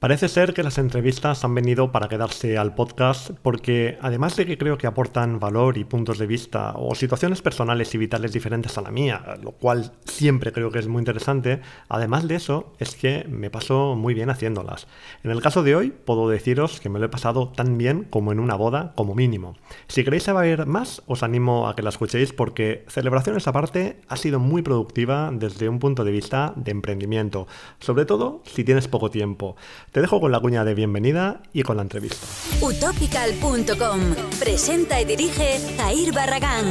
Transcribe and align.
Parece 0.00 0.28
ser 0.28 0.54
que 0.54 0.62
las 0.62 0.78
entrevistas 0.78 1.44
han 1.44 1.54
venido 1.54 1.92
para 1.92 2.08
quedarse 2.08 2.56
al 2.56 2.74
podcast 2.74 3.32
porque 3.42 3.98
además 4.00 4.34
de 4.34 4.46
que 4.46 4.56
creo 4.56 4.78
que 4.78 4.86
aportan 4.86 5.38
valor 5.38 5.76
y 5.76 5.84
puntos 5.84 6.16
de 6.16 6.26
vista 6.26 6.72
o 6.74 6.94
situaciones 6.94 7.42
personales 7.42 7.94
y 7.94 7.98
vitales 7.98 8.32
diferentes 8.32 8.78
a 8.78 8.80
la 8.80 8.90
mía, 8.90 9.22
lo 9.42 9.50
cual 9.52 9.92
siempre 10.06 10.52
creo 10.52 10.70
que 10.70 10.78
es 10.78 10.88
muy 10.88 11.00
interesante, 11.00 11.60
además 11.90 12.26
de 12.26 12.36
eso 12.36 12.72
es 12.78 12.96
que 12.96 13.26
me 13.28 13.50
paso 13.50 13.94
muy 13.94 14.14
bien 14.14 14.30
haciéndolas. 14.30 14.86
En 15.22 15.32
el 15.32 15.42
caso 15.42 15.62
de 15.62 15.76
hoy 15.76 15.90
puedo 15.90 16.30
deciros 16.30 16.80
que 16.80 16.88
me 16.88 16.98
lo 16.98 17.04
he 17.04 17.10
pasado 17.10 17.50
tan 17.50 17.76
bien 17.76 18.04
como 18.08 18.32
en 18.32 18.40
una 18.40 18.54
boda 18.54 18.94
como 18.96 19.14
mínimo. 19.14 19.58
Si 19.86 20.02
queréis 20.02 20.22
saber 20.22 20.64
más 20.64 21.02
os 21.08 21.22
animo 21.22 21.68
a 21.68 21.76
que 21.76 21.82
la 21.82 21.90
escuchéis 21.90 22.32
porque 22.32 22.86
celebraciones 22.88 23.46
aparte 23.46 24.00
ha 24.08 24.16
sido 24.16 24.40
muy 24.40 24.62
productiva 24.62 25.30
desde 25.30 25.68
un 25.68 25.78
punto 25.78 26.04
de 26.04 26.12
vista 26.12 26.54
de 26.56 26.70
emprendimiento, 26.70 27.46
sobre 27.80 28.06
todo 28.06 28.42
si 28.46 28.64
tienes 28.64 28.88
poco 28.88 29.10
tiempo. 29.10 29.56
Te 29.92 30.00
dejo 30.00 30.20
con 30.20 30.30
la 30.30 30.38
cuña 30.38 30.64
de 30.64 30.74
bienvenida 30.74 31.42
y 31.52 31.62
con 31.62 31.76
la 31.76 31.82
entrevista. 31.82 32.24
Utopical.com 32.60 34.00
presenta 34.38 35.00
y 35.00 35.04
dirige 35.04 35.58
Jair 35.76 36.12
Barragán. 36.12 36.70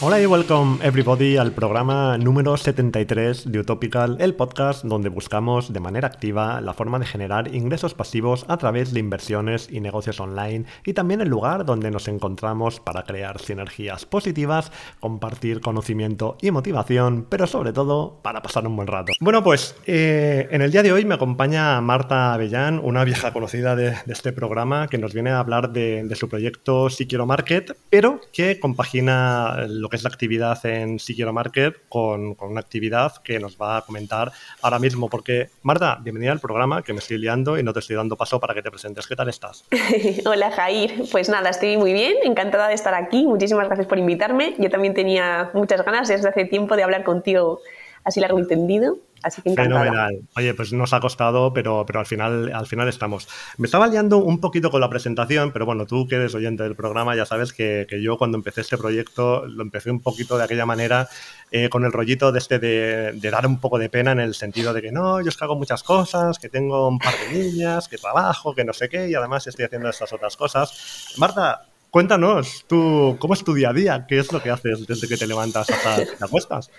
Hola 0.00 0.20
y 0.20 0.26
welcome 0.26 0.78
everybody 0.84 1.38
al 1.38 1.50
programa 1.50 2.16
número 2.18 2.56
73 2.56 3.50
de 3.50 3.58
Utopical, 3.58 4.16
el 4.20 4.36
podcast 4.36 4.84
donde 4.84 5.08
buscamos 5.08 5.72
de 5.72 5.80
manera 5.80 6.06
activa 6.06 6.60
la 6.60 6.72
forma 6.72 7.00
de 7.00 7.04
generar 7.04 7.52
ingresos 7.52 7.94
pasivos 7.94 8.44
a 8.46 8.58
través 8.58 8.92
de 8.92 9.00
inversiones 9.00 9.68
y 9.68 9.80
negocios 9.80 10.20
online 10.20 10.66
y 10.86 10.92
también 10.92 11.20
el 11.20 11.28
lugar 11.28 11.64
donde 11.64 11.90
nos 11.90 12.06
encontramos 12.06 12.78
para 12.78 13.02
crear 13.02 13.40
sinergias 13.40 14.06
positivas, 14.06 14.70
compartir 15.00 15.60
conocimiento 15.60 16.38
y 16.40 16.52
motivación, 16.52 17.26
pero 17.28 17.48
sobre 17.48 17.72
todo 17.72 18.20
para 18.22 18.40
pasar 18.40 18.68
un 18.68 18.76
buen 18.76 18.86
rato. 18.86 19.12
Bueno, 19.18 19.42
pues 19.42 19.74
eh, 19.84 20.46
en 20.52 20.62
el 20.62 20.70
día 20.70 20.84
de 20.84 20.92
hoy 20.92 21.04
me 21.06 21.16
acompaña 21.16 21.80
Marta 21.80 22.34
Avellán, 22.34 22.78
una 22.84 23.02
vieja 23.02 23.32
conocida 23.32 23.74
de, 23.74 23.96
este 24.06 24.32
programa 24.32 24.86
que 24.86 24.98
nos 24.98 25.12
viene 25.12 25.30
a 25.30 25.40
hablar 25.40 25.72
de, 25.72 26.04
de 26.04 26.14
su 26.14 26.28
proyecto 26.28 26.88
Si 26.88 27.08
Quiero 27.08 27.26
Market, 27.26 27.76
pero 27.90 28.20
que 28.32 28.60
compagina 28.60 29.66
que 29.88 29.96
es 29.96 30.02
la 30.02 30.08
actividad 30.08 30.64
en 30.66 30.98
Siquiero 30.98 31.32
Market 31.32 31.74
con, 31.88 32.34
con, 32.34 32.50
una 32.50 32.60
actividad 32.60 33.14
que 33.22 33.38
nos 33.38 33.56
va 33.56 33.78
a 33.78 33.82
comentar 33.82 34.32
ahora 34.62 34.78
mismo. 34.78 35.08
Porque, 35.08 35.50
Marta, 35.62 35.98
bienvenida 36.00 36.32
al 36.32 36.40
programa, 36.40 36.82
que 36.82 36.92
me 36.92 36.98
estoy 36.98 37.18
liando 37.18 37.58
y 37.58 37.62
no 37.62 37.72
te 37.72 37.80
estoy 37.80 37.96
dando 37.96 38.16
paso 38.16 38.40
para 38.40 38.54
que 38.54 38.62
te 38.62 38.70
presentes. 38.70 39.06
¿Qué 39.06 39.16
tal 39.16 39.28
estás? 39.28 39.64
Hola, 40.26 40.50
Jair. 40.50 41.04
Pues 41.10 41.28
nada, 41.28 41.50
estoy 41.50 41.76
muy 41.76 41.92
bien, 41.92 42.16
encantada 42.24 42.68
de 42.68 42.74
estar 42.74 42.94
aquí. 42.94 43.26
Muchísimas 43.26 43.66
gracias 43.66 43.86
por 43.86 43.98
invitarme. 43.98 44.54
Yo 44.58 44.70
también 44.70 44.94
tenía 44.94 45.50
muchas 45.54 45.84
ganas 45.84 46.08
desde 46.08 46.28
hace 46.28 46.44
tiempo 46.44 46.76
de 46.76 46.82
hablar 46.82 47.04
contigo 47.04 47.60
así 48.04 48.20
largo 48.20 48.38
entendido. 48.38 48.98
Así 49.22 49.42
que 49.42 49.54
Fenomenal. 49.54 50.20
Oye, 50.36 50.54
pues 50.54 50.72
nos 50.72 50.92
ha 50.92 51.00
costado, 51.00 51.52
pero, 51.52 51.84
pero 51.86 52.00
al, 52.00 52.06
final, 52.06 52.52
al 52.52 52.66
final 52.66 52.88
estamos. 52.88 53.28
Me 53.56 53.66
estaba 53.66 53.86
liando 53.86 54.18
un 54.18 54.40
poquito 54.40 54.70
con 54.70 54.80
la 54.80 54.88
presentación, 54.88 55.52
pero 55.52 55.66
bueno, 55.66 55.86
tú 55.86 56.06
que 56.06 56.16
eres 56.16 56.34
oyente 56.34 56.62
del 56.62 56.76
programa 56.76 57.16
ya 57.16 57.26
sabes 57.26 57.52
que, 57.52 57.86
que 57.88 58.02
yo 58.02 58.16
cuando 58.16 58.38
empecé 58.38 58.60
este 58.60 58.78
proyecto 58.78 59.46
lo 59.46 59.62
empecé 59.62 59.90
un 59.90 60.00
poquito 60.00 60.38
de 60.38 60.44
aquella 60.44 60.66
manera, 60.66 61.08
eh, 61.50 61.68
con 61.68 61.84
el 61.84 61.92
rollito 61.92 62.30
de 62.30 62.38
este 62.38 62.58
de, 62.58 63.12
de, 63.12 63.30
dar 63.30 63.46
un 63.46 63.58
poco 63.58 63.78
de 63.78 63.88
pena 63.88 64.12
en 64.12 64.20
el 64.20 64.34
sentido 64.34 64.72
de 64.72 64.82
que 64.82 64.92
no, 64.92 65.20
yo 65.20 65.28
es 65.28 65.36
que 65.36 65.44
hago 65.44 65.56
muchas 65.56 65.82
cosas, 65.82 66.38
que 66.38 66.48
tengo 66.48 66.88
un 66.88 66.98
par 66.98 67.14
de 67.14 67.38
niñas, 67.38 67.88
que 67.88 67.98
trabajo, 67.98 68.54
que 68.54 68.64
no 68.64 68.72
sé 68.72 68.88
qué, 68.88 69.08
y 69.08 69.14
además 69.14 69.46
estoy 69.46 69.64
haciendo 69.64 69.88
estas 69.88 70.12
otras 70.12 70.36
cosas. 70.36 71.14
Marta, 71.16 71.67
Cuéntanos, 71.90 72.64
tú, 72.68 73.16
¿cómo 73.18 73.32
es 73.32 73.42
tu 73.42 73.54
día 73.54 73.70
a 73.70 73.72
día? 73.72 74.06
¿Qué 74.06 74.18
es 74.18 74.30
lo 74.30 74.42
que 74.42 74.50
haces 74.50 74.86
desde 74.86 75.08
que 75.08 75.16
te 75.16 75.26
levantas 75.26 75.70
hasta 75.70 76.04
que 76.04 76.16
te 76.16 76.24
acuestas? 76.24 76.70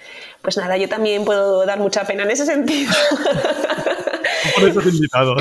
Pues 0.42 0.56
nada, 0.58 0.78
yo 0.78 0.88
también 0.88 1.26
puedo 1.26 1.66
dar 1.66 1.80
mucha 1.80 2.06
pena 2.06 2.24
en 2.24 2.32
ese 2.32 2.46
sentido. 2.46 2.94
Por 4.56 4.70
eso 4.70 4.82
te 4.82 4.90
he 4.90 4.92
invitado. 4.92 5.36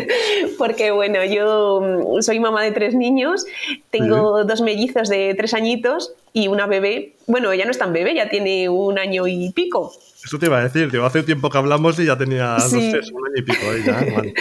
Porque 0.58 0.90
bueno, 0.90 1.24
yo 1.24 1.80
mm, 1.80 2.22
soy 2.22 2.40
mamá 2.40 2.62
de 2.62 2.72
tres 2.72 2.94
niños, 2.94 3.46
tengo 3.90 4.44
dos 4.44 4.60
mellizos 4.60 5.08
de 5.08 5.34
tres 5.36 5.54
añitos 5.54 6.12
y 6.32 6.48
una 6.48 6.66
bebé. 6.66 7.14
Bueno, 7.26 7.52
ella 7.52 7.64
no 7.64 7.70
es 7.70 7.78
tan 7.78 7.92
bebé, 7.92 8.14
ya 8.14 8.28
tiene 8.28 8.68
un 8.68 8.98
año 8.98 9.28
y 9.28 9.52
pico. 9.52 9.92
Eso 10.24 10.38
te 10.38 10.46
iba 10.46 10.58
a 10.58 10.62
decir, 10.62 10.90
digo, 10.90 11.04
hace 11.04 11.22
tiempo 11.22 11.50
que 11.50 11.58
hablamos 11.58 11.98
y 11.98 12.06
ya 12.06 12.16
tenía, 12.16 12.58
sí. 12.58 12.92
no 12.92 13.02
sé, 13.02 13.12
un 13.12 13.26
año 13.26 13.36
y 13.36 13.42
pico 13.42 13.72
ella. 13.72 14.00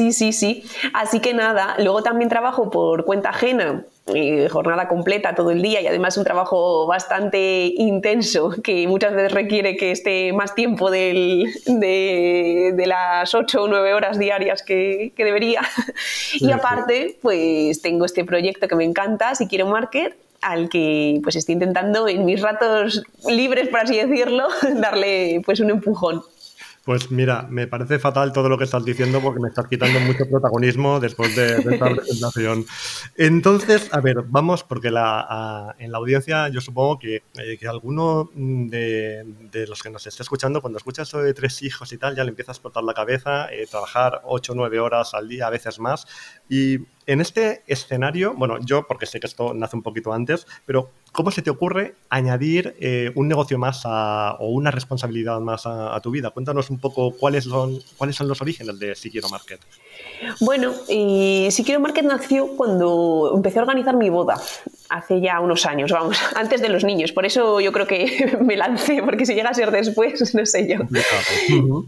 Sí, 0.00 0.12
sí, 0.12 0.32
sí. 0.32 0.64
Así 0.94 1.20
que 1.20 1.34
nada, 1.34 1.74
luego 1.76 2.02
también 2.02 2.30
trabajo 2.30 2.70
por 2.70 3.04
cuenta 3.04 3.28
ajena, 3.28 3.84
eh, 4.14 4.48
jornada 4.48 4.88
completa 4.88 5.34
todo 5.34 5.50
el 5.50 5.60
día 5.60 5.82
y 5.82 5.86
además 5.86 6.16
un 6.16 6.24
trabajo 6.24 6.86
bastante 6.86 7.70
intenso 7.76 8.50
que 8.64 8.88
muchas 8.88 9.12
veces 9.12 9.32
requiere 9.32 9.76
que 9.76 9.90
esté 9.90 10.32
más 10.32 10.54
tiempo 10.54 10.90
del, 10.90 11.52
de, 11.66 12.72
de, 12.74 12.86
las 12.86 13.34
8 13.34 13.62
o 13.62 13.68
9 13.68 13.92
horas 13.92 14.18
diarias 14.18 14.62
que, 14.62 15.12
que 15.14 15.22
debería. 15.22 15.60
Sí, 15.98 16.46
y 16.46 16.50
aparte, 16.50 17.18
pues 17.20 17.82
tengo 17.82 18.06
este 18.06 18.24
proyecto 18.24 18.68
que 18.68 18.76
me 18.76 18.84
encanta, 18.84 19.34
Si 19.34 19.48
Quiero 19.48 19.66
Market, 19.66 20.16
al 20.40 20.70
que 20.70 21.20
pues 21.22 21.36
estoy 21.36 21.52
intentando 21.54 22.08
en 22.08 22.24
mis 22.24 22.40
ratos 22.40 23.02
libres, 23.28 23.68
por 23.68 23.80
así 23.80 23.98
decirlo, 23.98 24.48
darle 24.76 25.42
pues 25.44 25.60
un 25.60 25.68
empujón. 25.68 26.22
Pues 26.90 27.08
mira, 27.12 27.46
me 27.48 27.68
parece 27.68 28.00
fatal 28.00 28.32
todo 28.32 28.48
lo 28.48 28.58
que 28.58 28.64
estás 28.64 28.84
diciendo 28.84 29.20
porque 29.20 29.38
me 29.38 29.50
estás 29.50 29.68
quitando 29.68 30.00
mucho 30.00 30.28
protagonismo 30.28 30.98
después 30.98 31.36
de, 31.36 31.58
esta 31.58 31.88
presentación. 31.88 32.66
Entonces, 33.16 33.88
a 33.92 34.00
ver, 34.00 34.24
vamos, 34.26 34.64
porque 34.64 34.88
en 34.88 34.94
la 34.94 35.74
audiencia 35.92 36.48
yo 36.48 36.60
supongo 36.60 36.98
que, 36.98 37.22
eh, 37.38 37.68
alguno 37.68 38.28
de, 38.34 39.24
los 39.68 39.84
que 39.84 39.90
nos 39.90 40.04
esté 40.08 40.24
escuchando, 40.24 40.60
cuando 40.60 40.78
escuchas 40.78 41.06
eso 41.06 41.22
de 41.22 41.32
tres 41.32 41.62
hijos 41.62 41.92
y 41.92 41.96
tal, 41.96 42.16
ya 42.16 42.24
le 42.24 42.30
empiezas 42.30 42.48
a 42.48 42.58
explotar 42.58 42.82
la 42.82 42.92
cabeza, 42.92 43.46
eh, 43.52 43.68
trabajar 43.70 44.22
ocho 44.24 44.50
o 44.50 44.56
nueve 44.56 44.80
horas 44.80 45.14
al 45.14 45.28
día, 45.28 45.46
a 45.46 45.50
veces 45.50 45.78
más. 45.78 46.08
Y 46.50 46.78
en 47.06 47.20
este 47.20 47.62
escenario, 47.66 48.34
bueno, 48.34 48.58
yo 48.60 48.86
porque 48.86 49.06
sé 49.06 49.20
que 49.20 49.26
esto 49.26 49.54
nace 49.54 49.76
un 49.76 49.82
poquito 49.82 50.12
antes, 50.12 50.46
pero 50.66 50.90
¿cómo 51.12 51.30
se 51.30 51.42
te 51.42 51.50
ocurre 51.50 51.94
añadir 52.08 52.76
eh, 52.80 53.12
un 53.14 53.28
negocio 53.28 53.56
más 53.56 53.82
a, 53.84 54.36
o 54.40 54.50
una 54.50 54.70
responsabilidad 54.70 55.40
más 55.40 55.62
a, 55.64 55.98
tu 56.02 56.10
vida? 56.10 56.30
Cuéntanos 56.30 56.70
un 56.70 56.78
poco 56.78 57.12
cuáles 57.12 57.44
son, 57.44 57.78
cuáles 57.96 58.16
son 58.16 58.28
los 58.28 58.42
orígenes 58.42 58.78
de 58.78 58.94
Si 58.94 59.10
Quiero 59.10 59.28
Market. 59.28 59.60
Bueno, 60.40 60.72
y 60.88 61.48
Si 61.52 61.64
Quiero 61.64 61.80
Market 61.80 62.04
nació 62.04 62.48
cuando 62.56 63.32
empecé 63.34 63.60
a 63.60 63.62
organizar 63.62 63.96
mi 63.96 64.10
boda, 64.10 64.40
hace 64.90 65.20
ya 65.20 65.40
unos 65.40 65.64
años, 65.66 65.92
vamos, 65.92 66.18
antes 66.34 66.60
de 66.60 66.68
los 66.68 66.84
niños. 66.84 67.12
Por 67.12 67.24
eso 67.24 67.60
yo 67.60 67.72
creo 67.72 67.86
que 67.86 68.36
me 68.40 68.56
lancé, 68.56 69.02
porque 69.02 69.24
si 69.24 69.34
llega 69.34 69.50
a 69.50 69.54
ser 69.54 69.70
después, 69.70 70.34
no 70.34 70.44
sé 70.44 70.68
yo. 70.68 70.80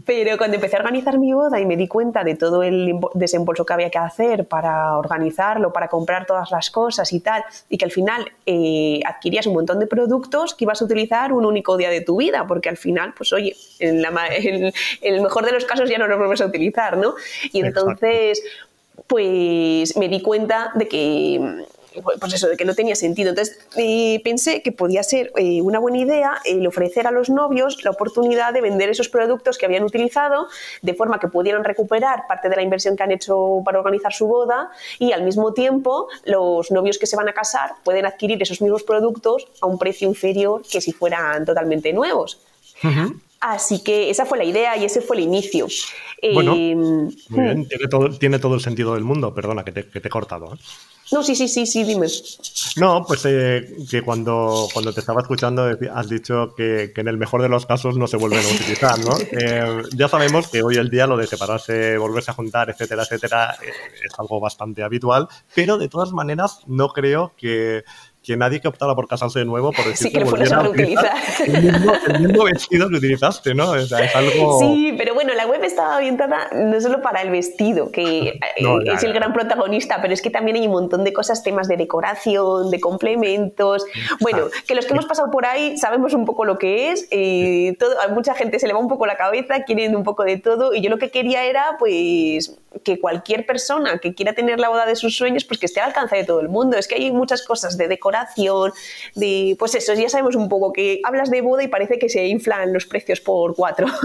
Pero 0.05 0.37
cuando 0.37 0.55
empecé 0.55 0.77
a 0.77 0.79
organizar 0.79 1.19
mi 1.19 1.33
boda 1.33 1.59
y 1.59 1.65
me 1.65 1.77
di 1.77 1.87
cuenta 1.87 2.23
de 2.23 2.35
todo 2.35 2.63
el 2.63 2.95
desembolso 3.13 3.65
que 3.65 3.73
había 3.73 3.89
que 3.89 3.97
hacer 3.97 4.47
para 4.47 4.97
organizarlo, 4.97 5.73
para 5.73 5.89
comprar 5.89 6.25
todas 6.25 6.49
las 6.51 6.71
cosas 6.71 7.11
y 7.13 7.19
tal, 7.19 7.43
y 7.69 7.77
que 7.77 7.85
al 7.85 7.91
final 7.91 8.31
eh, 8.45 9.01
adquirías 9.05 9.45
un 9.45 9.53
montón 9.53 9.79
de 9.79 9.87
productos 9.87 10.55
que 10.55 10.63
ibas 10.63 10.81
a 10.81 10.85
utilizar 10.85 11.33
un 11.33 11.45
único 11.45 11.77
día 11.77 11.89
de 11.89 12.01
tu 12.01 12.17
vida, 12.17 12.47
porque 12.47 12.69
al 12.69 12.77
final, 12.77 13.13
pues 13.15 13.33
oye, 13.33 13.55
en, 13.79 14.01
la, 14.01 14.11
en, 14.35 14.65
en 14.65 14.73
el 15.01 15.21
mejor 15.21 15.45
de 15.45 15.51
los 15.51 15.65
casos 15.65 15.89
ya 15.89 15.97
no 15.97 16.07
los 16.07 16.17
vuelves 16.17 16.41
a 16.41 16.45
utilizar, 16.45 16.97
¿no? 16.97 17.15
Y 17.51 17.59
entonces, 17.59 18.39
Exacto. 18.39 19.03
pues 19.07 19.97
me 19.97 20.07
di 20.07 20.21
cuenta 20.21 20.71
de 20.75 20.87
que 20.87 21.65
pues 22.19 22.33
eso, 22.33 22.47
de 22.47 22.57
que 22.57 22.65
no 22.65 22.73
tenía 22.73 22.95
sentido. 22.95 23.29
Entonces 23.29 23.59
eh, 23.77 24.21
pensé 24.23 24.61
que 24.61 24.71
podía 24.71 25.03
ser 25.03 25.31
eh, 25.37 25.61
una 25.61 25.79
buena 25.79 25.97
idea 25.97 26.37
el 26.45 26.65
ofrecer 26.67 27.07
a 27.07 27.11
los 27.11 27.29
novios 27.29 27.83
la 27.83 27.91
oportunidad 27.91 28.53
de 28.53 28.61
vender 28.61 28.89
esos 28.89 29.09
productos 29.09 29.57
que 29.57 29.65
habían 29.65 29.83
utilizado 29.83 30.47
de 30.81 30.93
forma 30.93 31.19
que 31.19 31.27
pudieran 31.27 31.63
recuperar 31.63 32.23
parte 32.27 32.49
de 32.49 32.55
la 32.55 32.61
inversión 32.61 32.95
que 32.95 33.03
han 33.03 33.11
hecho 33.11 33.61
para 33.65 33.79
organizar 33.79 34.13
su 34.13 34.27
boda 34.27 34.71
y 34.99 35.11
al 35.11 35.23
mismo 35.23 35.53
tiempo 35.53 36.07
los 36.25 36.71
novios 36.71 36.97
que 36.97 37.07
se 37.07 37.15
van 37.15 37.29
a 37.29 37.33
casar 37.33 37.71
pueden 37.83 38.05
adquirir 38.05 38.41
esos 38.41 38.61
mismos 38.61 38.83
productos 38.83 39.47
a 39.61 39.67
un 39.67 39.77
precio 39.77 40.07
inferior 40.07 40.61
que 40.69 40.81
si 40.81 40.91
fueran 40.91 41.45
totalmente 41.45 41.93
nuevos. 41.93 42.39
Uh 42.83 42.87
-huh. 42.87 43.19
Así 43.39 43.83
que 43.83 44.09
esa 44.09 44.25
fue 44.25 44.37
la 44.37 44.45
idea 44.45 44.77
y 44.77 44.85
ese 44.85 45.01
fue 45.01 45.17
el 45.17 45.23
inicio. 45.23 45.67
Bueno, 46.33 46.53
eh, 46.55 46.75
muy 46.75 47.43
bien, 47.43 47.67
tiene 47.67 47.87
todo, 47.89 48.09
tiene 48.17 48.39
todo, 48.39 48.55
el 48.55 48.61
sentido 48.61 48.93
del 48.93 49.03
mundo. 49.03 49.33
Perdona 49.33 49.65
que 49.65 49.73
te, 49.73 49.89
que 49.89 49.99
te 49.99 50.07
he 50.07 50.09
cortado. 50.11 50.53
¿eh? 50.53 50.57
No, 51.13 51.21
sí, 51.21 51.35
sí, 51.35 51.47
sí, 51.47 51.67
sí, 51.67 51.83
dime. 51.83 52.07
No, 52.77 53.05
pues 53.05 53.21
eh, 53.25 53.75
que 53.87 54.01
cuando, 54.01 54.67
cuando 54.73 54.91
te 54.91 55.01
estaba 55.01 55.21
escuchando 55.21 55.69
has 55.93 56.09
dicho 56.09 56.55
que, 56.57 56.91
que, 56.93 57.01
en 57.01 57.07
el 57.07 57.19
mejor 57.19 57.43
de 57.43 57.49
los 57.49 57.67
casos 57.67 57.97
no 57.97 58.07
se 58.07 58.17
vuelven 58.17 58.43
a 58.43 58.49
utilizar, 58.49 58.97
¿no? 58.99 59.13
Eh, 59.43 59.83
ya 59.95 60.07
sabemos 60.07 60.47
que 60.47 60.63
hoy 60.63 60.75
el 60.75 60.89
día 60.89 61.05
lo 61.05 61.17
de 61.17 61.27
separarse, 61.27 61.97
volverse 61.97 62.31
a 62.31 62.33
juntar, 62.33 62.69
etcétera, 62.69 63.03
etcétera, 63.03 63.55
eh, 63.61 63.71
es 64.03 64.19
algo 64.19 64.39
bastante 64.39 64.83
habitual, 64.83 65.27
pero 65.53 65.77
de 65.77 65.89
todas 65.89 66.13
maneras 66.13 66.59
no 66.65 66.89
creo 66.89 67.33
que 67.37 67.83
que 68.23 68.37
nadie 68.37 68.61
que 68.61 68.67
optara 68.67 68.95
por 68.95 69.07
casarse 69.07 69.39
de 69.39 69.45
nuevo 69.45 69.71
por 69.71 69.85
decir 69.89 70.07
sí, 70.07 70.13
que, 70.13 70.21
lo 70.21 70.27
fueras 70.27 70.51
a 70.51 70.63
reutilizar. 70.63 71.13
El 71.47 72.21
mismo, 72.21 72.45
vestido 72.45 72.89
que 72.89 72.95
utilizaste, 72.95 73.53
¿no? 73.53 73.71
O 73.71 73.79
sea, 73.79 73.99
es 74.05 74.15
algo... 74.15 74.59
Sí, 74.59 74.95
pero 74.97 75.13
bueno, 75.13 75.33
la 75.33 75.45
web 75.45 75.63
está 75.63 75.97
orientada 75.97 76.49
no 76.53 76.79
solo 76.79 77.01
para 77.01 77.21
el 77.21 77.29
vestido, 77.29 77.91
que 77.91 78.29
eh, 78.39 78.39
es 78.93 79.03
el 79.03 79.13
gran 79.13 79.33
protagonista, 79.33 80.01
pero 80.01 80.13
es 80.13 80.21
que 80.21 80.29
también 80.29 80.57
hay 80.57 80.65
un 80.65 80.73
montón 80.73 81.03
de 81.03 81.11
cosas, 81.11 81.43
temas 81.43 81.67
de 81.67 81.77
decoración, 81.77 82.71
de 82.71 82.79
complementos. 82.79 83.85
Bueno, 84.21 84.47
que 84.67 84.75
los 84.75 84.85
que 84.85 84.93
hemos 84.93 85.05
pasado 85.05 85.29
por 85.31 85.45
ahí 85.45 85.77
sabemos 85.77 86.13
un 86.13 86.25
poco 86.25 86.45
lo 86.45 86.57
que 86.57 86.91
es. 86.91 87.07
Eh, 87.11 87.75
todo, 87.79 87.99
a 88.01 88.07
mucha 88.09 88.33
gente 88.33 88.59
se 88.59 88.67
le 88.67 88.73
va 88.73 88.79
un 88.79 88.87
poco 88.87 89.05
la 89.05 89.17
cabeza, 89.17 89.63
quieren 89.63 89.95
un 89.95 90.03
poco 90.03 90.23
de 90.23 90.37
todo, 90.37 90.73
y 90.73 90.81
yo 90.81 90.89
lo 90.89 90.97
que 90.97 91.11
quería 91.11 91.43
era, 91.43 91.75
pues, 91.77 92.57
que 92.83 92.99
cualquier 92.99 93.45
persona 93.45 93.99
que 93.99 94.13
quiera 94.13 94.33
tener 94.33 94.59
la 94.59 94.69
boda 94.69 94.85
de 94.85 94.95
sus 94.95 95.15
sueños, 95.15 95.45
pues 95.45 95.59
que 95.59 95.65
esté 95.65 95.81
al 95.81 95.89
alcance 95.89 96.15
de 96.15 96.23
todo 96.23 96.39
el 96.39 96.49
mundo. 96.49 96.77
Es 96.77 96.87
que 96.87 96.95
hay 96.95 97.11
muchas 97.11 97.43
cosas 97.43 97.77
de 97.77 97.87
decoración, 97.87 98.71
de, 99.15 99.55
pues 99.59 99.75
eso, 99.75 99.93
ya 99.93 100.09
sabemos 100.09 100.35
un 100.35 100.49
poco 100.49 100.73
que 100.73 100.99
hablas 101.03 101.29
de 101.29 101.41
boda 101.41 101.63
y 101.63 101.67
parece 101.67 101.99
que 101.99 102.09
se 102.09 102.27
inflan 102.27 102.73
los 102.73 102.85
precios 102.85 103.19
por 103.21 103.55
cuatro. 103.55 103.87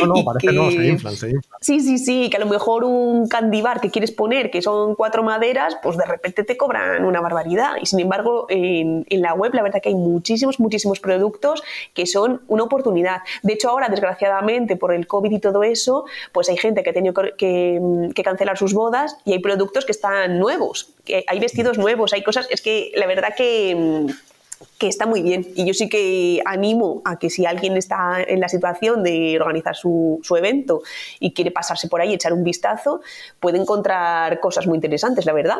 No, 0.00 0.06
no, 0.06 0.24
parece 0.24 0.48
que 0.48 0.52
no, 0.52 0.70
se 0.70 0.86
inflan, 0.86 1.14
se 1.14 1.30
inflan. 1.30 1.58
Sí, 1.60 1.80
sí, 1.80 1.98
sí, 1.98 2.30
que 2.30 2.36
a 2.38 2.40
lo 2.40 2.46
mejor 2.46 2.84
un 2.84 3.28
candibar 3.28 3.80
que 3.80 3.90
quieres 3.90 4.10
poner, 4.10 4.50
que 4.50 4.62
son 4.62 4.94
cuatro 4.94 5.22
maderas, 5.22 5.76
pues 5.82 5.96
de 5.96 6.04
repente 6.04 6.44
te 6.44 6.56
cobran 6.56 7.04
una 7.04 7.20
barbaridad. 7.20 7.74
Y 7.80 7.86
sin 7.86 8.00
embargo, 8.00 8.46
en, 8.48 9.04
en 9.08 9.22
la 9.22 9.34
web 9.34 9.54
la 9.54 9.62
verdad 9.62 9.80
que 9.82 9.90
hay 9.90 9.94
muchísimos, 9.94 10.58
muchísimos 10.58 10.98
productos 10.98 11.62
que 11.94 12.06
son 12.06 12.40
una 12.48 12.64
oportunidad. 12.64 13.18
De 13.42 13.52
hecho, 13.52 13.68
ahora, 13.68 13.88
desgraciadamente, 13.88 14.76
por 14.76 14.92
el 14.92 15.06
COVID 15.06 15.30
y 15.30 15.38
todo 15.38 15.62
eso, 15.62 16.04
pues 16.32 16.48
hay 16.48 16.56
gente 16.56 16.82
que 16.82 16.90
ha 16.90 16.92
tenido 16.92 17.14
que, 17.36 18.10
que 18.14 18.22
cancelar 18.22 18.58
sus 18.58 18.74
bodas 18.74 19.16
y 19.24 19.32
hay 19.32 19.38
productos 19.40 19.84
que 19.84 19.92
están 19.92 20.38
nuevos, 20.38 20.94
que 21.04 21.24
hay 21.26 21.40
vestidos 21.40 21.78
nuevos, 21.78 22.12
hay 22.12 22.22
cosas, 22.22 22.46
es 22.50 22.60
que 22.62 22.92
la 22.94 23.06
verdad 23.06 23.34
que 23.36 24.06
que 24.78 24.88
está 24.88 25.06
muy 25.06 25.22
bien. 25.22 25.46
Y 25.54 25.66
yo 25.66 25.74
sí 25.74 25.88
que 25.88 26.42
animo 26.44 27.02
a 27.04 27.18
que 27.18 27.30
si 27.30 27.46
alguien 27.46 27.76
está 27.76 28.22
en 28.22 28.40
la 28.40 28.48
situación 28.48 29.02
de 29.02 29.38
organizar 29.40 29.76
su, 29.76 30.20
su, 30.22 30.36
evento 30.36 30.82
y 31.20 31.32
quiere 31.32 31.50
pasarse 31.50 31.88
por 31.88 32.00
ahí 32.00 32.14
echar 32.14 32.32
un 32.32 32.44
vistazo, 32.44 33.00
puede 33.40 33.58
encontrar 33.58 34.40
cosas 34.40 34.66
muy 34.66 34.76
interesantes, 34.76 35.26
la 35.26 35.32
verdad. 35.32 35.58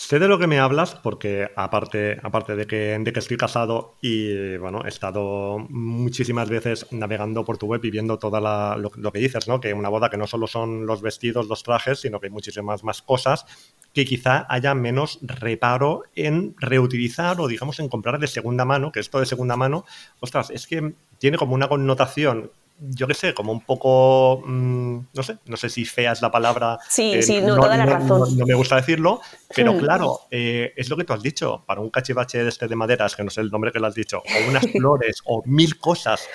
Sé 0.00 0.18
de 0.18 0.28
lo 0.28 0.38
que 0.38 0.46
me 0.46 0.58
hablas 0.58 0.94
porque 0.94 1.50
aparte, 1.56 2.18
aparte 2.22 2.56
de, 2.56 2.66
que, 2.66 2.98
de 2.98 3.12
que 3.12 3.18
estoy 3.18 3.36
casado 3.36 3.96
y 4.00 4.56
bueno, 4.56 4.82
he 4.86 4.88
estado 4.88 5.58
muchísimas 5.68 6.48
veces 6.48 6.86
navegando 6.90 7.44
por 7.44 7.58
tu 7.58 7.66
web 7.66 7.84
y 7.84 7.90
viendo 7.90 8.18
todo 8.18 8.40
lo, 8.40 8.90
lo, 8.96 9.12
que 9.12 9.18
dices, 9.18 9.46
¿no? 9.46 9.60
Que 9.60 9.74
una 9.74 9.90
boda 9.90 10.08
que 10.08 10.16
no 10.16 10.26
solo 10.26 10.46
son 10.46 10.86
los 10.86 11.02
vestidos, 11.02 11.48
los 11.48 11.62
trajes, 11.62 12.00
sino 12.00 12.18
que 12.18 12.28
hay 12.28 12.32
muchísimas 12.32 12.82
más 12.82 13.02
cosas 13.02 13.44
que 13.92 14.06
quizá 14.06 14.46
haya 14.48 14.74
menos 14.74 15.18
reparo 15.20 16.04
en 16.16 16.54
reutilizar 16.56 17.38
o 17.38 17.46
digamos 17.46 17.78
en 17.78 17.90
comprar 17.90 18.18
de 18.18 18.26
segunda 18.26 18.64
mano, 18.64 18.92
que 18.92 19.00
esto 19.00 19.20
de 19.20 19.26
segunda 19.26 19.56
mano, 19.56 19.84
ostras, 20.20 20.48
es 20.48 20.66
que 20.66 20.94
tiene 21.18 21.36
como 21.36 21.54
una 21.54 21.68
connotación 21.68 22.50
yo 22.80 23.06
qué 23.06 23.14
sé, 23.14 23.34
como 23.34 23.52
un 23.52 23.60
poco, 23.60 24.42
mm, 24.44 24.98
no 25.12 25.22
sé, 25.22 25.38
no 25.46 25.56
sé 25.56 25.68
si 25.68 25.84
fea 25.84 26.12
es 26.12 26.22
la 26.22 26.30
palabra. 26.30 26.78
Sí, 26.88 27.12
eh, 27.14 27.22
sí, 27.22 27.40
no, 27.40 27.56
toda 27.56 27.76
la 27.76 27.86
razón. 27.86 28.36
No, 28.36 28.46
me 28.46 28.54
gusta 28.54 28.76
decirlo, 28.76 29.20
pero 29.54 29.74
mm. 29.74 29.78
claro, 29.78 30.20
eh, 30.30 30.72
es 30.76 30.88
lo 30.88 30.96
que 30.96 31.04
tú 31.04 31.12
has 31.12 31.22
dicho, 31.22 31.62
para 31.66 31.80
un 31.80 31.90
cachivache 31.90 32.42
de 32.42 32.48
este 32.48 32.68
de 32.68 32.76
maderas, 32.76 33.14
que 33.14 33.22
no 33.22 33.30
sé 33.30 33.42
el 33.42 33.50
nombre 33.50 33.72
que 33.72 33.80
le 33.80 33.86
has 33.86 33.94
dicho, 33.94 34.18
o 34.18 34.48
unas 34.48 34.64
flores, 34.72 35.22
o 35.26 35.42
mil 35.44 35.78
cosas 35.78 36.26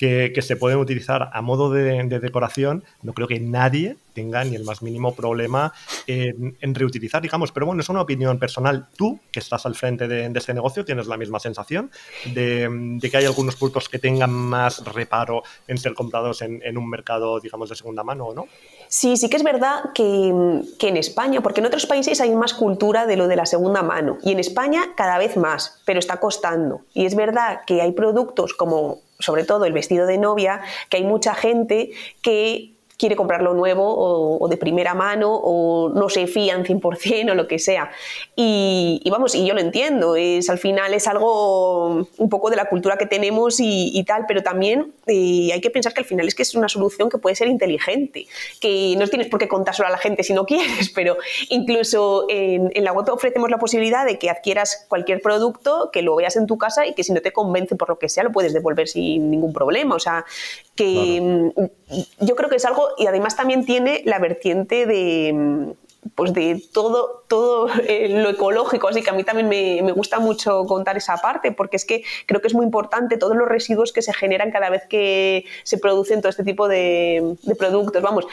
que, 0.00 0.40
se 0.40 0.56
pueden 0.56 0.78
utilizar 0.78 1.28
a 1.30 1.42
modo 1.42 1.70
de, 1.70 2.02
decoración, 2.20 2.84
no 3.02 3.12
creo 3.12 3.28
que 3.28 3.38
nadie 3.38 3.98
tenga 4.14 4.42
ni 4.44 4.56
el 4.56 4.64
más 4.64 4.80
mínimo 4.80 5.14
problema 5.14 5.74
en, 6.06 6.74
reutilizar, 6.74 7.20
digamos. 7.20 7.52
Pero 7.52 7.66
bueno, 7.66 7.82
es 7.82 7.88
una 7.90 8.00
opinión 8.00 8.38
personal. 8.38 8.86
Tú, 8.96 9.20
que 9.30 9.40
estás 9.40 9.66
al 9.66 9.74
frente 9.74 10.08
de, 10.08 10.32
este 10.34 10.54
negocio, 10.54 10.86
tienes 10.86 11.06
la 11.06 11.18
misma 11.18 11.38
sensación 11.38 11.90
de, 12.32 12.98
que 13.10 13.14
hay 13.14 13.26
algunos 13.26 13.56
productos 13.56 13.90
que 13.90 13.98
tengan 13.98 14.32
más 14.32 14.82
reparo 14.86 15.42
en 15.68 15.76
ser 15.76 15.92
comprados 15.92 16.40
en, 16.40 16.78
un 16.78 16.88
mercado, 16.88 17.38
digamos, 17.38 17.68
de 17.68 17.76
segunda 17.76 18.02
mano 18.02 18.28
o 18.28 18.34
no. 18.34 18.46
Sí, 18.88 19.18
sí 19.18 19.28
que 19.28 19.36
es 19.36 19.44
verdad 19.44 19.90
que, 19.94 20.28
en 20.30 20.96
España, 20.96 21.42
porque 21.42 21.60
en 21.60 21.66
otros 21.66 21.84
países 21.84 22.22
hay 22.22 22.34
más 22.34 22.54
cultura 22.54 23.06
de 23.06 23.18
lo 23.18 23.28
de 23.28 23.36
la 23.36 23.44
segunda 23.44 23.82
mano, 23.82 24.16
y 24.22 24.32
en 24.32 24.40
España 24.40 24.94
cada 24.96 25.18
vez 25.18 25.36
más, 25.36 25.82
pero 25.84 25.98
está 25.98 26.20
costando. 26.20 26.80
Y 26.94 27.04
es 27.04 27.14
verdad 27.14 27.60
que 27.66 27.82
hay 27.82 27.92
productos 27.92 28.54
como 28.54 29.09
sobre 29.20 29.44
todo 29.44 29.64
el 29.64 29.72
vestido 29.72 30.06
de 30.06 30.18
novia, 30.18 30.60
que 30.88 30.98
hay 30.98 31.04
mucha 31.04 31.34
gente 31.34 31.90
que 32.22 32.74
quiere 33.00 33.16
comprarlo 33.16 33.54
nuevo 33.54 34.38
o, 34.38 34.46
de 34.48 34.58
primera 34.58 34.92
mano 34.92 35.34
o 35.34 35.88
no 35.88 36.10
se 36.10 36.26
fían 36.26 36.64
100% 36.66 37.30
o 37.30 37.34
lo 37.34 37.48
que 37.48 37.58
sea. 37.58 37.90
Y, 38.36 39.02
vamos, 39.10 39.34
y 39.34 39.46
yo 39.46 39.54
lo 39.54 39.60
entiendo, 39.60 40.16
es, 40.16 40.50
al 40.50 40.58
final 40.58 40.92
es 40.92 41.08
algo 41.08 42.06
un 42.18 42.28
poco 42.28 42.50
de 42.50 42.56
la 42.56 42.66
cultura 42.66 42.98
que 42.98 43.06
tenemos 43.06 43.56
y, 43.58 44.04
tal, 44.06 44.26
pero 44.28 44.42
también 44.42 44.92
eh, 45.06 45.48
hay 45.50 45.62
que 45.62 45.70
pensar 45.70 45.94
que 45.94 46.00
al 46.00 46.04
final 46.04 46.28
es 46.28 46.34
que 46.34 46.42
es 46.42 46.54
una 46.54 46.68
solución 46.68 47.08
que 47.08 47.16
puede 47.16 47.36
ser 47.36 47.48
inteligente, 47.48 48.26
que 48.60 48.94
no 48.98 49.08
tienes 49.08 49.28
por 49.28 49.40
qué 49.40 49.48
contárselo 49.48 49.88
a 49.88 49.90
la 49.90 49.98
gente 49.98 50.22
si 50.22 50.34
no 50.34 50.44
quieres, 50.44 50.90
pero 50.94 51.16
incluso 51.48 52.26
en, 52.28 52.70
la 52.84 52.92
web 52.92 53.08
ofrecemos 53.08 53.48
la 53.48 53.58
posibilidad 53.58 54.04
de 54.04 54.18
que 54.18 54.28
adquieras 54.28 54.84
cualquier 54.88 55.22
producto, 55.22 55.88
que 55.90 56.02
lo 56.02 56.16
veas 56.16 56.36
en 56.36 56.46
tu 56.46 56.58
casa 56.58 56.86
y 56.86 56.92
que 56.92 57.02
si 57.02 57.14
no 57.14 57.22
te 57.22 57.32
convence 57.32 57.76
por 57.76 57.88
lo 57.88 57.98
que 57.98 58.10
sea 58.10 58.24
lo 58.24 58.32
puedes 58.32 58.52
devolver 58.52 58.88
sin 58.88 59.30
ningún 59.30 59.54
problema. 59.54 59.94
O 59.94 60.00
sea, 60.00 60.26
que 60.74 61.20
mm, 61.54 62.24
yo 62.26 62.36
creo 62.36 62.50
que 62.50 62.56
es 62.56 62.64
algo 62.66 62.89
y 62.98 63.06
además 63.06 63.36
también 63.36 63.64
tiene 63.64 64.02
la 64.04 64.18
vertiente 64.18 64.86
de 64.86 65.74
pues 66.14 66.32
de 66.32 66.62
todo, 66.72 67.24
todo 67.28 67.68
eh, 67.86 68.08
lo 68.08 68.30
ecológico, 68.30 68.88
así 68.88 69.02
que 69.02 69.10
a 69.10 69.12
mí 69.12 69.24
también 69.24 69.48
me, 69.48 69.92
gusta 69.92 70.18
mucho 70.18 70.64
contar 70.64 70.96
esa 70.96 71.16
parte, 71.18 71.52
porque 71.52 71.76
es 71.76 71.84
que 71.84 72.02
creo 72.26 72.40
que 72.40 72.48
es 72.48 72.54
muy 72.54 72.64
importante 72.64 73.18
todos 73.18 73.36
los 73.36 73.48
residuos 73.48 73.92
que 73.92 74.02
se 74.02 74.12
generan 74.14 74.50
cada 74.50 74.70
vez 74.70 74.82
que 74.88 75.44
se 75.62 75.78
producen 75.78 76.20
todo 76.20 76.30
este 76.30 76.44
tipo 76.44 76.68
de 76.68 77.36
productos. 77.58 78.02
Vamos, 78.02 78.26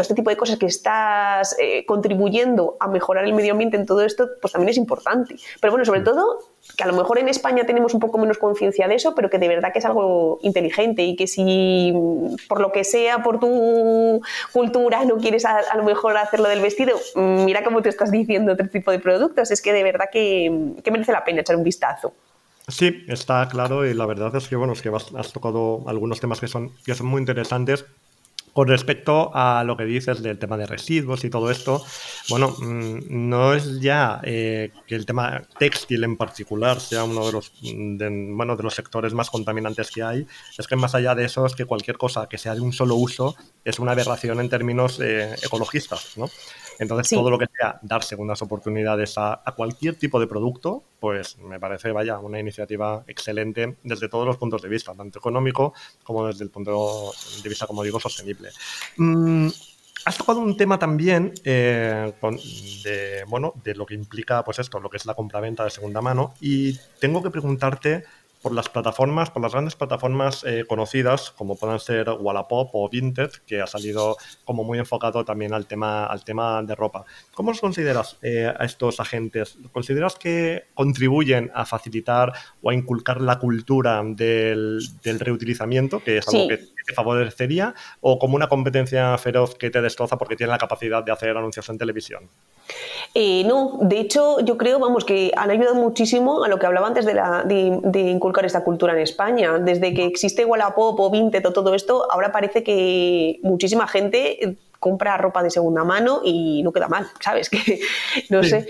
todo 0.00 0.02
este 0.02 0.14
tipo 0.14 0.30
de 0.30 0.36
cosas 0.38 0.58
que 0.58 0.64
estás 0.64 1.54
eh, 1.58 1.84
contribuyendo 1.84 2.76
a 2.80 2.88
mejorar 2.88 3.24
el 3.26 3.34
medio 3.34 3.52
ambiente 3.52 3.76
en 3.76 3.84
todo 3.84 4.00
esto, 4.00 4.30
pues 4.40 4.52
también 4.52 4.70
es 4.70 4.78
importante. 4.78 5.36
Pero 5.60 5.72
bueno, 5.72 5.84
sobre 5.84 6.00
mm. 6.00 6.04
todo, 6.04 6.38
que 6.74 6.84
a 6.84 6.86
lo 6.86 6.94
mejor 6.94 7.18
en 7.18 7.28
España 7.28 7.66
tenemos 7.66 7.92
un 7.92 8.00
poco 8.00 8.16
menos 8.16 8.38
conciencia 8.38 8.88
de 8.88 8.94
eso, 8.94 9.14
pero 9.14 9.28
que 9.28 9.38
de 9.38 9.48
verdad 9.48 9.74
que 9.74 9.80
es 9.80 9.84
algo 9.84 10.38
inteligente 10.42 11.02
y 11.02 11.16
que 11.16 11.26
si 11.26 11.92
por 12.48 12.60
lo 12.62 12.72
que 12.72 12.84
sea, 12.84 13.22
por 13.22 13.40
tu 13.40 14.22
cultura, 14.52 15.04
no 15.04 15.18
quieres 15.18 15.44
a, 15.44 15.76
lo 15.76 15.82
mejor 15.82 16.16
hacerlo 16.16 16.48
del 16.48 16.62
vestido, 16.62 16.98
mm, 17.14 17.44
mira 17.44 17.62
cómo 17.62 17.82
te 17.82 17.90
estás 17.90 18.10
diciendo 18.10 18.52
otro 18.52 18.68
tipo 18.68 18.90
de 18.90 19.00
productos, 19.00 19.50
es 19.50 19.60
que 19.60 19.74
de 19.74 19.82
verdad 19.82 20.06
que, 20.10 20.50
merece 20.90 21.12
la 21.12 21.24
pena 21.24 21.42
echar 21.42 21.56
un 21.56 21.62
vistazo. 21.62 22.14
Sí, 22.68 23.04
está 23.08 23.48
claro 23.48 23.86
y 23.86 23.92
la 23.92 24.06
verdad 24.06 24.34
es 24.34 24.48
que 24.48 24.56
bueno, 24.56 24.72
es 24.72 24.80
que 24.80 24.90
has, 24.90 25.32
tocado 25.32 25.82
algunos 25.86 26.20
temas 26.20 26.40
que 26.40 26.48
son, 26.48 26.72
que 26.86 26.94
son 26.94 27.06
muy 27.06 27.20
interesantes 27.20 27.84
con 28.52 28.68
respecto 28.68 29.30
a 29.34 29.64
lo 29.64 29.76
que 29.76 29.84
dices 29.84 30.22
del 30.22 30.38
tema 30.38 30.56
de 30.56 30.66
residuos 30.66 31.24
y 31.24 31.30
todo 31.30 31.50
esto, 31.50 31.84
bueno, 32.28 32.54
mm, 32.58 33.00
no 33.08 33.54
es 33.54 33.80
ya 33.80 34.20
eh, 34.22 34.70
que 34.86 34.94
el 34.94 35.06
tema 35.06 35.42
textil 35.58 36.04
en 36.04 36.16
particular 36.16 36.80
sea 36.80 37.04
uno 37.04 37.26
de 37.26 37.32
los, 37.32 37.52
bueno, 37.62 38.56
de 38.56 38.62
los 38.62 38.74
sectores 38.74 39.14
más 39.14 39.30
contaminantes 39.30 39.90
que 39.90 40.02
hay, 40.02 40.26
es 40.58 40.66
que 40.66 40.76
más 40.76 40.94
allá 40.94 41.14
de 41.14 41.24
eso 41.24 41.46
es 41.46 41.54
que 41.54 41.64
cualquier 41.64 41.96
cosa 41.96 42.28
que 42.28 42.38
sea 42.38 42.54
de 42.54 42.60
un 42.60 42.72
solo 42.72 42.96
uso 42.96 43.36
es 43.64 43.78
una 43.78 43.92
aberración 43.92 44.40
en 44.40 44.48
términos 44.48 45.00
eh, 45.00 45.34
ecologistas, 45.42 46.16
¿no? 46.16 46.28
Entonces, 46.80 47.10
todo 47.10 47.30
lo 47.30 47.38
que 47.38 47.44
sea 47.54 47.78
dar 47.82 48.02
segundas 48.02 48.40
oportunidades 48.40 49.14
a, 49.18 49.42
cualquier 49.54 49.96
tipo 49.96 50.18
de 50.18 50.26
producto, 50.26 50.82
pues 50.98 51.36
me 51.38 51.60
parece, 51.60 51.92
vaya, 51.92 52.18
una 52.18 52.40
iniciativa 52.40 53.04
excelente 53.06 53.76
desde 53.82 54.08
todos 54.08 54.26
los 54.26 54.38
puntos 54.38 54.62
de 54.62 54.70
vista, 54.70 54.94
tanto 54.94 55.18
económico 55.18 55.74
como 56.02 56.26
desde 56.26 56.44
el 56.44 56.50
punto 56.50 57.12
de 57.42 57.48
vista, 57.50 57.66
como 57.66 57.82
digo, 57.82 58.00
sostenible. 58.00 58.48
Mm, 58.96 59.48
has 60.06 60.16
tocado 60.16 60.40
un 60.40 60.56
tema 60.56 60.78
también 60.78 61.34
eh, 61.44 62.14
de, 62.82 63.24
bueno, 63.28 63.52
de 63.62 63.74
lo 63.74 63.84
que 63.84 63.94
implica, 63.94 64.42
pues 64.42 64.58
esto, 64.58 64.80
lo 64.80 64.88
que 64.88 64.96
es 64.96 65.04
la 65.04 65.14
compraventa 65.14 65.64
de 65.64 65.70
segunda 65.70 66.00
mano, 66.00 66.32
y 66.40 66.78
tengo 66.98 67.22
que 67.22 67.30
preguntarte 67.30 68.04
por 68.42 68.52
las 68.52 68.68
plataformas, 68.68 69.30
por 69.30 69.42
las 69.42 69.52
grandes 69.52 69.76
plataformas 69.76 70.44
eh, 70.44 70.64
conocidas, 70.66 71.30
como 71.30 71.56
puedan 71.56 71.78
ser 71.78 72.08
Wallapop 72.08 72.70
o 72.72 72.88
Vinted, 72.88 73.30
que 73.46 73.60
ha 73.60 73.66
salido 73.66 74.16
como 74.44 74.64
muy 74.64 74.78
enfocado 74.78 75.24
también 75.24 75.52
al 75.52 75.66
tema, 75.66 76.06
al 76.06 76.24
tema 76.24 76.62
de 76.62 76.74
ropa. 76.74 77.04
¿Cómo 77.34 77.50
los 77.50 77.60
consideras 77.60 78.16
eh, 78.22 78.52
a 78.56 78.64
estos 78.64 79.00
agentes? 79.00 79.58
¿Consideras 79.72 80.16
que 80.16 80.64
contribuyen 80.74 81.50
a 81.54 81.66
facilitar 81.66 82.32
o 82.62 82.70
a 82.70 82.74
inculcar 82.74 83.20
la 83.20 83.38
cultura 83.38 84.02
del, 84.04 84.80
reutilizamiento, 85.04 86.02
que 86.02 86.18
es 86.18 86.28
algo 86.28 86.48
que 86.48 86.56
te 86.56 86.94
favorecería, 86.94 87.74
o 88.00 88.18
como 88.18 88.36
una 88.36 88.48
competencia 88.48 89.16
feroz 89.18 89.54
que 89.54 89.70
te 89.70 89.82
destroza 89.82 90.16
porque 90.16 90.36
tiene 90.36 90.50
la 90.50 90.58
capacidad 90.58 91.04
de 91.04 91.12
hacer 91.12 91.36
anuncios 91.36 91.68
en 91.68 91.78
televisión? 91.78 92.28
Eh, 93.14 93.42
no, 93.44 93.78
de 93.82 93.98
hecho 93.98 94.40
yo 94.40 94.56
creo, 94.56 94.78
vamos, 94.78 95.04
que 95.04 95.32
han 95.36 95.50
ayudado 95.50 95.74
muchísimo 95.74 96.44
a 96.44 96.48
lo 96.48 96.58
que 96.58 96.66
hablaba 96.66 96.86
antes 96.86 97.04
de, 97.04 97.14
la, 97.14 97.42
de, 97.42 98.00
inculcar 98.00 98.29
esta 98.46 98.64
cultura 98.64 98.92
en 98.92 99.00
España. 99.00 99.58
Desde 99.58 99.92
que 99.94 100.06
existe 100.06 100.44
Wallapop 100.44 100.98
o 100.98 101.10
Vinted 101.10 101.44
o 101.46 101.52
todo 101.52 101.74
esto, 101.74 102.10
ahora 102.10 102.32
parece 102.32 102.62
que 102.62 103.38
muchísima 103.42 103.86
gente 103.86 104.56
compra 104.80 105.16
ropa 105.18 105.42
de 105.42 105.50
segunda 105.50 105.84
mano 105.84 106.22
y 106.24 106.62
no 106.62 106.72
queda 106.72 106.88
mal, 106.88 107.06
¿sabes? 107.20 107.48
Que 107.60 107.80
no 108.30 108.42
sé. 108.42 108.66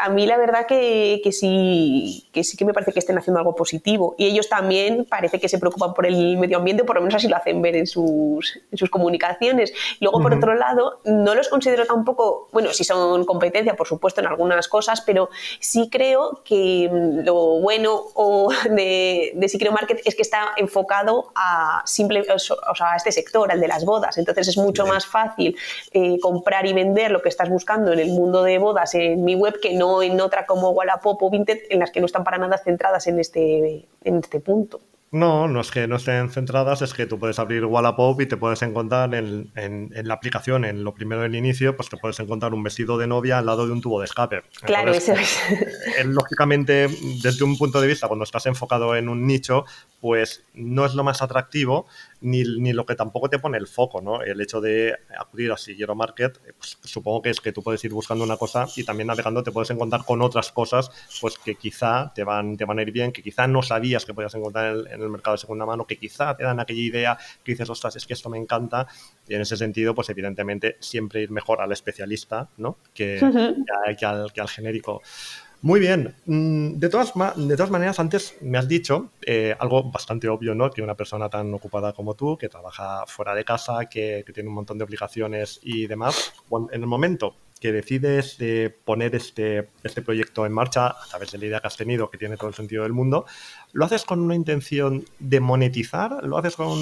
A 0.00 0.08
mí 0.10 0.26
la 0.26 0.38
verdad 0.38 0.66
que, 0.66 1.20
que, 1.22 1.32
sí, 1.32 2.28
que 2.32 2.44
sí 2.44 2.56
que 2.56 2.64
me 2.64 2.72
parece 2.72 2.92
que 2.92 3.00
estén 3.00 3.18
haciendo 3.18 3.38
algo 3.38 3.56
positivo. 3.56 4.14
Y 4.16 4.26
ellos 4.26 4.48
también 4.48 5.04
parece 5.04 5.40
que 5.40 5.48
se 5.48 5.58
preocupan 5.58 5.92
por 5.92 6.06
el 6.06 6.38
medio 6.38 6.58
ambiente, 6.58 6.84
por 6.84 6.96
lo 6.96 7.02
menos 7.02 7.16
así 7.16 7.28
lo 7.28 7.36
hacen 7.36 7.60
ver 7.60 7.76
en 7.76 7.86
sus, 7.86 8.60
en 8.70 8.78
sus 8.78 8.88
comunicaciones. 8.88 9.72
Y 9.98 10.04
luego, 10.04 10.20
por 10.22 10.32
otro 10.32 10.54
lado, 10.54 11.00
no 11.04 11.34
los 11.34 11.48
considero 11.48 11.84
tampoco, 11.86 12.48
bueno, 12.52 12.72
si 12.72 12.84
son 12.84 13.24
competencia, 13.24 13.74
por 13.74 13.88
supuesto, 13.88 14.20
en 14.20 14.28
algunas 14.28 14.68
cosas, 14.68 15.00
pero 15.00 15.30
sí 15.58 15.88
creo 15.90 16.42
que 16.44 16.88
mm, 16.90 17.26
lo 17.26 17.34
bueno 17.60 18.00
o 18.14 18.52
de, 18.70 19.32
de 19.34 19.70
Market 19.70 20.00
es 20.04 20.14
que 20.14 20.22
está 20.22 20.52
enfocado 20.56 21.32
a 21.34 21.82
simple, 21.84 22.24
o 22.30 22.38
sea, 22.38 22.92
a 22.92 22.96
este 22.96 23.10
sector, 23.10 23.50
al 23.50 23.60
de 23.60 23.68
las 23.68 23.84
bodas. 23.84 24.16
Entonces 24.18 24.48
es 24.48 24.56
mucho 24.56 24.86
más 24.86 24.99
fácil 25.06 25.56
eh, 25.92 26.18
comprar 26.20 26.66
y 26.66 26.72
vender 26.72 27.10
lo 27.10 27.22
que 27.22 27.28
estás 27.28 27.48
buscando 27.48 27.92
en 27.92 27.98
el 27.98 28.08
mundo 28.08 28.42
de 28.42 28.58
bodas 28.58 28.94
en 28.94 29.24
mi 29.24 29.34
web 29.34 29.58
que 29.60 29.74
no 29.74 30.02
en 30.02 30.20
otra 30.20 30.46
como 30.46 30.70
Wallapop 30.70 31.22
o 31.22 31.30
Vinted 31.30 31.58
en 31.70 31.80
las 31.80 31.90
que 31.90 32.00
no 32.00 32.06
están 32.06 32.24
para 32.24 32.38
nada 32.38 32.58
centradas 32.58 33.06
en 33.06 33.18
este, 33.18 33.86
en 34.04 34.16
este 34.16 34.40
punto. 34.40 34.80
No, 35.12 35.48
no 35.48 35.60
es 35.60 35.72
que 35.72 35.88
no 35.88 35.96
estén 35.96 36.30
centradas, 36.30 36.82
es 36.82 36.94
que 36.94 37.04
tú 37.04 37.18
puedes 37.18 37.40
abrir 37.40 37.64
Wallapop 37.64 38.20
y 38.20 38.26
te 38.26 38.36
puedes 38.36 38.62
encontrar 38.62 39.12
en, 39.12 39.50
la 40.04 40.14
aplicación, 40.14 40.64
en 40.64 40.84
lo 40.84 40.94
primero 40.94 41.22
del 41.22 41.34
inicio, 41.34 41.76
pues 41.76 41.88
te 41.88 41.96
puedes 41.96 42.20
encontrar 42.20 42.54
un 42.54 42.62
vestido 42.62 42.96
de 42.96 43.08
novia 43.08 43.38
al 43.38 43.46
lado 43.46 43.66
de 43.66 43.72
un 43.72 43.80
tubo 43.80 43.98
de 43.98 44.04
escape. 44.04 44.42
Claro, 44.62 44.92
eso 44.92 45.12
es. 45.14 45.36
Eh, 45.98 46.04
lógicamente, 46.04 46.88
desde 47.22 47.42
un 47.42 47.58
punto 47.58 47.80
de 47.80 47.88
vista, 47.88 48.06
cuando 48.06 48.22
estás 48.22 48.46
enfocado 48.46 48.94
en 48.94 49.08
un 49.08 49.26
nicho, 49.26 49.64
pues 50.00 50.44
no 50.54 50.86
es 50.86 50.94
lo 50.94 51.02
más 51.02 51.22
atractivo 51.22 51.86
ni, 52.20 52.42
ni, 52.42 52.72
lo 52.72 52.84
que 52.86 52.94
tampoco 52.94 53.28
te 53.28 53.38
pone 53.38 53.58
el 53.58 53.66
foco, 53.66 54.00
¿no? 54.00 54.22
El 54.22 54.40
hecho 54.40 54.60
de 54.60 54.94
acudir 55.18 55.52
a 55.52 55.56
Siguiero 55.56 55.94
Market, 55.94 56.36
eh, 56.46 56.52
pues 56.56 56.78
supongo 56.82 57.22
que 57.22 57.30
es 57.30 57.40
que 57.40 57.52
tú 57.52 57.62
puedes 57.62 57.82
ir 57.84 57.92
buscando 57.92 58.24
una 58.24 58.36
cosa 58.36 58.66
y 58.76 58.84
también 58.84 59.06
navegando 59.06 59.42
te 59.42 59.52
puedes 59.52 59.70
encontrar 59.70 60.04
con 60.04 60.20
otras 60.22 60.52
cosas, 60.52 60.90
pues 61.20 61.38
que 61.38 61.54
quizá 61.54 62.12
te 62.14 62.24
van, 62.24 62.56
te 62.56 62.64
van 62.64 62.78
a 62.78 62.82
ir 62.82 62.92
bien, 62.92 63.12
que 63.12 63.22
quizá 63.22 63.46
no 63.46 63.62
sabías 63.62 64.04
que 64.04 64.14
podías 64.14 64.34
encontrar 64.34 64.76
en 64.90 65.00
el, 65.00 65.08
mercado 65.08 65.36
de 65.36 65.40
segunda 65.40 65.66
mano, 65.66 65.86
que 65.86 65.96
quizá 65.96 66.36
te 66.36 66.44
dan 66.44 66.60
aquella 66.60 66.82
idea 66.82 67.18
que 67.44 67.52
dices, 67.52 67.68
ostras, 67.70 67.96
es 67.96 68.06
que 68.06 68.14
esto 68.14 68.28
me 68.28 68.38
encanta. 68.38 68.86
Y 69.28 69.34
en 69.34 69.40
ese 69.40 69.56
sentido, 69.56 69.94
pues 69.94 70.08
evidentemente 70.10 70.76
siempre 70.80 71.22
ir 71.22 71.30
mejor 71.30 71.60
al 71.60 71.72
especialista, 71.72 72.48
¿no? 72.56 72.78
Que, 72.94 73.18
que, 73.98 74.06
al, 74.06 74.32
que 74.32 74.40
al 74.40 74.48
genérico. 74.48 75.02
Muy 75.62 75.78
bien. 75.78 76.14
Mm, 76.24 76.78
de 76.78 76.88
todas, 76.88 77.12
de 77.36 77.56
todas 77.56 77.70
maneras, 77.70 78.00
antes 78.00 78.36
me 78.40 78.56
has 78.56 78.66
dicho 78.66 79.10
eh, 79.26 79.54
algo 79.58 79.90
bastante 79.90 80.28
obvio, 80.28 80.54
¿no? 80.54 80.70
Que 80.70 80.80
una 80.80 80.94
persona 80.94 81.28
tan 81.28 81.52
ocupada 81.52 81.92
como 81.92 82.14
tú, 82.14 82.38
que 82.38 82.48
trabaja 82.48 83.04
fuera 83.06 83.34
de 83.34 83.44
casa, 83.44 83.86
que, 83.86 84.22
que 84.24 84.32
tiene 84.32 84.48
un 84.48 84.54
montón 84.54 84.78
de 84.78 84.84
obligaciones 84.84 85.60
y 85.62 85.86
demás, 85.86 86.32
en 86.50 86.80
el 86.80 86.86
momento 86.86 87.34
que 87.60 87.72
decides 87.72 88.36
eh, 88.40 88.74
poner 88.84 89.14
este, 89.14 89.68
este 89.84 90.00
proyecto 90.00 90.46
en 90.46 90.52
marcha 90.52 90.86
a 90.86 91.06
través 91.10 91.30
de 91.30 91.38
la 91.38 91.46
idea 91.46 91.60
que 91.60 91.66
has 91.66 91.76
tenido, 91.76 92.10
que 92.10 92.16
tiene 92.16 92.36
todo 92.36 92.48
el 92.48 92.54
sentido 92.54 92.84
del 92.84 92.94
mundo, 92.94 93.26
¿lo 93.72 93.84
haces 93.84 94.04
con 94.04 94.20
una 94.20 94.34
intención 94.34 95.04
de 95.18 95.40
monetizar? 95.40 96.24
¿Lo 96.24 96.38
haces 96.38 96.56
con 96.56 96.78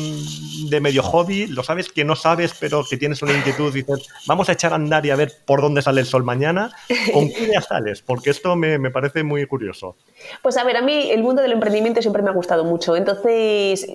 de 0.70 0.80
medio 0.80 1.02
hobby? 1.02 1.46
¿Lo 1.48 1.64
sabes 1.64 1.90
que 1.90 2.04
no 2.04 2.14
sabes, 2.14 2.54
pero 2.58 2.84
que 2.88 2.96
tienes 2.96 3.20
una 3.22 3.36
inquietud 3.36 3.74
dices, 3.74 4.08
vamos 4.26 4.48
a 4.48 4.52
echar 4.52 4.72
a 4.72 4.76
andar 4.76 5.04
y 5.04 5.10
a 5.10 5.16
ver 5.16 5.32
por 5.44 5.60
dónde 5.60 5.82
sale 5.82 6.00
el 6.00 6.06
sol 6.06 6.22
mañana? 6.22 6.70
¿Con 7.12 7.28
qué 7.28 7.44
idea 7.44 7.60
sales? 7.60 8.00
Porque 8.00 8.30
esto 8.30 8.54
me, 8.54 8.78
me 8.78 8.90
parece 8.90 9.24
muy 9.24 9.44
curioso. 9.46 9.96
Pues 10.42 10.56
a 10.56 10.64
ver, 10.64 10.76
a 10.76 10.82
mí 10.82 11.10
el 11.10 11.22
mundo 11.22 11.42
del 11.42 11.52
emprendimiento 11.52 12.00
siempre 12.00 12.22
me 12.22 12.30
ha 12.30 12.34
gustado 12.34 12.64
mucho. 12.64 12.96
Entonces, 12.96 13.86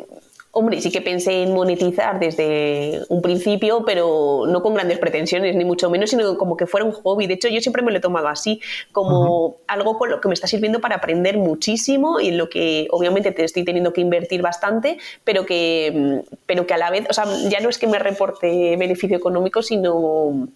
Hombre, 0.56 0.80
sí 0.82 0.92
que 0.92 1.02
pensé 1.02 1.42
en 1.42 1.52
monetizar 1.52 2.20
desde 2.20 3.02
un 3.10 3.24
principio, 3.24 3.84
pero 3.88 4.44
no 4.48 4.62
con 4.62 4.76
grandes 4.76 5.00
pretensiones, 5.00 5.56
ni 5.56 5.66
mucho 5.66 5.90
menos, 5.90 6.12
sino 6.12 6.38
como 6.38 6.56
que 6.56 6.68
fuera 6.68 6.86
un 6.86 6.92
hobby. 6.92 7.26
De 7.26 7.34
hecho, 7.34 7.48
yo 7.48 7.60
siempre 7.60 7.82
me 7.82 7.92
lo 7.92 7.98
he 7.98 8.02
tomado 8.02 8.28
así, 8.28 8.62
como 8.92 9.56
algo 9.66 9.98
con 9.98 10.12
lo 10.12 10.22
que 10.22 10.28
me 10.28 10.36
está 10.36 10.46
sirviendo 10.46 10.80
para 10.80 10.98
aprender 10.98 11.40
muchísimo 11.40 12.20
y 12.20 12.28
en 12.28 12.38
lo 12.38 12.50
que 12.50 12.88
obviamente 12.92 13.32
te 13.32 13.44
estoy 13.44 13.66
teniendo 13.66 13.94
que 13.94 14.02
invertir 14.02 14.44
bastante, 14.44 15.00
pero 15.24 15.44
que, 15.48 16.22
pero 16.46 16.68
que 16.68 16.74
a 16.76 16.78
la 16.78 16.92
vez, 16.92 17.08
o 17.10 17.14
sea, 17.14 17.26
ya 17.50 17.60
no 17.60 17.70
es 17.70 17.80
que 17.80 17.88
me 17.88 17.98
reporte 17.98 18.76
beneficio 18.78 19.18
económico, 19.18 19.64
sino 19.64 20.50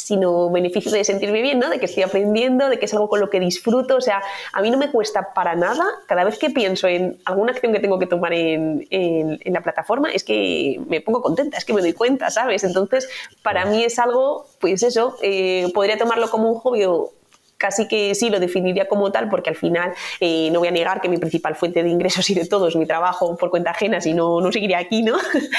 sino 0.00 0.50
beneficio 0.50 0.90
de 0.90 1.04
sentirme 1.04 1.42
bien, 1.42 1.58
¿no? 1.58 1.68
De 1.68 1.78
que 1.78 1.86
estoy 1.86 2.02
aprendiendo, 2.02 2.68
de 2.68 2.78
que 2.78 2.86
es 2.86 2.94
algo 2.94 3.08
con 3.08 3.20
lo 3.20 3.30
que 3.30 3.38
disfruto. 3.38 3.96
O 3.96 4.00
sea, 4.00 4.22
a 4.52 4.62
mí 4.62 4.70
no 4.70 4.78
me 4.78 4.90
cuesta 4.90 5.32
para 5.34 5.54
nada, 5.54 5.84
cada 6.06 6.24
vez 6.24 6.38
que 6.38 6.50
pienso 6.50 6.88
en 6.88 7.18
alguna 7.24 7.52
acción 7.52 7.72
que 7.72 7.80
tengo 7.80 7.98
que 7.98 8.06
tomar 8.06 8.32
en, 8.32 8.86
en, 8.90 9.52
la 9.52 9.60
plataforma, 9.62 10.10
es 10.12 10.24
que 10.24 10.80
me 10.86 11.00
pongo 11.00 11.20
contenta, 11.20 11.58
es 11.58 11.64
que 11.64 11.72
me 11.72 11.80
doy 11.80 11.92
cuenta, 11.92 12.30
¿sabes? 12.30 12.64
Entonces, 12.64 13.08
para 13.42 13.64
mí 13.66 13.84
es 13.84 13.98
algo, 13.98 14.46
pues 14.60 14.82
eso, 14.82 15.16
eh, 15.22 15.70
podría 15.74 15.98
tomarlo 15.98 16.30
como 16.30 16.50
un 16.50 16.58
hobby 16.60 16.84
o 16.84 17.12
casi 17.60 17.86
que 17.86 18.14
sí 18.14 18.30
lo 18.30 18.40
definiría 18.40 18.88
como 18.88 19.12
tal, 19.12 19.28
porque 19.28 19.50
al 19.50 19.56
final 19.56 19.92
eh, 20.18 20.48
no 20.50 20.60
voy 20.60 20.68
a 20.68 20.70
negar 20.70 21.02
que 21.02 21.10
mi 21.10 21.18
principal 21.18 21.54
fuente 21.54 21.82
de 21.82 21.90
ingresos 21.90 22.28
y 22.30 22.34
de 22.34 22.46
todo 22.46 22.68
es 22.68 22.74
mi 22.74 22.86
trabajo 22.86 23.36
por 23.36 23.50
cuenta 23.50 23.72
ajena, 23.72 24.00
si 24.00 24.14
no, 24.14 24.40
no 24.40 24.50
seguiría 24.50 24.78
aquí, 24.78 25.02
¿no? 25.02 25.18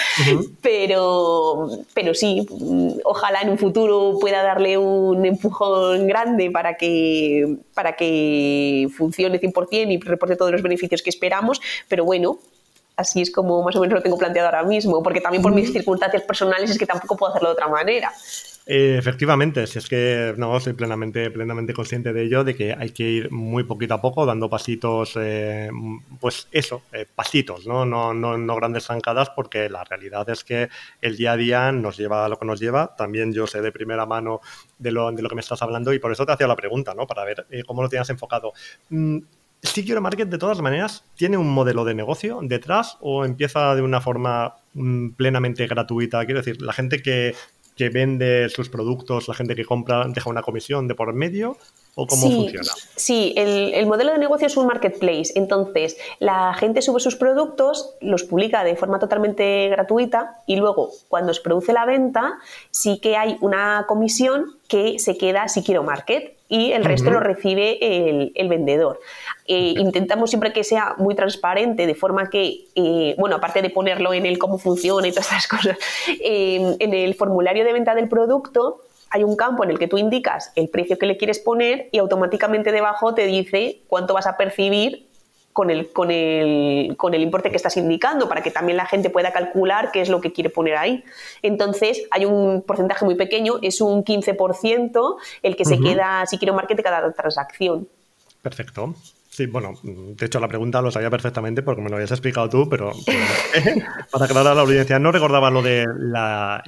pero, 0.64 1.70
pero 1.94 2.16
sí, 2.16 2.48
ojalá 3.04 3.42
en 3.42 3.52
un 3.52 3.60
futuro 3.60 4.18
pueda 4.20 4.42
darle 4.42 4.80
un 4.80 5.24
empujón 5.28 6.08
grande 6.08 6.50
para 6.50 6.74
que, 6.74 7.58
para 7.76 7.94
que 7.96 8.88
funcione 8.98 9.40
100% 9.40 9.92
y 9.92 10.00
reporte 10.00 10.36
todos 10.36 10.52
los 10.52 10.64
beneficios 10.64 11.04
que 11.04 11.12
esperamos, 11.12 11.62
pero 11.88 12.04
bueno, 12.04 12.40
así 12.98 13.22
es 13.22 13.32
como 13.32 13.62
más 13.62 13.76
o 13.76 13.80
menos 13.80 13.94
lo 13.94 14.02
tengo 14.02 14.18
planteado 14.18 14.48
ahora 14.48 14.64
mismo, 14.64 15.04
porque 15.04 15.22
también 15.22 15.44
por 15.44 15.54
mis 15.54 15.72
circunstancias 15.72 16.24
personales 16.24 16.72
es 16.72 16.80
que 16.80 16.88
tampoco 16.88 17.16
puedo 17.16 17.30
hacerlo 17.32 17.50
de 17.50 17.54
otra 17.54 17.68
manera. 17.68 18.12
Eh, 18.66 18.96
efectivamente, 18.98 19.66
si 19.66 19.80
es 19.80 19.88
que 19.88 20.36
no, 20.38 20.60
soy 20.60 20.74
plenamente, 20.74 21.32
plenamente 21.32 21.74
consciente 21.74 22.14
de 22.14 22.24
ello, 22.24 22.44
de 22.44 22.56
que 22.56 22.74
hay 22.74 22.92
que 22.92 23.04
ir 23.04 23.32
muy 23.32 23.64
poquito 23.64 23.96
a 23.96 24.02
poco, 24.02 24.26
dando 24.26 24.50
pasitos, 24.50 25.14
eh, 25.20 25.70
pues 26.20 26.48
eso, 26.52 26.84
eh, 26.94 27.08
pasitos, 27.14 27.66
¿no? 27.66 27.86
No, 27.86 28.14
¿no? 28.14 28.56
grandes 28.56 28.86
zancadas, 28.86 29.32
porque 29.32 29.68
la 29.70 29.84
realidad 29.84 30.30
es 30.30 30.44
que 30.44 30.70
el 31.02 31.18
día 31.18 31.32
a 31.32 31.38
día 31.38 31.72
nos 31.72 31.98
lleva 31.98 32.26
a 32.26 32.30
lo 32.30 32.38
que 32.38 32.46
nos 32.46 32.60
lleva. 32.60 32.96
También 32.96 33.34
yo 33.34 33.48
sé 33.48 33.62
de 33.62 33.72
primera 33.72 34.06
mano 34.06 34.42
de 34.78 34.92
lo, 34.92 35.12
de 35.12 35.22
lo 35.22 35.30
que 35.30 35.36
me 35.36 35.42
estás 35.42 35.62
hablando 35.64 35.92
y 35.94 36.00
por 36.00 36.12
eso 36.12 36.26
te 36.26 36.34
hacía 36.34 36.48
la 36.48 36.56
pregunta, 36.56 36.94
¿no? 36.94 37.08
Para 37.08 37.26
ver 37.26 37.46
cómo 37.66 37.82
lo 37.82 37.90
tienes 37.90 38.10
enfocado. 38.12 38.54
Mm, 38.90 39.20
Secure 39.64 40.00
Market, 40.02 40.28
de 40.28 40.38
todas 40.40 40.60
maneras, 40.62 41.06
¿tiene 41.16 41.38
un 41.38 41.50
modelo 41.50 41.86
de 41.86 41.94
negocio 41.94 42.40
detrás 42.42 42.98
o 43.00 43.26
empieza 43.26 43.76
de 43.76 43.82
una 43.82 44.02
forma 44.02 44.56
mm, 44.74 45.10
plenamente 45.12 45.68
gratuita? 45.68 46.26
Quiero 46.26 46.40
decir, 46.42 46.62
la 46.62 46.74
gente 46.74 47.02
que 47.02 47.36
que 47.82 47.90
vende 47.90 48.48
sus 48.50 48.70
productos, 48.70 49.28
la 49.28 49.34
gente 49.34 49.56
que 49.56 49.66
compra 49.66 50.06
deja 50.08 50.30
una 50.30 50.44
comisión 50.44 50.88
de 50.88 50.94
por 50.94 51.12
medio 51.14 51.58
o 51.96 52.06
cómo 52.06 52.30
funciona? 52.30 52.70
Sí, 52.96 53.34
el, 53.36 53.74
el, 53.74 53.88
modelo 53.88 54.12
de 54.12 54.20
negocio 54.20 54.46
es 54.46 54.56
un 54.56 54.68
marketplace. 54.68 55.34
Entonces, 55.34 55.98
la 56.20 56.54
gente 56.54 56.84
sube 56.84 57.00
sus 57.00 57.16
productos, 57.16 57.96
los 58.00 58.22
publica 58.22 58.64
de 58.64 58.76
forma 58.76 59.00
totalmente 59.00 59.68
gratuita 59.70 60.36
y 60.46 60.58
luego, 60.58 60.92
cuando 61.08 61.34
se 61.34 61.42
produce 61.42 61.74
la 61.74 61.86
venta, 61.86 62.38
sí 62.70 63.00
que 63.00 63.18
hay 63.18 63.38
una 63.42 63.86
comisión 63.88 64.60
que 64.68 65.00
se 65.00 65.18
queda 65.18 65.48
si 65.48 65.64
quiero 65.64 65.82
market 65.82 66.38
y 66.48 66.74
el 66.74 66.86
resto 66.86 67.10
lo 67.10 67.20
recibe 67.20 67.80
el, 67.82 68.32
el 68.36 68.48
vendedor. 68.48 69.00
Eh, 69.54 69.74
intentamos 69.78 70.30
siempre 70.30 70.54
que 70.54 70.64
sea 70.64 70.96
muy 70.98 71.14
transparente, 71.14 71.86
de 71.86 71.94
forma 71.94 72.30
que, 72.30 72.68
eh, 72.74 73.16
bueno, 73.18 73.36
aparte 73.36 73.62
de 73.62 73.70
ponerlo 73.70 74.14
en 74.14 74.26
el 74.26 74.40
cómo 74.40 74.58
funciona 74.58 75.06
y 75.06 75.12
todas 75.12 75.26
estas 75.26 75.46
cosas, 75.50 75.78
eh, 76.08 76.78
en 76.80 76.94
el 76.94 77.14
formulario 77.16 77.66
de 77.66 77.74
venta 77.74 77.94
del 77.94 78.08
producto 78.08 78.80
hay 79.10 79.26
un 79.26 79.36
campo 79.36 79.66
en 79.66 79.72
el 79.72 79.78
que 79.78 79.90
tú 79.90 79.98
indicas 79.98 80.54
el 80.56 80.70
precio 80.70 80.98
que 80.98 81.06
le 81.06 81.18
quieres 81.18 81.40
poner 81.40 81.90
y 81.92 81.98
automáticamente 81.98 82.72
debajo 82.72 83.14
te 83.14 83.26
dice 83.26 83.82
cuánto 83.90 84.14
vas 84.14 84.26
a 84.26 84.38
percibir 84.38 85.10
con 85.52 85.70
el, 85.70 85.92
con 85.92 86.12
el, 86.12 86.96
con 86.96 87.14
el 87.14 87.22
importe 87.22 87.50
que 87.50 87.58
estás 87.58 87.76
indicando, 87.76 88.30
para 88.30 88.42
que 88.42 88.52
también 88.52 88.78
la 88.78 88.86
gente 88.86 89.10
pueda 89.10 89.34
calcular 89.34 89.92
qué 89.92 90.00
es 90.00 90.08
lo 90.08 90.22
que 90.22 90.32
quiere 90.32 90.50
poner 90.50 90.78
ahí. 90.78 91.04
Entonces, 91.42 92.04
hay 92.12 92.24
un 92.24 92.62
porcentaje 92.62 93.04
muy 93.04 93.16
pequeño, 93.16 93.56
es 93.62 93.82
un 93.82 94.06
15% 94.06 95.18
el 95.44 95.58
que 95.58 95.66
se 95.66 95.78
queda 95.78 96.26
si 96.26 96.38
quiero 96.38 96.54
market 96.54 96.78
de 96.78 96.84
cada 96.84 97.12
transacción. 97.12 97.90
Perfecto. 98.42 98.96
Sí, 99.34 99.46
bueno, 99.46 99.80
de 99.82 100.26
hecho 100.26 100.42
la 100.42 100.50
pregunta 100.50 100.82
lo 100.82 100.92
sabía 100.92 101.10
perfectamente 101.10 101.64
porque 101.64 101.82
me 101.82 101.90
lo 101.90 101.96
habías 101.96 102.12
explicado 102.12 102.50
tú, 102.50 102.68
pero, 102.68 102.92
para 104.12 104.26
aclarar 104.26 104.52
a 104.52 104.56
la 104.56 104.62
audiencia, 104.64 105.00
no 105.00 105.10
recordaba 105.10 105.50
lo 105.50 105.62
de 105.62 105.86
la, 105.98 106.62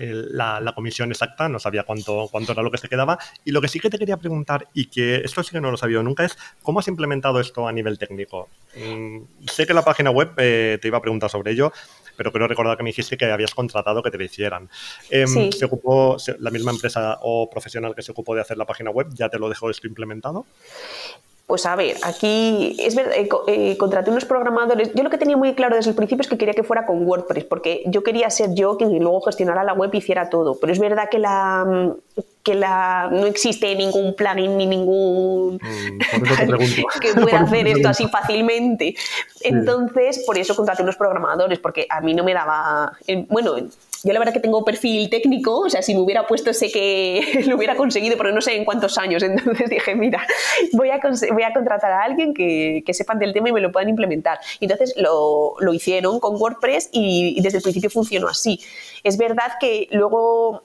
comisión 0.73 1.11
exacta, 1.11 1.49
no 1.49 1.59
sabía 1.59 1.83
cuánto, 1.83 2.29
cuánto 2.31 2.53
era 2.53 2.63
lo 2.63 2.71
que 2.71 2.77
se 2.77 2.87
quedaba. 2.87 3.19
Y 3.43 3.51
lo 3.51 3.59
que 3.59 3.67
sí 3.67 3.81
que 3.81 3.89
te 3.89 3.99
quería 3.99 4.15
preguntar, 4.15 4.69
y 4.73 4.85
que 4.85 5.15
esto 5.17 5.43
sí 5.43 5.51
que 5.51 5.59
no 5.59 5.71
lo 5.71 5.77
sabía 5.77 6.01
nunca, 6.01 6.23
es 6.23 6.37
cómo 6.61 6.79
has 6.79 6.87
implementado 6.87 7.41
esto 7.41 7.67
a 7.67 7.73
nivel 7.73 7.99
técnico. 7.99 8.47
Mm, 8.77 9.23
sé 9.45 9.67
que 9.67 9.73
la 9.73 9.83
página 9.83 10.11
web 10.11 10.31
eh, 10.37 10.79
te 10.81 10.87
iba 10.87 10.99
a 10.99 11.01
preguntar 11.01 11.29
sobre 11.29 11.51
ello, 11.51 11.73
pero 12.15 12.31
creo 12.31 12.47
recordar 12.47 12.77
que 12.77 12.83
me 12.83 12.91
dijiste 12.91 13.17
que 13.17 13.25
habías 13.25 13.53
contratado 13.53 14.01
que 14.01 14.09
te 14.09 14.17
lo 14.17 14.23
hicieran. 14.23 14.69
Em, 15.09 15.51
¿Se 15.51 15.65
ocupó 15.65 16.15
la 16.39 16.49
misma 16.49 16.71
empresa 16.71 17.17
o 17.23 17.49
profesional 17.49 17.93
que 17.93 18.03
se 18.03 18.13
ocupó 18.13 18.35
de 18.35 18.41
hacer 18.41 18.57
la 18.57 18.65
página 18.65 18.89
web? 18.89 19.07
¿Ya 19.15 19.27
te 19.27 19.37
lo 19.37 19.49
dejó 19.49 19.69
esto 19.69 19.85
implementado? 19.85 20.45
Pues 21.45 21.65
a 21.65 21.75
ver, 21.75 21.97
aquí 22.03 22.75
es 22.79 22.95
verdad, 22.95 23.13
eh, 23.15 23.29
eh, 23.47 23.77
contraté 23.77 24.09
unos 24.09 24.25
programadores. 24.25 24.93
Yo 24.93 25.03
lo 25.03 25.09
que 25.09 25.17
tenía 25.17 25.35
muy 25.35 25.53
claro 25.55 25.75
desde 25.75 25.89
el 25.89 25.95
principio 25.95 26.21
es 26.21 26.29
que 26.29 26.37
quería 26.37 26.53
que 26.53 26.63
fuera 26.63 26.85
con 26.85 27.05
WordPress, 27.05 27.43
porque 27.43 27.83
yo 27.87 28.01
quería 28.01 28.29
ser 28.29 28.53
yo 28.53 28.77
quien 28.77 28.97
luego 28.99 29.21
gestionara 29.21 29.63
la 29.63 29.73
web 29.73 29.89
y 29.93 29.97
hiciera 29.97 30.29
todo. 30.29 30.57
Pero 30.59 30.71
es 30.71 30.79
verdad 30.79 31.09
que 31.11 31.19
la 31.19 31.65
mm, 31.65 32.21
que 32.43 32.55
la 32.55 33.09
no 33.09 33.25
existe 33.25 33.73
ningún 33.75 34.15
plugin 34.15 34.57
ni 34.57 34.65
ningún 34.65 35.55
mm, 35.55 35.99
que 37.01 37.13
pueda 37.13 37.39
hacer 37.41 37.67
esto 37.67 37.87
así 37.89 38.07
fácilmente. 38.07 38.95
Entonces, 39.41 40.23
por 40.25 40.37
eso 40.37 40.55
contraté 40.55 40.83
unos 40.83 40.97
programadores, 40.97 41.59
porque 41.59 41.87
a 41.89 42.01
mí 42.01 42.13
no 42.13 42.23
me 42.23 42.33
daba. 42.33 42.97
Eh, 43.07 43.25
bueno, 43.29 43.55
yo 43.57 44.11
la 44.11 44.19
verdad 44.19 44.33
que 44.33 44.41
tengo 44.41 44.65
perfil 44.65 45.09
técnico, 45.09 45.59
o 45.59 45.69
sea, 45.69 45.81
si 45.81 45.93
me 45.93 46.01
hubiera 46.01 46.27
puesto 46.27 46.53
sé 46.53 46.69
que 46.69 47.43
lo 47.47 47.55
hubiera 47.55 47.77
conseguido, 47.77 48.17
pero 48.17 48.33
no 48.33 48.41
sé 48.41 48.57
en 48.57 48.65
cuántos 48.65 48.97
años. 48.97 49.23
Entonces 49.23 49.69
dije, 49.69 49.95
mira, 49.95 50.21
voy 50.73 50.89
a, 50.89 50.99
voy 51.31 51.43
a 51.43 51.53
contratar 51.53 51.93
a 51.93 52.03
alguien 52.03 52.33
que, 52.33 52.83
que, 52.85 52.93
sepan 52.93 53.19
del 53.19 53.31
tema 53.31 53.49
y 53.49 53.53
me 53.53 53.61
lo 53.61 53.71
puedan 53.71 53.87
implementar. 53.87 54.39
entonces 54.59 54.93
lo, 54.97 55.55
lo 55.59 55.73
hicieron 55.73 56.19
con 56.19 56.35
WordPress 56.35 56.89
y, 56.91 57.35
y 57.37 57.41
desde 57.41 57.57
el 57.57 57.63
principio 57.63 57.89
funcionó 57.89 58.27
así. 58.27 58.59
Es 59.03 59.17
verdad 59.17 59.53
que 59.59 59.87
luego 59.91 60.61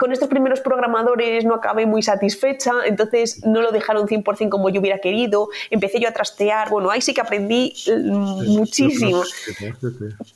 con 0.00 0.12
estos 0.12 0.30
primeros 0.30 0.60
programadores 0.60 1.44
no 1.44 1.54
acabé 1.54 1.84
muy 1.84 2.02
satisfecha, 2.02 2.72
entonces 2.86 3.44
no 3.44 3.60
lo 3.60 3.70
dejaron 3.70 4.08
100% 4.08 4.48
como 4.48 4.70
yo 4.70 4.80
hubiera 4.80 4.98
querido. 4.98 5.50
Empecé 5.68 6.00
yo 6.00 6.08
a 6.08 6.12
trastear, 6.12 6.70
bueno, 6.70 6.90
ahí 6.90 7.02
sí 7.02 7.12
que 7.12 7.20
aprendí 7.20 7.74
muchísimo 8.06 9.22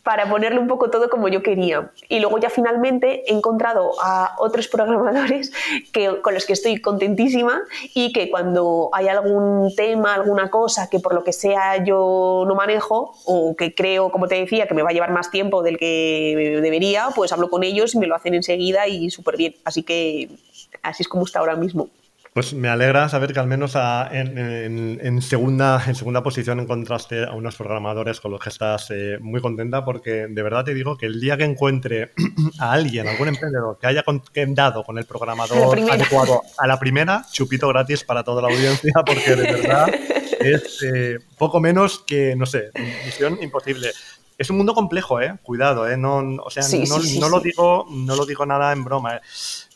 para 0.02 0.28
ponerle 0.28 0.58
un 0.58 0.68
poco 0.68 0.90
todo 0.90 1.08
como 1.08 1.28
yo 1.28 1.42
quería. 1.42 1.90
Y 2.10 2.20
luego 2.20 2.36
ya 2.36 2.50
finalmente 2.50 3.22
he 3.26 3.34
encontrado 3.34 3.92
a 4.02 4.34
otros 4.38 4.68
programadores 4.68 5.50
que, 5.92 6.20
con 6.20 6.34
los 6.34 6.44
que 6.44 6.52
estoy 6.52 6.82
contentísima 6.82 7.62
y 7.94 8.12
que 8.12 8.28
cuando 8.28 8.90
hay 8.92 9.08
algún 9.08 9.74
tema, 9.74 10.12
alguna 10.12 10.50
cosa 10.50 10.90
que 10.90 11.00
por 11.00 11.14
lo 11.14 11.24
que 11.24 11.32
sea 11.32 11.82
yo 11.82 12.44
no 12.46 12.54
manejo 12.54 13.14
o 13.24 13.56
que 13.56 13.74
creo, 13.74 14.12
como 14.12 14.28
te 14.28 14.34
decía, 14.34 14.68
que 14.68 14.74
me 14.74 14.82
va 14.82 14.90
a 14.90 14.92
llevar 14.92 15.10
más 15.10 15.30
tiempo 15.30 15.62
del 15.62 15.78
que 15.78 16.60
debería, 16.60 17.08
pues 17.16 17.32
hablo 17.32 17.48
con 17.48 17.64
ellos 17.64 17.94
y 17.94 17.98
me 17.98 18.06
lo 18.06 18.14
hacen 18.14 18.34
enseguida 18.34 18.86
y 18.88 19.08
súper 19.08 19.38
bien. 19.38 19.53
Así 19.64 19.82
que 19.82 20.30
así 20.82 21.02
es 21.02 21.08
como 21.08 21.24
está 21.24 21.40
ahora 21.40 21.56
mismo. 21.56 21.90
Pues 22.34 22.52
me 22.52 22.68
alegra 22.68 23.08
saber 23.08 23.32
que 23.32 23.38
al 23.38 23.46
menos 23.46 23.76
en, 24.10 25.22
segunda, 25.22 25.80
en 25.86 25.94
segunda 25.94 26.20
posición 26.24 26.58
encontraste 26.58 27.24
a 27.24 27.30
unos 27.30 27.54
programadores 27.54 28.20
con 28.20 28.32
los 28.32 28.40
que 28.40 28.48
estás 28.48 28.90
eh, 28.90 29.18
muy 29.20 29.40
contenta 29.40 29.84
porque 29.84 30.26
de 30.28 30.42
verdad 30.42 30.64
te 30.64 30.74
digo 30.74 30.98
que 30.98 31.06
el 31.06 31.20
día 31.20 31.36
que 31.36 31.44
encuentre 31.44 32.10
a 32.58 32.72
alguien, 32.72 33.06
algún 33.06 33.28
emprendedor 33.28 33.78
que 33.78 33.86
haya 33.86 34.02
dado 34.48 34.82
con 34.82 34.98
el 34.98 35.04
programador 35.04 35.78
adecuado 35.78 36.42
a 36.58 36.66
la 36.66 36.76
primera, 36.80 37.24
chupito 37.30 37.68
gratis 37.68 38.02
para 38.02 38.24
toda 38.24 38.42
la 38.42 38.48
audiencia 38.48 38.92
porque 39.06 39.36
de 39.36 39.52
verdad 39.52 39.94
es 40.40 40.82
eh, 40.82 41.18
poco 41.38 41.60
menos 41.60 42.02
que, 42.04 42.34
no 42.34 42.46
sé, 42.46 42.70
misión 43.04 43.38
imposible. 43.40 43.92
Es 44.36 44.50
un 44.50 44.56
mundo 44.56 44.74
complejo, 44.74 45.20
¿eh? 45.20 45.38
Cuidado, 45.42 45.88
¿eh? 45.88 45.96
No, 45.96 46.18
o 46.42 46.50
sea, 46.50 46.64
no, 47.20 47.28
lo 47.28 47.40
digo, 47.40 47.86
no 47.90 48.16
lo 48.16 48.26
digo 48.26 48.44
nada 48.44 48.72
en 48.72 48.82
broma. 48.82 49.16
¿eh? 49.16 49.20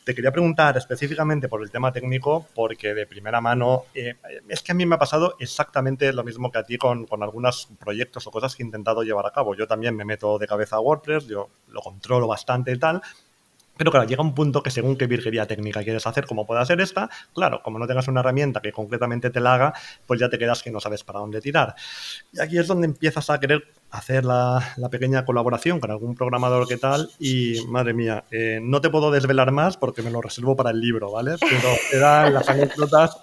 Te 0.02 0.14
quería 0.14 0.32
preguntar 0.32 0.76
específicamente 0.76 1.48
por 1.48 1.62
el 1.62 1.70
tema 1.70 1.92
técnico, 1.92 2.46
porque 2.54 2.92
de 2.94 3.06
primera 3.06 3.40
mano, 3.40 3.84
eh, 3.94 4.16
es 4.48 4.62
que 4.62 4.72
a 4.72 4.74
mí 4.74 4.84
me 4.84 4.96
ha 4.96 4.98
pasado 4.98 5.36
exactamente 5.38 6.12
lo 6.12 6.24
mismo 6.24 6.50
que 6.50 6.58
a 6.58 6.64
ti 6.64 6.76
con, 6.76 7.06
con, 7.06 7.22
algunos 7.22 7.68
proyectos 7.78 8.26
o 8.26 8.30
cosas 8.32 8.56
que 8.56 8.62
he 8.62 8.66
intentado 8.66 9.02
llevar 9.02 9.26
a 9.26 9.30
cabo. 9.30 9.54
Yo 9.54 9.68
también 9.68 9.94
me 9.94 10.04
meto 10.04 10.38
de 10.38 10.48
cabeza 10.48 10.76
a 10.76 10.80
WordPress, 10.80 11.28
yo 11.28 11.50
lo 11.68 11.80
controlo 11.80 12.26
bastante 12.26 12.72
y 12.72 12.78
tal, 12.78 13.00
pero 13.78 13.92
claro, 13.92 14.06
llega 14.06 14.22
un 14.22 14.34
punto 14.34 14.60
que 14.60 14.70
según 14.70 14.96
qué 14.96 15.06
virguería 15.06 15.46
técnica 15.46 15.84
quieres 15.84 16.04
hacer, 16.04 16.26
como 16.26 16.44
pueda 16.44 16.66
ser 16.66 16.80
esta, 16.80 17.08
claro, 17.32 17.62
como 17.62 17.78
no 17.78 17.86
tengas 17.86 18.08
una 18.08 18.20
herramienta 18.20 18.60
que 18.60 18.72
concretamente 18.72 19.30
te 19.30 19.38
la 19.38 19.54
haga, 19.54 19.72
pues 20.04 20.18
ya 20.18 20.28
te 20.28 20.36
quedas 20.36 20.64
que 20.64 20.72
no 20.72 20.80
sabes 20.80 21.04
para 21.04 21.20
dónde 21.20 21.40
tirar. 21.40 21.76
Y 22.32 22.40
aquí 22.40 22.58
es 22.58 22.66
donde 22.66 22.86
empiezas 22.86 23.30
a 23.30 23.38
querer 23.38 23.62
hacer 23.90 24.24
la, 24.24 24.62
pequeña 24.90 25.24
colaboración 25.24 25.80
con 25.80 25.90
algún 25.90 26.14
programador 26.14 26.66
que 26.66 26.76
tal 26.76 27.10
y 27.18 27.60
madre 27.68 27.94
mía, 27.94 28.24
eh, 28.30 28.58
no 28.62 28.80
te 28.80 28.90
puedo 28.90 29.10
desvelar 29.10 29.50
más 29.50 29.76
porque 29.76 30.02
me 30.02 30.10
lo 30.10 30.20
reservo 30.20 30.56
para 30.56 30.70
el 30.70 30.80
libro, 30.80 31.10
¿vale? 31.10 31.36
Pero 31.40 31.68
eran 31.92 32.34
las 32.34 32.48
anécdotas, 32.48 33.18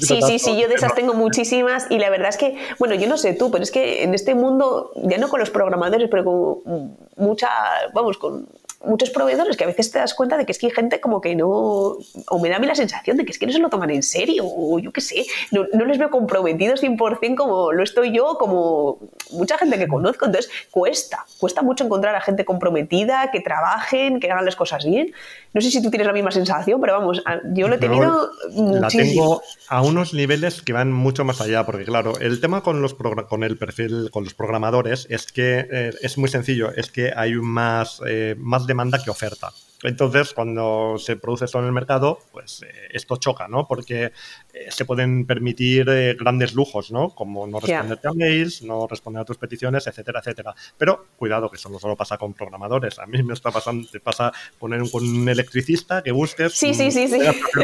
Sí, 0.00 0.20
sí, 0.22 0.38
sí, 0.38 0.60
yo 0.60 0.68
de 0.68 0.74
esas 0.74 0.94
tengo 0.94 1.14
muchísimas 1.14 1.90
y 1.90 1.98
la 1.98 2.10
verdad 2.10 2.28
es 2.28 2.36
que, 2.36 2.56
bueno, 2.78 2.94
yo 2.94 3.08
no 3.08 3.16
sé 3.16 3.34
tú, 3.34 3.50
pero 3.50 3.62
es 3.62 3.70
que 3.70 4.02
en 4.02 4.14
este 4.14 4.34
mundo, 4.34 4.92
ya 4.96 5.18
no 5.18 5.28
con 5.28 5.40
los 5.40 5.50
programadores, 5.50 6.08
pero 6.10 6.24
con 6.24 6.96
mucha, 7.16 7.48
vamos, 7.94 8.18
con 8.18 8.46
muchos 8.84 9.10
proveedores 9.10 9.56
que 9.56 9.64
a 9.64 9.66
veces 9.66 9.90
te 9.90 9.98
das 9.98 10.14
cuenta 10.14 10.36
de 10.36 10.46
que 10.46 10.52
es 10.52 10.58
que 10.58 10.66
hay 10.66 10.72
gente 10.72 11.00
como 11.00 11.20
que 11.20 11.34
no, 11.34 11.48
o 11.48 12.38
me 12.40 12.48
da 12.48 12.56
a 12.56 12.58
mí 12.58 12.66
la 12.66 12.74
sensación 12.74 13.16
de 13.16 13.24
que 13.24 13.32
es 13.32 13.38
que 13.38 13.46
no 13.46 13.52
se 13.52 13.58
lo 13.58 13.68
toman 13.68 13.90
en 13.90 14.02
serio, 14.02 14.44
o 14.46 14.78
yo 14.78 14.92
qué 14.92 15.00
sé, 15.00 15.26
no, 15.50 15.66
no 15.72 15.84
les 15.84 15.98
veo 15.98 16.10
comprometidos 16.10 16.82
100% 16.82 17.36
como 17.36 17.72
lo 17.72 17.82
estoy 17.82 18.14
yo, 18.14 18.36
como 18.38 18.98
mucha 19.32 19.58
gente 19.58 19.78
que 19.78 19.88
conozco, 19.88 20.26
entonces 20.26 20.50
cuesta, 20.70 21.24
cuesta 21.38 21.62
mucho 21.62 21.84
encontrar 21.84 22.14
a 22.14 22.20
gente 22.20 22.44
comprometida, 22.44 23.30
que 23.30 23.40
trabajen, 23.40 24.20
que 24.20 24.30
hagan 24.30 24.44
las 24.44 24.56
cosas 24.56 24.84
bien. 24.84 25.12
No 25.52 25.60
sé 25.60 25.70
si 25.70 25.82
tú 25.82 25.90
tienes 25.90 26.06
la 26.06 26.12
misma 26.12 26.30
sensación, 26.30 26.80
pero 26.80 26.98
vamos, 26.98 27.22
yo 27.52 27.68
lo 27.68 27.74
he 27.74 27.78
tenido 27.78 28.30
muchísimo. 28.50 28.80
La 28.80 28.88
tengo 28.88 29.42
a 29.68 29.82
unos 29.82 30.14
niveles 30.14 30.62
que 30.62 30.72
van 30.72 30.92
mucho 30.92 31.24
más 31.24 31.40
allá, 31.40 31.64
porque 31.66 31.84
claro, 31.84 32.18
el 32.20 32.40
tema 32.40 32.62
con, 32.62 32.82
los 32.82 32.94
con 32.94 33.44
el 33.44 33.58
perfil, 33.58 34.10
con 34.10 34.24
los 34.24 34.34
programadores, 34.34 35.06
es 35.10 35.30
que 35.32 35.66
eh, 35.70 35.90
es 36.00 36.18
muy 36.18 36.28
sencillo, 36.28 36.72
es 36.74 36.90
que 36.90 37.12
hay 37.14 37.34
más, 37.34 38.00
eh, 38.06 38.34
más 38.38 38.66
demanda 38.70 39.02
que 39.02 39.10
oferta. 39.10 39.50
Entonces, 39.82 40.34
cuando 40.34 40.96
se 40.98 41.16
produce 41.16 41.46
esto 41.46 41.58
en 41.58 41.64
el 41.64 41.72
mercado, 41.72 42.18
pues 42.32 42.62
eh, 42.62 42.88
esto 42.90 43.16
choca, 43.16 43.48
¿no? 43.48 43.66
Porque 43.66 44.12
eh, 44.52 44.66
se 44.68 44.84
pueden 44.84 45.26
permitir 45.26 45.88
eh, 45.88 46.14
grandes 46.18 46.54
lujos, 46.54 46.92
¿no? 46.92 47.10
Como 47.10 47.46
no 47.46 47.60
responderte 47.60 48.08
a 48.08 48.12
mails, 48.12 48.62
no 48.62 48.86
responder 48.86 49.22
a 49.22 49.24
tus 49.24 49.38
peticiones, 49.38 49.86
etcétera, 49.86 50.20
etcétera. 50.20 50.54
Pero 50.76 51.06
cuidado, 51.16 51.50
que 51.50 51.56
eso 51.56 51.70
no 51.70 51.78
solo 51.78 51.96
pasa 51.96 52.18
con 52.18 52.34
programadores. 52.34 52.98
A 52.98 53.06
mí 53.06 53.22
me 53.22 53.32
está 53.32 53.50
pasando, 53.50 53.88
te 53.88 54.00
pasa 54.00 54.32
poner 54.58 54.82
con 54.90 55.02
un 55.02 55.28
electricista 55.28 56.02
que 56.02 56.12
busques 56.12 56.52
sí, 56.52 56.74
sí, 56.74 56.90
sí, 56.90 57.08
sí. 57.08 57.18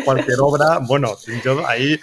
cualquier 0.05 0.38
obra. 0.40 0.81
Bueno, 0.87 1.16
yo 1.45 1.66
ahí 1.69 2.01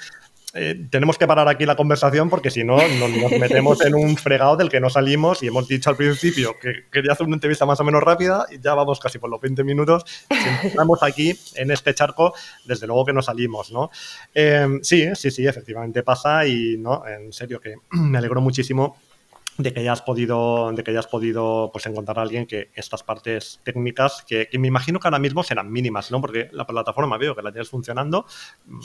eh, 0.55 0.87
tenemos 0.91 1.17
que 1.17 1.25
parar 1.25 1.47
aquí 1.47 1.65
la 1.65 1.75
conversación 1.75 2.29
porque 2.29 2.51
si 2.51 2.63
no 2.63 2.77
nos, 2.77 3.31
metemos 3.39 3.83
en 3.83 3.95
un 3.95 4.15
fregado 4.17 4.55
del 4.55 4.69
que 4.69 4.79
no 4.79 4.89
salimos 4.89 5.41
y 5.41 5.47
hemos 5.47 5.67
dicho 5.67 5.89
al 5.89 5.95
principio 5.95 6.55
que 6.59 6.85
quería 6.91 7.13
hacer 7.13 7.25
una 7.25 7.37
entrevista 7.37 7.65
más 7.65 7.79
o 7.79 7.83
menos 7.83 8.03
rápida 8.03 8.45
y 8.51 8.59
ya 8.59 8.75
vamos 8.75 8.99
casi 8.99 9.17
por 9.17 9.31
los 9.31 9.41
20 9.41 9.63
minutos. 9.63 10.05
Si 10.29 10.67
estamos 10.67 11.01
aquí 11.01 11.33
en 11.55 11.71
este 11.71 11.95
charco, 11.95 12.35
desde 12.65 12.85
luego 12.85 13.05
que 13.05 13.13
no 13.13 13.23
salimos, 13.23 13.71
¿no? 13.71 13.89
Eh, 14.35 14.67
sí, 14.83 15.09
sí, 15.15 15.31
sí, 15.31 15.47
efectivamente 15.47 16.03
pasa 16.03 16.45
y 16.45 16.77
no, 16.77 17.03
en 17.07 17.33
serio 17.33 17.59
que 17.59 17.75
me 17.91 18.19
alegro 18.19 18.39
muchísimo 18.39 18.97
de 19.57 19.73
que 19.73 19.81
hayas 19.81 20.01
podido, 20.01 20.71
de 20.71 20.83
que 20.83 20.91
hayas 20.91 21.07
podido 21.07 21.69
pues, 21.71 21.85
encontrar 21.85 22.19
a 22.19 22.23
alguien 22.23 22.45
que 22.45 22.71
estas 22.75 23.03
partes 23.03 23.59
técnicas, 23.63 24.23
que, 24.27 24.47
que, 24.47 24.59
me 24.59 24.67
imagino 24.67 24.99
que 24.99 25.07
ahora 25.07 25.19
mismo 25.19 25.43
serán 25.43 25.71
mínimas, 25.71 26.11
¿no? 26.11 26.21
Porque 26.21 26.49
la 26.51 26.65
plataforma 26.65 27.17
veo 27.17 27.35
que 27.35 27.41
la 27.41 27.51
tienes 27.51 27.69
funcionando, 27.69 28.25
mm, 28.65 28.79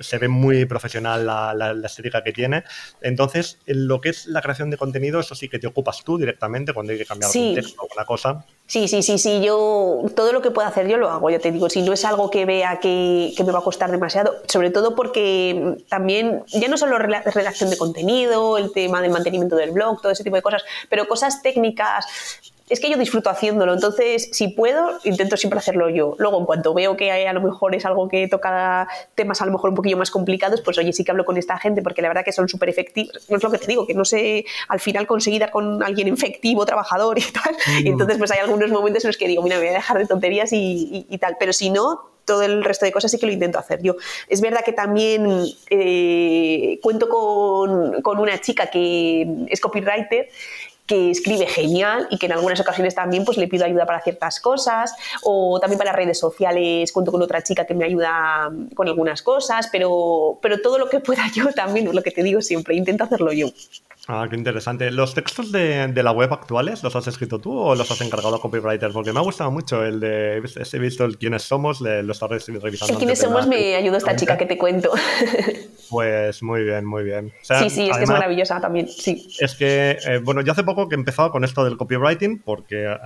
se 0.00 0.18
ve 0.18 0.28
muy 0.28 0.64
profesional 0.64 1.26
la, 1.26 1.54
la, 1.54 1.86
estética 1.86 2.24
que 2.24 2.32
tiene. 2.32 2.64
Entonces, 3.00 3.58
en 3.66 3.86
lo 3.86 4.00
que 4.00 4.08
es 4.08 4.26
la 4.26 4.42
creación 4.42 4.70
de 4.70 4.76
contenido, 4.76 5.20
eso 5.20 5.34
sí 5.34 5.48
que 5.48 5.58
te 5.58 5.66
ocupas 5.66 6.02
tú 6.04 6.18
directamente 6.18 6.72
cuando 6.72 6.92
hay 6.92 6.98
que 6.98 7.06
cambiar 7.06 7.30
sí. 7.30 7.52
texto 7.54 7.82
o 7.82 7.88
una 7.94 8.04
cosa. 8.04 8.44
Sí, 8.72 8.88
sí, 8.88 9.02
sí, 9.02 9.18
sí. 9.18 9.42
Yo 9.42 10.00
todo 10.16 10.32
lo 10.32 10.40
que 10.40 10.50
pueda 10.50 10.68
hacer 10.68 10.88
yo 10.88 10.96
lo 10.96 11.10
hago, 11.10 11.28
ya 11.28 11.38
te 11.38 11.52
digo. 11.52 11.68
Si 11.68 11.82
no 11.82 11.92
es 11.92 12.06
algo 12.06 12.30
que 12.30 12.46
vea 12.46 12.80
que, 12.80 13.34
que 13.36 13.44
me 13.44 13.52
va 13.52 13.58
a 13.58 13.62
costar 13.62 13.90
demasiado, 13.90 14.36
sobre 14.48 14.70
todo 14.70 14.94
porque 14.94 15.76
también, 15.90 16.42
ya 16.46 16.68
no 16.68 16.78
solo 16.78 16.98
redacción 16.98 17.68
de 17.68 17.76
contenido, 17.76 18.56
el 18.56 18.72
tema 18.72 19.02
del 19.02 19.10
mantenimiento 19.10 19.56
del 19.56 19.72
blog, 19.72 20.00
todo 20.00 20.10
ese 20.10 20.24
tipo 20.24 20.36
de 20.36 20.42
cosas, 20.42 20.62
pero 20.88 21.06
cosas 21.06 21.42
técnicas 21.42 22.06
es 22.72 22.80
que 22.80 22.88
yo 22.90 22.96
disfruto 22.96 23.28
haciéndolo, 23.28 23.74
entonces 23.74 24.30
si 24.32 24.48
puedo, 24.48 24.98
intento 25.04 25.36
siempre 25.36 25.58
hacerlo 25.58 25.90
yo. 25.90 26.16
Luego, 26.18 26.38
en 26.38 26.46
cuanto 26.46 26.72
veo 26.72 26.96
que 26.96 27.12
a 27.12 27.32
lo 27.34 27.42
mejor 27.42 27.74
es 27.74 27.84
algo 27.84 28.08
que 28.08 28.28
toca 28.28 28.88
temas 29.14 29.42
a 29.42 29.46
lo 29.46 29.52
mejor 29.52 29.70
un 29.70 29.76
poquillo 29.76 29.98
más 29.98 30.10
complicados, 30.10 30.62
pues 30.62 30.78
oye, 30.78 30.92
sí 30.94 31.04
que 31.04 31.10
hablo 31.10 31.26
con 31.26 31.36
esta 31.36 31.58
gente 31.58 31.82
porque 31.82 32.00
la 32.00 32.08
verdad 32.08 32.24
que 32.24 32.32
son 32.32 32.48
súper 32.48 32.70
efectivos. 32.70 33.28
No 33.28 33.36
es 33.36 33.42
lo 33.42 33.50
que 33.50 33.58
te 33.58 33.66
digo, 33.66 33.86
que 33.86 33.92
no 33.92 34.06
sé 34.06 34.46
al 34.68 34.80
final 34.80 35.06
conseguir 35.06 35.40
dar 35.40 35.50
con 35.50 35.82
alguien 35.82 36.08
efectivo, 36.08 36.64
trabajador 36.64 37.18
y 37.18 37.22
tal. 37.22 37.54
Y 37.80 37.84
mm. 37.84 37.92
entonces, 37.92 38.16
pues 38.16 38.30
hay 38.30 38.38
algunos 38.38 38.70
momentos 38.70 39.04
en 39.04 39.08
los 39.08 39.18
que 39.18 39.28
digo, 39.28 39.42
mira, 39.42 39.56
me 39.56 39.64
voy 39.64 39.70
a 39.70 39.76
dejar 39.76 39.98
de 39.98 40.06
tonterías 40.06 40.50
y, 40.52 41.18
tal. 41.20 41.36
Pero 41.38 41.52
si 41.52 41.68
no, 41.68 42.10
todo 42.24 42.42
el 42.42 42.64
resto 42.64 42.86
de 42.86 42.92
cosas 42.92 43.10
sí 43.10 43.18
que 43.18 43.26
lo 43.26 43.32
intento 43.32 43.58
hacer 43.58 43.82
yo. 43.82 43.96
Es 44.28 44.40
verdad 44.40 44.64
que 44.64 44.72
también 44.72 45.44
eh, 45.70 46.78
cuento 46.82 47.08
con, 47.08 48.00
con, 48.00 48.18
una 48.18 48.40
chica 48.40 48.66
que 48.66 49.26
es 49.48 49.60
copywriter 49.60 50.28
que 50.92 51.10
escribe 51.10 51.46
genial 51.46 52.06
y 52.10 52.18
que 52.18 52.26
en 52.26 52.32
algunas 52.32 52.60
ocasiones 52.60 52.94
también 52.94 53.24
pues 53.24 53.38
le 53.38 53.48
pido 53.48 53.64
ayuda 53.64 53.86
para 53.86 54.02
ciertas 54.02 54.40
cosas 54.40 54.94
o 55.22 55.58
también 55.58 55.78
para 55.78 55.90
redes 55.90 56.18
sociales 56.18 56.92
cuento 56.92 57.10
con 57.10 57.22
otra 57.22 57.42
chica 57.42 57.64
que 57.64 57.72
me 57.72 57.86
ayuda 57.86 58.52
con 58.74 58.88
algunas 58.88 59.22
cosas 59.22 59.70
pero, 59.72 60.38
pero 60.42 60.60
todo 60.60 60.76
lo 60.76 60.90
que 60.90 61.00
pueda 61.00 61.24
yo 61.34 61.50
también 61.54 61.88
lo 61.94 62.02
que 62.02 62.10
te 62.10 62.22
digo 62.22 62.42
siempre 62.42 62.74
intento 62.74 63.04
hacerlo 63.04 63.32
yo 63.32 63.46
Ah, 64.08 64.26
qué 64.28 64.34
interesante. 64.34 64.90
¿Los 64.90 65.14
textos 65.14 65.52
de, 65.52 65.86
de, 65.86 66.02
la 66.02 66.10
web 66.10 66.32
actuales 66.32 66.82
los 66.82 66.96
has 66.96 67.06
escrito 67.06 67.38
tú 67.38 67.56
o 67.56 67.76
los 67.76 67.88
has 67.88 68.00
encargado 68.00 68.34
a 68.34 68.40
copywriters? 68.40 68.92
Porque 68.92 69.12
me 69.12 69.20
ha 69.20 69.22
gustado 69.22 69.52
mucho 69.52 69.84
el 69.84 70.00
de. 70.00 70.42
He 70.72 70.78
visto 70.80 71.04
el 71.04 71.18
quiénes 71.18 71.42
somos, 71.42 71.80
lo 71.80 71.88
he 71.88 72.10
estado 72.10 72.34
revisando. 72.34 72.66
El 72.66 72.96
quiénes 72.96 73.20
somos 73.20 73.46
me 73.46 73.76
ayudó 73.76 73.96
esta 73.96 74.16
chica 74.16 74.36
que 74.36 74.46
te 74.46 74.58
cuento. 74.58 74.90
Pues 75.92 76.42
muy 76.42 76.62
bien, 76.62 76.86
muy 76.86 77.04
bien. 77.04 77.34
sí, 77.42 77.68
sí, 77.68 77.90
es 77.90 77.98
que 77.98 78.04
es 78.04 78.08
maravillosa 78.08 78.58
también, 78.62 78.88
sí. 78.88 79.28
Es 79.38 79.54
que, 79.54 79.98
eh, 80.06 80.20
bueno, 80.24 80.40
yo 80.40 80.52
hace 80.52 80.64
poco 80.64 80.88
que 80.88 80.94
he 80.94 80.98
empezado 80.98 81.30
con 81.30 81.44
esto 81.44 81.66
del 81.66 81.76
copywriting, 81.76 82.38
porque 82.38 82.96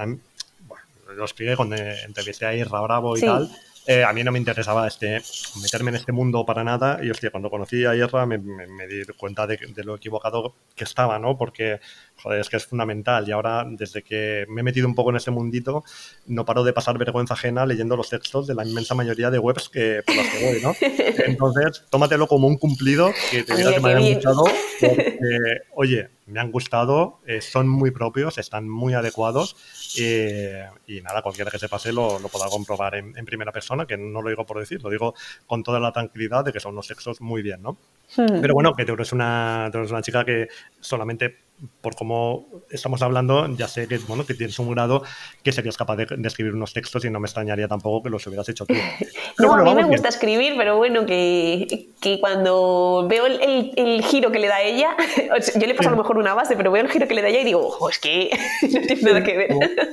bueno, 0.69 0.85
lo 1.17 1.25
expliqué 1.25 1.57
cuando 1.57 1.75
entrevisté 1.75 2.47
a 2.47 2.55
Irra 2.55 2.81
Bravo 2.83 3.17
y 3.17 3.23
tal, 3.23 3.51
eh, 3.87 4.05
a 4.05 4.12
mí 4.12 4.25
no 4.25 4.33
me 4.33 4.38
interesaba 4.38 4.87
este, 4.87 5.22
meterme 5.62 5.90
en 5.90 5.96
este 5.96 6.12
mundo 6.12 6.44
para 6.44 6.64
nada 6.64 6.99
y 7.03 7.11
hostia, 7.11 7.31
cuando 7.31 7.51
conocí 7.51 7.85
a 7.85 7.94
Ierra 7.94 8.27
me, 8.27 8.38
di 8.38 9.05
cuenta 9.16 9.46
de, 9.46 9.59
lo 9.85 9.96
equivocado 9.96 10.57
que 10.75 10.85
estaba, 10.85 11.18
¿no? 11.18 11.38
Porque, 11.38 11.81
joder, 12.22 12.40
es 12.40 12.48
que 12.48 12.57
es 12.57 12.66
fundamental 12.66 13.29
y 13.29 13.33
ahora 13.33 13.64
desde 13.68 14.02
que 14.02 14.46
me 14.48 14.61
he 14.61 14.64
metido 14.64 14.87
un 14.87 14.94
poco 14.94 15.11
en 15.11 15.16
este 15.16 15.31
mundito 15.31 15.85
no 16.26 16.44
paro 16.44 16.64
de 16.64 16.72
pasar 16.72 16.98
vergüenza 16.98 17.35
ajena 17.35 17.66
leyendo 17.66 17.96
los 17.96 18.09
textos 18.09 18.46
de 18.46 18.55
la 18.55 18.64
inmensa 18.64 18.94
mayoría 18.94 19.31
de 19.31 19.38
webs 19.38 19.68
que, 19.68 20.02
por 20.07 20.16
las 20.16 20.29
que 20.29 20.44
voy, 20.44 20.62
¿no? 20.62 20.74
Entonces, 21.26 21.85
tómatelo 21.90 22.26
como 22.26 22.46
un 22.46 22.57
cumplido 22.57 23.12
que 23.31 23.44
te 23.44 23.57
diga 23.57 23.74
que 23.74 23.81
me 23.81 23.90
hayan 23.90 24.14
gustado 24.14 24.44
porque, 24.81 25.38
oye, 25.74 26.09
me 26.26 26.40
han 26.40 26.50
gustado, 26.50 27.20
eh, 27.26 27.40
son 27.40 27.68
muy 27.68 27.92
propios, 27.92 28.38
están 28.38 28.68
muy 28.68 28.94
adecuados 28.94 29.57
eh, 29.98 30.66
y 30.87 31.00
nada, 31.00 31.22
cualquiera 31.22 31.50
que 31.50 31.59
se 31.59 31.68
pase 31.68 31.92
lo, 31.92 32.18
lo 32.18 32.29
podrá 32.29 32.48
comprobar 32.48 32.96
en, 32.96 33.12
primera 33.24 33.52
persona, 33.52 33.87
que 33.87 33.96
no 33.96 34.22
lo 34.22 34.29
digo 34.29 34.44
por 34.44 34.59
decir, 34.59 34.83
lo 34.83 34.90
digo 34.90 35.14
con 35.46 35.62
toda 35.62 35.81
la 35.81 35.92
tranquilidad 35.92 36.44
de 36.44 36.52
que 36.52 36.61
son 36.61 36.72
unos 36.72 36.87
sexos 36.87 37.20
muy 37.20 37.42
bien, 37.42 37.62
¿no? 37.62 37.76
Pero 38.14 38.55
bueno, 38.55 38.75
que 38.75 38.85
tú 38.85 38.95
eres, 38.95 39.12
una, 39.12 39.69
tú 39.73 39.79
eres 39.79 39.90
una 39.90 40.03
chica 40.03 40.25
que 40.25 40.49
solamente 40.81 41.47
por 41.81 41.97
cómo 41.97 42.47
estamos 42.71 43.01
hablando, 43.03 43.49
ya 43.57 43.66
sé 43.66 43.88
que, 43.88 43.99
bueno, 43.99 44.27
que 44.27 44.35
tienes 44.35 44.59
un 44.59 44.71
grado 44.71 45.03
que 45.42 45.53
serías 45.53 45.77
capaz 45.77 45.97
de, 45.97 46.07
escribir 46.25 46.55
unos 46.55 46.73
textos 46.73 47.05
y 47.05 47.11
no 47.11 47.19
me 47.19 47.27
extrañaría 47.27 47.66
tampoco 47.66 48.05
que 48.05 48.11
los 48.11 48.27
hubieras 48.27 48.49
hecho 48.49 48.66
tú. 48.66 48.75
no, 49.38 49.55
a 49.55 49.64
mí 49.64 49.75
me 49.75 49.85
gusta 49.85 50.09
escribir, 50.09 50.55
pero 50.57 50.77
bueno, 50.77 51.07
que, 51.07 51.88
que 52.07 52.21
cuando 52.21 53.05
veo 53.11 53.27
el, 53.27 53.73
el, 53.75 54.03
giro 54.05 54.31
que 54.31 54.38
le 54.38 54.47
da 54.47 54.62
ella, 54.62 54.97
yo 55.61 55.66
le 55.66 55.75
paso 55.75 55.88
a 55.88 55.92
lo 55.92 55.99
mejor 55.99 56.19
una 56.19 56.35
base, 56.35 56.55
pero 56.55 56.71
veo 56.71 56.85
el 56.85 56.88
giro 56.88 57.09
que 57.09 57.14
le 57.14 57.23
da 57.23 57.29
ella 57.29 57.40
y 57.40 57.45
digo, 57.45 57.66
ojo, 57.66 57.90
es 57.90 57.99
que 57.99 58.31
no 58.62 58.81
tiene 58.83 59.03
nada 59.03 59.25
que 59.25 59.37
ver. 59.37 59.49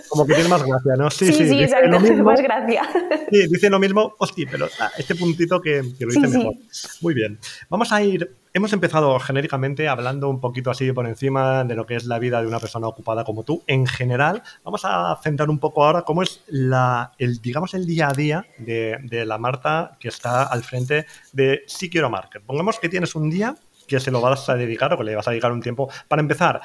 Como, 0.10 0.28
que 0.28 0.36
tiene 0.36 0.48
más 0.48 0.64
gracia, 0.64 0.94
¿no? 0.96 1.10
Sí, 1.10 1.34
sí, 1.34 1.50
sí, 1.50 1.64
exacto, 1.64 2.00
más 2.24 2.42
gracia. 2.42 2.84
Sí, 3.32 3.48
dice 3.48 3.70
lo 3.72 3.80
mismo, 3.80 4.14
hostia, 4.20 4.48
pero 4.52 4.68
este 4.96 5.16
puntito 5.16 5.60
que, 5.60 5.82
que 5.98 6.06
lo 6.06 6.12
dice 6.12 6.28
mejor. 6.28 6.54
Muy 7.02 7.16
bien. 7.16 7.40
Vamos 7.68 7.92
a 7.92 8.04
ir 8.04 8.30
Hemos 8.56 8.72
empezado 8.72 9.20
genéricamente 9.20 9.88
hablando 9.88 10.30
un 10.30 10.40
poquito 10.40 10.70
así 10.70 10.92
por 10.92 11.08
encima 11.08 11.64
de 11.64 11.74
lo 11.74 11.88
que 11.88 11.96
es 11.96 12.06
la 12.06 12.20
vida 12.20 12.40
de 12.40 12.46
una 12.46 12.60
persona 12.60 12.88
ocupada 12.88 13.24
como 13.24 13.42
tú. 13.42 13.64
En 13.66 13.88
general, 13.88 14.44
vamos 14.64 14.86
a 14.86 15.20
centrar 15.24 15.50
un 15.50 15.58
poco 15.58 15.84
ahora 15.84 16.04
cómo 16.04 16.22
es 16.22 16.44
el, 16.48 17.42
digamos, 17.42 17.74
el 17.74 17.88
día 17.88 18.10
a 18.10 18.14
día 18.14 18.46
de, 18.60 19.26
la 19.26 19.40
Marta 19.40 19.98
que 20.00 20.10
está 20.10 20.44
al 20.44 20.64
frente 20.64 21.08
de 21.32 21.64
Si 21.66 21.90
Quiero 21.90 22.12
Market. 22.12 22.44
Pongamos 22.44 22.78
que 22.78 22.90
tienes 22.90 23.16
un 23.16 23.32
día 23.32 23.56
que 23.88 24.00
se 24.00 24.12
lo 24.12 24.22
vas 24.22 24.48
a 24.48 24.54
dedicar 24.54 24.94
o 24.94 25.00
que 25.00 25.04
le 25.04 25.16
vas 25.16 25.28
a 25.28 25.32
dedicar 25.32 25.52
un 25.52 25.64
tiempo. 25.64 25.90
Para 26.08 26.22
empezar, 26.22 26.62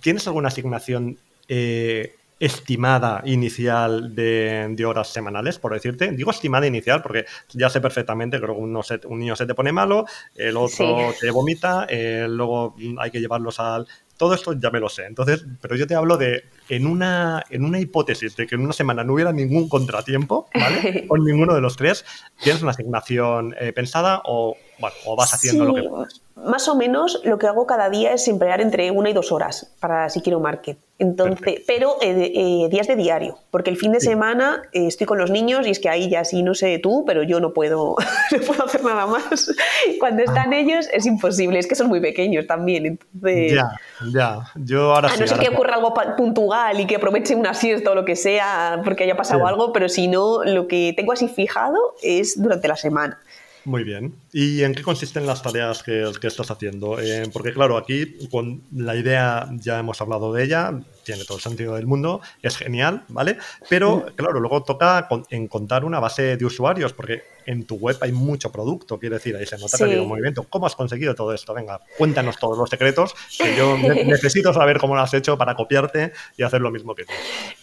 ¿tienes 0.00 0.26
alguna 0.26 0.48
asignación 0.48 1.18
eh, 1.46 2.16
estimada 2.40 3.22
inicial 3.24 4.14
de, 4.14 4.84
horas 4.86 5.08
semanales, 5.12 5.58
por 5.58 5.72
decirte. 5.72 6.12
Digo 6.12 6.30
estimada 6.30 6.66
inicial 6.66 7.02
porque 7.02 7.24
ya 7.50 7.68
sé 7.68 7.80
perfectamente, 7.80 8.40
creo 8.40 8.54
que 8.54 9.06
un 9.06 9.18
niño 9.18 9.36
se 9.36 9.46
te 9.46 9.54
pone 9.54 9.72
malo, 9.72 10.06
el 10.34 10.56
otro 10.56 11.12
te 11.20 11.30
vomita, 11.30 11.86
eh, 11.88 12.26
luego 12.28 12.76
hay 12.98 13.10
que 13.10 13.20
llevarlos 13.20 13.58
al... 13.60 13.86
Todo 14.16 14.34
esto 14.34 14.52
ya 14.52 14.70
me 14.70 14.80
lo 14.80 14.88
sé. 14.88 15.04
Entonces, 15.04 15.44
pero 15.60 15.76
yo 15.76 15.86
te 15.86 15.94
hablo 15.94 16.16
de 16.16 16.44
en 16.68 16.86
una, 16.86 17.44
en 17.50 17.64
una 17.64 17.78
hipótesis 17.78 18.34
de 18.34 18.48
que 18.48 18.56
en 18.56 18.62
una 18.62 18.72
semana 18.72 19.04
no 19.04 19.14
hubiera 19.14 19.32
ningún 19.32 19.68
contratiempo, 19.68 20.48
¿vale? 20.54 21.06
Con 21.08 21.24
ninguno 21.24 21.54
de 21.54 21.60
los 21.60 21.76
tres, 21.76 22.04
¿tienes 22.42 22.62
una 22.62 22.72
asignación 22.72 23.54
eh, 23.60 23.72
pensada 23.72 24.22
o, 24.24 24.56
bueno, 24.78 24.96
o 25.04 25.16
vas 25.16 25.34
haciendo 25.34 25.64
lo 25.64 25.74
que 25.74 25.82
puedes? 25.82 26.20
Más 26.44 26.68
o 26.68 26.76
menos 26.76 27.20
lo 27.24 27.38
que 27.38 27.46
hago 27.46 27.66
cada 27.66 27.90
día 27.90 28.12
es 28.12 28.28
emplear 28.28 28.60
entre 28.60 28.90
una 28.90 29.10
y 29.10 29.12
dos 29.12 29.32
horas 29.32 29.72
para 29.80 30.08
si 30.08 30.20
quiero 30.20 30.38
market. 30.38 30.78
Entonces, 31.00 31.62
pero 31.66 31.96
eh, 32.00 32.32
eh, 32.34 32.68
días 32.70 32.88
de 32.88 32.96
diario, 32.96 33.38
porque 33.50 33.70
el 33.70 33.76
fin 33.76 33.92
de 33.92 34.00
semana 34.00 34.62
eh, 34.72 34.88
estoy 34.88 35.06
con 35.06 35.18
los 35.18 35.30
niños 35.30 35.66
y 35.66 35.70
es 35.70 35.78
que 35.78 35.88
ahí 35.88 36.10
ya 36.10 36.24
sí 36.24 36.42
no 36.42 36.54
sé 36.54 36.78
tú, 36.80 37.04
pero 37.06 37.22
yo 37.22 37.38
no 37.38 37.52
puedo, 37.52 37.96
no 38.32 38.40
puedo 38.40 38.64
hacer 38.64 38.82
nada 38.82 39.06
más. 39.06 39.52
Cuando 40.00 40.22
están 40.22 40.52
ah. 40.52 40.58
ellos 40.58 40.88
es 40.92 41.06
imposible, 41.06 41.58
es 41.58 41.66
que 41.66 41.76
son 41.76 41.88
muy 41.88 42.00
pequeños 42.00 42.46
también. 42.46 42.86
Entonces, 42.86 43.52
ya, 43.52 43.70
ya. 44.12 44.40
Yo 44.56 44.94
ahora 44.94 45.08
a 45.12 45.16
no 45.16 45.26
ser 45.26 45.38
que 45.38 45.48
ocurra 45.48 45.74
algo 45.74 45.94
puntual 46.16 46.80
y 46.80 46.86
que 46.86 46.96
aproveche 46.96 47.34
una 47.34 47.54
siesta 47.54 47.90
o 47.90 47.94
lo 47.94 48.04
que 48.04 48.16
sea 48.16 48.80
porque 48.84 49.04
haya 49.04 49.16
pasado 49.16 49.46
algo, 49.46 49.72
pero 49.72 49.88
si 49.88 50.08
no, 50.08 50.42
lo 50.44 50.66
que 50.66 50.94
tengo 50.96 51.12
así 51.12 51.28
fijado 51.28 51.94
es 52.02 52.40
durante 52.40 52.66
la 52.66 52.76
semana. 52.76 53.20
Muy 53.68 53.84
bien. 53.84 54.14
¿Y 54.32 54.62
en 54.62 54.74
qué 54.74 54.82
consisten 54.82 55.26
las 55.26 55.42
tareas 55.42 55.82
que, 55.82 56.10
que 56.18 56.26
estás 56.26 56.50
haciendo? 56.50 56.98
Eh, 56.98 57.28
porque 57.30 57.52
claro, 57.52 57.76
aquí 57.76 58.16
con 58.30 58.62
la 58.74 58.96
idea 58.96 59.46
ya 59.60 59.78
hemos 59.78 60.00
hablado 60.00 60.32
de 60.32 60.44
ella, 60.44 60.80
tiene 61.04 61.26
todo 61.26 61.36
el 61.36 61.42
sentido 61.42 61.74
del 61.74 61.86
mundo, 61.86 62.22
es 62.40 62.56
genial, 62.56 63.04
¿vale? 63.08 63.36
Pero 63.68 64.06
claro, 64.16 64.40
luego 64.40 64.62
toca 64.62 65.06
encontrar 65.28 65.84
una 65.84 66.00
base 66.00 66.38
de 66.38 66.44
usuarios, 66.46 66.94
porque 66.94 67.24
en 67.48 67.64
tu 67.64 67.76
web 67.76 67.96
hay 68.02 68.12
mucho 68.12 68.52
producto, 68.52 68.98
quiero 68.98 69.14
decir, 69.14 69.34
ahí 69.34 69.46
se 69.46 69.56
nota 69.56 69.78
que 69.78 69.82
ha 69.82 69.86
habido 69.86 70.02
un 70.02 70.08
movimiento. 70.08 70.42
¿Cómo 70.42 70.66
has 70.66 70.76
conseguido 70.76 71.14
todo 71.14 71.32
esto? 71.32 71.54
Venga, 71.54 71.80
cuéntanos 71.96 72.38
todos 72.38 72.58
los 72.58 72.68
secretos, 72.68 73.14
que 73.38 73.56
yo 73.56 73.78
necesito 73.78 74.52
saber 74.52 74.78
cómo 74.78 74.94
lo 74.94 75.00
has 75.00 75.14
hecho 75.14 75.38
para 75.38 75.54
copiarte 75.54 76.12
y 76.36 76.42
hacer 76.42 76.60
lo 76.60 76.70
mismo 76.70 76.94
que 76.94 77.06
tú. 77.06 77.12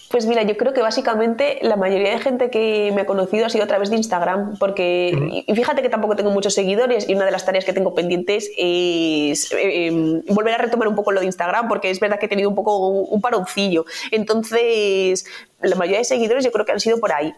Pues 0.10 0.26
mira, 0.26 0.42
yo 0.42 0.58
creo 0.58 0.74
que 0.74 0.82
básicamente 0.82 1.60
la 1.62 1.76
mayoría 1.76 2.12
de 2.12 2.20
gente 2.20 2.50
que 2.50 2.92
me 2.96 3.02
ha 3.02 3.06
conocido 3.06 3.46
ha 3.46 3.50
sido 3.50 3.64
a 3.64 3.68
través 3.68 3.92
de 3.92 3.98
Instagram, 3.98 4.58
porque 4.58 5.44
y 5.48 5.54
fíjate 5.54 5.84
que 5.84 5.90
tampoco 5.90 6.16
tengo 6.16 6.32
muchos 6.32 6.56
seguidores 6.56 7.08
y 7.08 7.14
una 7.14 7.26
de 7.26 7.32
las 7.32 7.46
tareas 7.46 7.64
que 7.64 7.74
tengo 7.74 7.94
pendientes 7.94 8.50
es 8.58 9.52
eh, 9.52 9.88
em, 9.88 10.24
volver 10.28 10.56
a 10.56 10.58
retomar 10.58 10.88
un 10.88 10.96
poco 10.96 11.12
lo 11.12 11.20
de 11.20 11.28
Instagram, 11.28 11.68
porque 11.68 11.92
es 11.92 12.00
verdad 12.00 12.18
que 12.18 12.26
he 12.26 12.30
tenido 12.30 12.50
un 12.50 12.56
poco 12.56 12.88
un 12.88 13.22
paroncillo. 13.22 13.86
Entonces, 14.10 15.26
la 15.62 15.76
mayoría 15.76 16.00
de 16.00 16.06
seguidores 16.06 16.44
yo 16.44 16.52
creo 16.52 16.66
que 16.66 16.72
han 16.72 16.80
sido 16.80 17.00
por 17.00 17.12
ahí. 17.12 17.34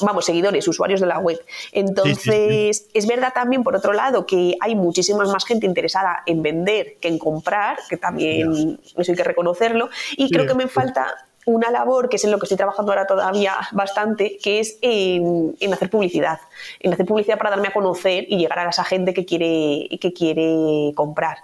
Vamos, 0.00 0.24
seguidores, 0.24 0.66
usuarios 0.68 1.00
de 1.00 1.06
la 1.06 1.18
web. 1.18 1.40
Entonces, 1.72 2.88
es 2.92 3.06
verdad 3.06 3.32
también, 3.34 3.62
por 3.62 3.76
otro 3.76 3.92
lado, 3.92 4.26
que 4.26 4.54
hay 4.60 4.74
muchísima 4.74 5.24
más 5.24 5.44
gente 5.44 5.66
interesada 5.66 6.22
en 6.26 6.42
vender 6.42 6.96
que 7.00 7.08
en 7.08 7.18
comprar, 7.18 7.78
que 7.88 7.96
también 7.96 8.78
eso 8.96 9.12
hay 9.12 9.16
que 9.16 9.24
reconocerlo. 9.24 9.88
Y 10.16 10.30
creo 10.30 10.46
que 10.46 10.54
me 10.54 10.68
falta 10.68 11.14
una 11.44 11.70
labor 11.70 12.08
que 12.08 12.16
es 12.16 12.24
en 12.24 12.30
lo 12.30 12.38
que 12.38 12.44
estoy 12.44 12.56
trabajando 12.56 12.92
ahora 12.92 13.06
todavía 13.06 13.54
bastante, 13.72 14.38
que 14.42 14.60
es 14.60 14.78
en, 14.80 15.54
hacer 15.72 15.90
publicidad, 15.90 16.38
en 16.80 16.92
hacer 16.92 17.06
publicidad 17.06 17.38
para 17.38 17.50
darme 17.50 17.68
a 17.68 17.72
conocer 17.72 18.26
y 18.28 18.38
llegar 18.38 18.60
a 18.60 18.70
esa 18.70 18.84
gente 18.84 19.12
que 19.12 19.24
quiere, 19.24 19.88
que 20.00 20.12
quiere 20.12 20.92
comprar. 20.94 21.38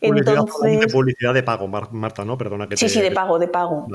Entonces, 0.00 0.92
publicidad 0.92 1.34
de 1.34 1.42
pago, 1.42 1.66
Marta, 1.68 2.24
¿no? 2.24 2.38
Perdona 2.38 2.68
que 2.68 2.76
Sí, 2.76 2.88
sí, 2.88 3.00
de 3.00 3.10
pago, 3.10 3.38
de 3.38 3.48
pago. 3.48 3.86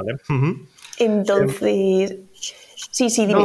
Entonces, 0.97 2.17
sí, 2.91 3.09
sí, 3.09 3.25
dime. 3.25 3.41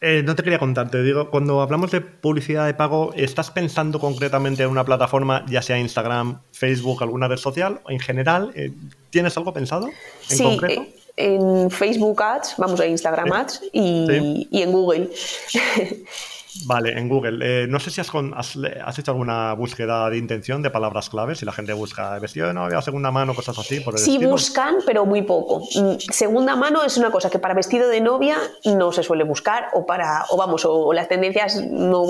Eh, 0.00 0.22
no 0.24 0.36
te 0.36 0.42
quería 0.42 0.58
contar, 0.58 0.90
te 0.90 1.02
digo, 1.02 1.30
cuando 1.30 1.62
hablamos 1.62 1.90
de 1.90 2.02
publicidad 2.02 2.66
de 2.66 2.74
pago, 2.74 3.12
¿estás 3.14 3.50
pensando 3.50 3.98
concretamente 3.98 4.62
en 4.62 4.68
una 4.68 4.84
plataforma, 4.84 5.44
ya 5.48 5.62
sea 5.62 5.78
Instagram, 5.78 6.40
Facebook, 6.52 7.02
alguna 7.02 7.28
red 7.28 7.38
social, 7.38 7.80
en 7.88 7.98
general? 7.98 8.52
Eh, 8.54 8.72
¿Tienes 9.10 9.36
algo 9.38 9.54
pensado 9.54 9.86
en 9.86 10.36
sí, 10.36 10.44
concreto? 10.44 10.82
Eh, 10.82 10.94
en 11.16 11.70
Facebook 11.70 12.22
Ads, 12.22 12.56
vamos 12.58 12.78
a 12.78 12.86
Instagram 12.86 13.32
Ads 13.32 13.62
y, 13.72 14.46
y 14.50 14.62
en 14.62 14.70
Google. 14.70 15.10
Vale, 16.64 16.98
en 16.98 17.08
Google. 17.08 17.38
Eh, 17.42 17.66
no 17.66 17.78
sé 17.78 17.90
si 17.90 18.00
has, 18.00 18.10
has, 18.34 18.98
hecho 18.98 19.10
alguna 19.10 19.52
búsqueda 19.54 20.08
de 20.10 20.18
intención 20.18 20.62
de 20.62 20.70
palabras 20.70 21.10
claves, 21.10 21.38
si 21.38 21.44
la 21.44 21.52
gente 21.52 21.72
busca 21.72 22.18
vestido 22.18 22.46
de 22.46 22.54
novia, 22.54 22.80
segunda 22.82 23.10
mano, 23.10 23.34
cosas 23.34 23.58
así. 23.58 23.80
Por 23.80 23.98
sí 23.98 24.18
buscan, 24.18 24.76
pero 24.86 25.04
muy 25.04 25.22
poco. 25.22 25.60
Mm, 25.74 25.96
segunda 25.98 26.56
mano 26.56 26.84
es 26.84 26.96
una 26.96 27.10
cosa 27.10 27.30
que 27.30 27.38
para 27.38 27.54
vestido 27.54 27.88
de 27.88 28.00
novia 28.00 28.38
no 28.64 28.92
se 28.92 29.02
suele 29.02 29.24
buscar 29.24 29.68
o 29.74 29.86
para, 29.86 30.24
o 30.30 30.36
vamos, 30.36 30.64
o, 30.64 30.92
las 30.92 31.08
tendencias 31.08 31.62
no, 31.62 32.04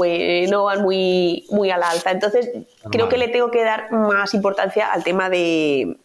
no 0.48 0.64
van 0.64 0.82
muy, 0.82 1.44
muy 1.50 1.70
a 1.70 1.78
la 1.78 1.90
alta. 1.90 2.10
Entonces, 2.10 2.50
creo 2.90 3.08
que 3.08 3.16
le 3.16 3.28
tengo 3.28 3.50
que 3.50 3.64
dar 3.64 3.90
más 3.92 4.34
importancia 4.34 4.92
al 4.92 5.02
tema 5.04 5.28
de, 5.28 5.96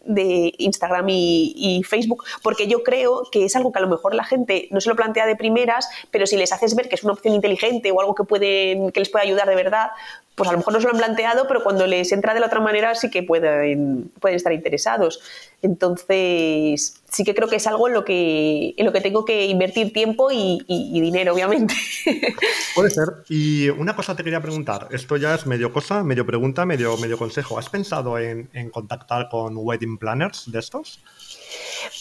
Instagram 0.58 1.08
y, 1.08 1.52
y, 1.56 1.82
Facebook, 1.82 2.24
porque 2.42 2.66
yo 2.66 2.82
creo 2.82 3.22
que 3.30 3.44
es 3.44 3.56
algo 3.56 3.72
que 3.72 3.78
a 3.78 3.82
lo 3.82 3.88
mejor 3.88 4.14
la 4.14 4.24
gente 4.24 4.68
no 4.70 4.80
se 4.80 4.88
lo 4.88 4.96
plantea 4.96 5.26
de 5.26 5.36
primeras, 5.36 5.88
pero 6.10 6.26
si 6.26 6.36
les 6.36 6.52
haces 6.52 6.74
ver 6.74 6.88
que 6.88 6.94
es 6.94 7.04
una 7.04 7.12
opción 7.12 7.34
inteligente 7.34 7.90
o 7.90 8.00
algo 8.00 8.14
que 8.14 8.24
que 8.40 8.92
les 8.94 9.08
puede 9.08 9.24
ayudar 9.24 9.48
de 9.48 9.54
verdad, 9.54 9.90
pues 10.34 10.48
a 10.48 10.52
lo 10.52 10.58
mejor 10.58 10.72
no 10.72 10.80
se 10.80 10.86
lo 10.86 10.92
han 10.92 10.98
planteado, 10.98 11.46
pero 11.46 11.62
cuando 11.62 11.86
les 11.86 12.10
entra 12.10 12.32
de 12.32 12.40
la 12.40 12.46
otra 12.46 12.60
manera 12.60 12.94
sí 12.94 13.10
que 13.10 13.22
pueden, 13.22 14.10
pueden 14.18 14.36
estar 14.36 14.52
interesados. 14.52 15.20
Entonces, 15.60 16.94
sí 17.10 17.22
que 17.22 17.34
creo 17.34 17.48
que 17.48 17.56
es 17.56 17.66
algo 17.66 17.86
en 17.88 17.94
lo 17.94 18.04
que, 18.04 18.74
en 18.76 18.86
lo 18.86 18.92
que 18.92 19.02
tengo 19.02 19.26
que 19.26 19.46
invertir 19.46 19.92
tiempo 19.92 20.30
y, 20.32 20.64
dinero, 20.66 21.34
obviamente. 21.34 21.74
Puede 22.74 22.90
ser. 22.90 23.08
Y 23.28 23.68
una 23.68 23.94
cosa 23.94 24.16
te 24.16 24.24
quería 24.24 24.40
preguntar, 24.40 24.88
esto 24.90 25.16
ya 25.18 25.34
es 25.34 25.46
medio 25.46 25.72
cosa, 25.72 26.02
medio 26.02 26.24
pregunta, 26.24 26.64
medio, 26.64 26.96
medio 26.96 27.18
consejo. 27.18 27.58
¿Has 27.58 27.68
pensado 27.68 28.18
en, 28.18 28.48
en 28.54 28.70
contactar 28.70 29.28
con 29.28 29.54
wedding 29.56 29.98
planners 29.98 30.50
de 30.50 30.58
estos? 30.58 30.98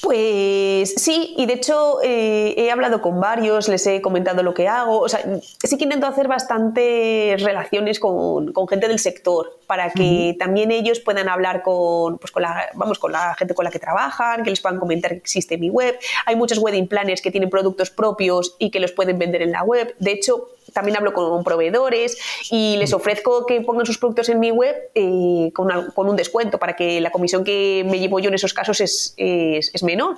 Pues 0.01 0.93
sí, 0.97 1.35
y 1.37 1.45
de 1.45 1.53
hecho 1.53 1.99
eh, 2.03 2.55
he 2.57 2.71
hablado 2.71 3.01
con 3.01 3.19
varios, 3.19 3.67
les 3.67 3.85
he 3.87 4.01
comentado 4.01 4.43
lo 4.43 4.53
que 4.53 4.67
hago. 4.67 4.99
O 4.99 5.09
sea, 5.09 5.21
sí 5.41 5.77
que 5.77 5.83
intento 5.83 6.07
hacer 6.07 6.27
bastantes 6.27 7.41
relaciones 7.41 7.99
con, 7.99 8.51
con, 8.51 8.67
gente 8.67 8.87
del 8.87 8.99
sector 8.99 9.59
para 9.67 9.91
que 9.91 10.35
también 10.39 10.71
ellos 10.71 10.99
puedan 10.99 11.29
hablar 11.29 11.61
con, 11.63 12.17
pues 12.17 12.31
con, 12.31 12.41
la, 12.41 12.69
vamos, 12.73 12.99
con 12.99 13.11
la 13.11 13.35
gente 13.35 13.53
con 13.53 13.65
la 13.65 13.71
que 13.71 13.79
trabajan, 13.79 14.43
que 14.43 14.49
les 14.49 14.59
puedan 14.59 14.79
comentar 14.79 15.11
que 15.11 15.17
existe 15.17 15.57
mi 15.57 15.69
web. 15.69 15.97
Hay 16.25 16.35
muchos 16.35 16.57
wedding 16.57 16.87
planners 16.87 17.21
que 17.21 17.31
tienen 17.31 17.49
productos 17.49 17.89
propios 17.89 18.55
y 18.59 18.71
que 18.71 18.79
los 18.79 18.91
pueden 18.91 19.17
vender 19.19 19.41
en 19.41 19.51
la 19.51 19.63
web. 19.63 19.95
De 19.99 20.11
hecho, 20.11 20.49
también 20.73 20.97
hablo 20.97 21.13
con 21.13 21.43
proveedores 21.43 22.17
y 22.49 22.77
les 22.77 22.93
ofrezco 22.93 23.45
que 23.45 23.61
pongan 23.61 23.85
sus 23.85 23.97
productos 23.97 24.29
en 24.29 24.39
mi 24.39 24.51
web 24.51 24.75
eh, 24.95 25.51
con, 25.53 25.69
un 25.95 26.15
descuento 26.15 26.57
para 26.57 26.75
que 26.75 27.01
la 27.01 27.11
comisión 27.11 27.43
que 27.43 27.85
me 27.89 27.99
llevo 27.99 28.19
yo 28.19 28.29
en 28.29 28.35
esos 28.35 28.53
casos 28.53 28.81
es, 28.81 29.13
es 29.58 29.84
menor. 29.84 30.17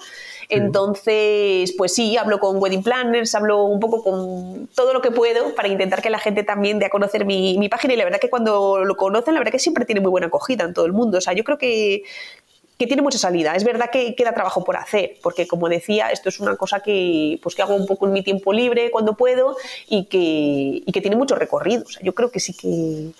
Entonces, 0.50 1.74
pues 1.78 1.94
sí, 1.94 2.18
hablo 2.18 2.40
con 2.40 2.62
wedding 2.62 2.84
planners, 2.84 3.34
hablo 3.36 3.64
un 3.64 3.80
poco 3.80 4.04
con 4.04 4.68
todo 4.76 4.94
lo 4.94 5.02
que 5.02 5.12
puedo 5.12 5.56
para 5.56 5.68
intentar 5.68 6.02
que 6.02 6.10
la 6.10 6.20
gente 6.20 6.44
también 6.44 6.80
dé 6.80 6.86
a 6.86 6.90
conocer 6.90 7.26
mi, 7.26 7.58
mi 7.58 7.70
página 7.70 7.94
y 7.94 7.98
la 7.98 8.04
verdad 8.04 8.20
que 8.20 8.30
cuando 8.30 8.84
lo 8.84 8.96
conocen, 8.96 9.34
la 9.34 9.40
verdad 9.40 9.52
que 9.52 9.60
siempre 9.60 9.86
tiene 9.86 10.02
muy 10.02 10.12
buena 10.12 10.28
acogida 10.28 10.66
en 10.66 10.74
todo 10.74 10.86
el 10.86 10.94
mundo. 10.94 11.18
O 11.18 11.22
sea, 11.22 11.34
yo 11.34 11.44
creo 11.44 11.58
que, 11.58 12.04
que 12.78 12.88
tiene 12.88 13.02
mucha 13.02 13.18
salida. 13.18 13.56
Es 13.56 13.64
verdad 13.64 13.90
que 13.92 14.16
queda 14.16 14.34
trabajo 14.34 14.64
por 14.64 14.78
hacer, 14.78 15.18
porque 15.22 15.48
como 15.48 15.70
decía, 15.70 16.10
esto 16.10 16.30
es 16.30 16.40
una 16.40 16.56
cosa 16.56 16.82
que, 16.82 17.40
pues, 17.42 17.56
que 17.56 17.62
hago 17.62 17.76
un 17.76 17.88
poco 17.88 18.08
en 18.08 18.14
mi 18.14 18.24
tiempo 18.24 18.54
libre 18.54 18.92
cuando 18.92 19.16
puedo 19.16 19.56
y 19.88 20.06
que, 20.06 20.84
y 20.86 20.92
que 20.92 21.02
tiene 21.02 21.16
mucho 21.16 21.36
recorrido. 21.36 21.84
O 21.86 21.90
sea, 21.90 22.04
yo 22.04 22.14
creo 22.14 22.32
que 22.32 22.40
sí 22.40 22.54
que, 22.54 23.12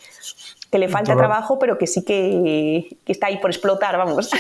que 0.74 0.80
le 0.80 0.90
falta 0.90 1.16
trabajo, 1.16 1.60
pero 1.60 1.78
que 1.78 1.86
sí 1.86 2.04
que, 2.04 2.98
que, 3.06 3.12
está 3.12 3.28
ahí 3.28 3.38
por 3.38 3.52
explotar, 3.52 3.96
vamos. 3.96 4.32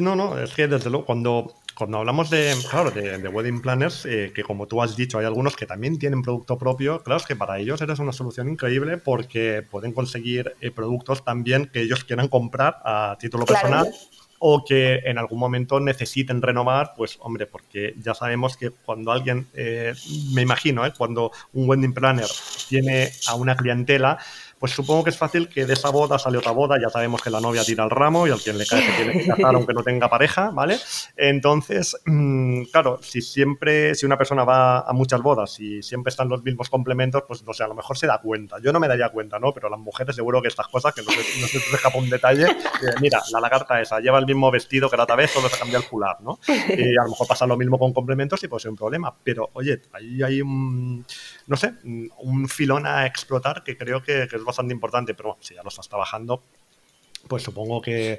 no, 0.00 0.16
no, 0.16 0.36
es 0.36 0.52
que 0.52 0.66
desde 0.66 0.90
luego 0.90 1.06
cuando 1.06 1.54
cuando 1.76 1.98
hablamos 1.98 2.28
de, 2.28 2.52
claro, 2.68 2.90
de, 2.90 3.28
wedding 3.28 3.62
planners, 3.62 4.04
eh, 4.04 4.32
que 4.34 4.42
como 4.42 4.66
tú 4.66 4.82
has 4.82 4.96
dicho, 4.96 5.18
hay 5.18 5.26
algunos 5.26 5.54
que 5.54 5.64
también 5.64 5.96
tienen 5.96 6.22
producto 6.22 6.58
propio, 6.58 7.04
claro, 7.04 7.20
es 7.20 7.26
que 7.26 7.36
para 7.36 7.60
ellos 7.60 7.80
eres 7.80 8.00
una 8.00 8.12
solución 8.12 8.48
increíble 8.48 8.98
porque 8.98 9.62
pueden 9.62 9.92
conseguir 9.92 10.54
eh, 10.60 10.72
productos 10.72 11.24
también 11.24 11.66
que 11.72 11.82
ellos 11.82 12.02
quieran 12.02 12.26
comprar 12.26 12.78
a 12.84 13.16
título 13.20 13.46
personal 13.46 13.88
o 14.44 14.64
que 14.64 14.96
en 15.04 15.18
algún 15.18 15.38
momento 15.38 15.78
necesiten 15.78 16.42
renovar, 16.42 16.94
pues 16.96 17.16
hombre, 17.20 17.46
porque 17.46 17.94
ya 18.02 18.12
sabemos 18.12 18.56
que 18.56 18.70
cuando 18.70 19.12
alguien, 19.12 19.46
eh, 19.54 19.94
me 20.34 20.42
imagino, 20.42 20.82
cuando 20.98 21.30
un 21.52 21.68
wedding 21.68 21.94
planner 21.94 22.26
tiene 22.68 23.12
a 23.28 23.36
una 23.36 23.56
clientela, 23.56 24.18
pues 24.62 24.74
supongo 24.74 25.02
que 25.02 25.10
es 25.10 25.18
fácil 25.18 25.48
que 25.48 25.66
de 25.66 25.72
esa 25.72 25.90
boda 25.90 26.20
sale 26.20 26.38
otra 26.38 26.52
boda, 26.52 26.80
ya 26.80 26.88
sabemos 26.88 27.20
que 27.20 27.30
la 27.30 27.40
novia 27.40 27.64
tira 27.64 27.82
el 27.82 27.90
ramo 27.90 28.28
y 28.28 28.30
al 28.30 28.40
quien 28.40 28.56
le 28.56 28.64
cae 28.64 28.80
se 28.80 28.92
tiene 28.92 29.12
que 29.14 29.26
casar 29.26 29.52
aunque 29.56 29.74
no 29.74 29.82
tenga 29.82 30.08
pareja, 30.08 30.50
¿vale? 30.50 30.78
Entonces, 31.16 32.00
mm, 32.06 32.66
claro, 32.70 33.00
si 33.02 33.22
siempre, 33.22 33.96
si 33.96 34.06
una 34.06 34.16
persona 34.16 34.44
va 34.44 34.82
a 34.82 34.92
muchas 34.92 35.20
bodas 35.20 35.58
y 35.58 35.82
siempre 35.82 36.10
están 36.10 36.28
los 36.28 36.44
mismos 36.44 36.70
complementos, 36.70 37.24
pues 37.26 37.42
no 37.42 37.52
sé, 37.52 37.64
a 37.64 37.66
lo 37.66 37.74
mejor 37.74 37.98
se 37.98 38.06
da 38.06 38.20
cuenta. 38.20 38.60
Yo 38.62 38.72
no 38.72 38.78
me 38.78 38.86
daría 38.86 39.08
cuenta, 39.08 39.40
¿no? 39.40 39.52
Pero 39.52 39.68
las 39.68 39.80
mujeres 39.80 40.14
seguro 40.14 40.40
que 40.40 40.46
estas 40.46 40.68
cosas, 40.68 40.94
que 40.94 41.02
no 41.02 41.10
se, 41.10 41.40
no 41.40 41.48
se 41.48 41.58
escapa 41.58 41.98
un 41.98 42.08
detalle, 42.08 42.46
mira, 43.00 43.20
la 43.32 43.40
lagarta 43.40 43.80
esa 43.80 43.98
lleva 43.98 44.20
el 44.20 44.26
mismo 44.26 44.48
vestido 44.52 44.88
que 44.88 44.96
la 44.96 45.02
otra 45.02 45.16
vez, 45.16 45.32
solo 45.32 45.48
se 45.48 45.58
cambia 45.58 45.78
el 45.78 45.82
fular, 45.82 46.18
¿no? 46.20 46.38
Y 46.46 46.96
a 46.96 47.02
lo 47.02 47.08
mejor 47.08 47.26
pasa 47.26 47.48
lo 47.48 47.56
mismo 47.56 47.80
con 47.80 47.92
complementos 47.92 48.40
y 48.44 48.46
puede 48.46 48.60
ser 48.60 48.70
un 48.70 48.76
problema. 48.76 49.12
Pero, 49.24 49.50
oye, 49.54 49.82
ahí 49.92 50.22
hay 50.22 50.40
un, 50.40 51.04
no 51.48 51.56
sé, 51.56 51.72
un 51.82 52.48
filón 52.48 52.86
a 52.86 53.06
explotar 53.06 53.64
que 53.64 53.76
creo 53.76 54.00
que, 54.04 54.28
que 54.30 54.36
es 54.36 54.44
bastante 54.44 54.51
importante, 54.70 55.14
pero 55.14 55.36
si 55.40 55.54
ya 55.54 55.62
lo 55.62 55.68
estás 55.68 55.88
trabajando, 55.88 56.42
pues 57.28 57.42
supongo 57.42 57.80
que, 57.80 58.18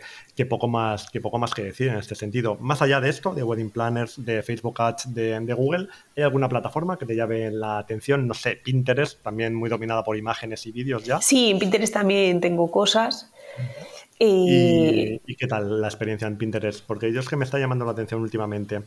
poco 0.49 0.67
más, 0.67 1.09
que 1.09 1.21
poco 1.21 1.37
más 1.37 1.53
que 1.53 1.63
decir 1.63 1.89
en 1.89 1.97
este 1.97 2.15
sentido. 2.15 2.57
Más 2.59 2.81
allá 2.81 3.01
de 3.01 3.09
esto, 3.09 3.33
de 3.33 3.43
Wedding 3.43 3.69
Planners, 3.69 4.23
de 4.23 4.43
Facebook 4.43 4.81
Ads, 4.81 5.13
de, 5.13 5.53
Google, 5.53 5.87
¿hay 6.15 6.23
alguna 6.23 6.49
plataforma 6.49 6.97
que 6.97 7.05
te 7.05 7.15
llame 7.15 7.51
la 7.51 7.79
atención? 7.79 8.27
No 8.27 8.33
sé, 8.33 8.59
Pinterest, 8.63 9.21
también 9.21 9.55
muy 9.55 9.69
dominada 9.69 10.03
por 10.03 10.17
imágenes 10.17 10.65
y 10.65 10.71
vídeos 10.71 11.03
ya. 11.03 11.21
Sí, 11.21 11.51
en 11.51 11.59
Pinterest 11.59 11.93
también 11.93 12.39
tengo 12.41 12.69
cosas. 12.71 13.31
¿Y, 14.19 15.21
¿Y 15.25 15.35
qué 15.35 15.47
tal 15.47 15.81
la 15.81 15.87
experiencia 15.87 16.27
en 16.27 16.37
Pinterest? 16.37 16.85
Porque 16.85 17.11
yo 17.11 17.19
es 17.19 17.27
que 17.27 17.35
me 17.35 17.45
está 17.45 17.59
llamando 17.59 17.85
la 17.85 17.91
atención 17.91 18.21
últimamente. 18.21 18.81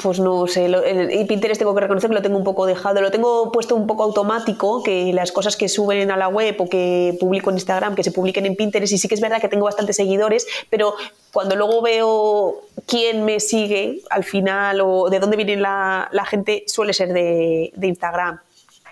Pues 0.00 0.20
no 0.20 0.46
sé, 0.46 0.66
el, 0.66 1.26
Pinterest 1.26 1.58
tengo 1.58 1.74
que 1.74 1.80
reconocer 1.80 2.08
que 2.08 2.14
lo 2.14 2.22
tengo 2.22 2.38
un 2.38 2.44
poco 2.44 2.66
dejado, 2.66 3.00
lo 3.00 3.10
tengo 3.10 3.50
puesto 3.50 3.74
un 3.74 3.86
poco 3.86 4.04
automático, 4.04 4.82
que 4.82 5.12
las 5.12 5.32
cosas 5.32 5.56
que 5.56 5.68
suben 5.68 6.10
a 6.10 6.16
la 6.16 6.28
web 6.28 6.54
o 6.60 6.68
que 6.68 7.16
publico 7.18 7.50
en 7.50 7.56
Instagram, 7.56 7.94
que 7.96 8.04
se 8.04 8.12
publiquen 8.12 8.46
en 8.46 8.54
Pinterest, 8.54 8.92
y 8.92 8.98
sí 8.98 9.08
que 9.08 9.14
es 9.14 9.20
verdad 9.20 9.40
que 9.40 9.48
tengo 9.48 9.64
bastantes 9.64 9.96
seguidores, 9.96 10.46
pero 10.70 10.94
cuando 11.32 11.56
luego 11.56 11.82
veo 11.82 12.60
quién 12.86 13.24
me 13.24 13.40
sigue 13.40 14.02
al 14.10 14.22
final 14.22 14.80
o 14.82 15.10
de 15.10 15.18
dónde 15.18 15.36
viene 15.36 15.56
la, 15.56 16.26
gente, 16.28 16.64
suele 16.68 16.92
ser 16.92 17.12
de, 17.12 17.72
Instagram. 17.82 18.38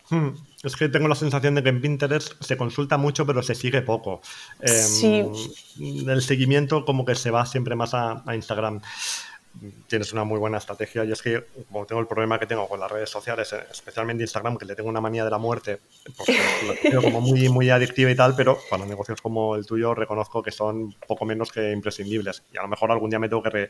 Hmm, 0.08 0.30
es 0.64 0.74
que 0.74 0.88
tengo 0.88 1.06
la 1.06 1.14
sensación 1.14 1.54
de 1.54 1.62
que 1.62 1.68
en 1.68 1.80
Pinterest 1.80 2.32
se 2.42 2.56
consulta 2.56 2.98
mucho, 2.98 3.24
pero 3.26 3.42
se 3.44 3.54
sigue 3.54 3.82
poco. 3.82 4.20
sí. 4.64 5.24
Em, 5.78 6.08
el 6.08 6.20
seguimiento 6.20 6.84
como 6.84 7.04
que 7.04 7.14
se 7.14 7.30
va 7.30 7.46
siempre 7.46 7.76
más 7.76 7.94
a 7.94 8.22
Instagram 8.34 8.80
tienes 9.86 10.12
una 10.12 10.24
muy 10.24 10.38
buena 10.38 10.58
estrategia. 10.58 11.04
Y 11.04 11.12
es 11.12 11.22
que 11.22 11.44
como 11.68 11.86
tengo 11.86 12.00
el 12.00 12.06
problema 12.06 12.38
que 12.38 12.46
tengo 12.46 12.68
con 12.68 12.80
las 12.80 12.90
redes 12.90 13.10
sociales, 13.10 13.52
eh, 13.52 13.64
especialmente 13.70 14.22
Instagram, 14.22 14.56
que 14.56 14.64
le 14.64 14.74
tengo 14.74 14.88
una 14.88 15.00
manía 15.00 15.24
de 15.24 15.30
la 15.30 15.38
muerte, 15.38 15.80
porque 16.16 16.36
lo 16.66 16.74
tengo 16.74 17.02
como 17.02 17.20
muy, 17.20 17.48
muy 17.48 17.70
adictiva 17.70 18.10
y 18.10 18.16
tal, 18.16 18.34
pero 18.36 18.58
para 18.70 18.86
negocios 18.86 19.20
como 19.20 19.56
el 19.56 19.66
tuyo 19.66 19.94
reconozco 19.94 20.42
que 20.42 20.50
son 20.50 20.94
poco 21.06 21.24
menos 21.24 21.52
que 21.52 21.72
imprescindibles. 21.72 22.42
Y 22.52 22.58
a 22.58 22.62
lo 22.62 22.68
mejor 22.68 22.90
algún 22.90 23.10
día 23.10 23.18
me 23.18 23.28
tengo 23.28 23.42
que, 23.42 23.68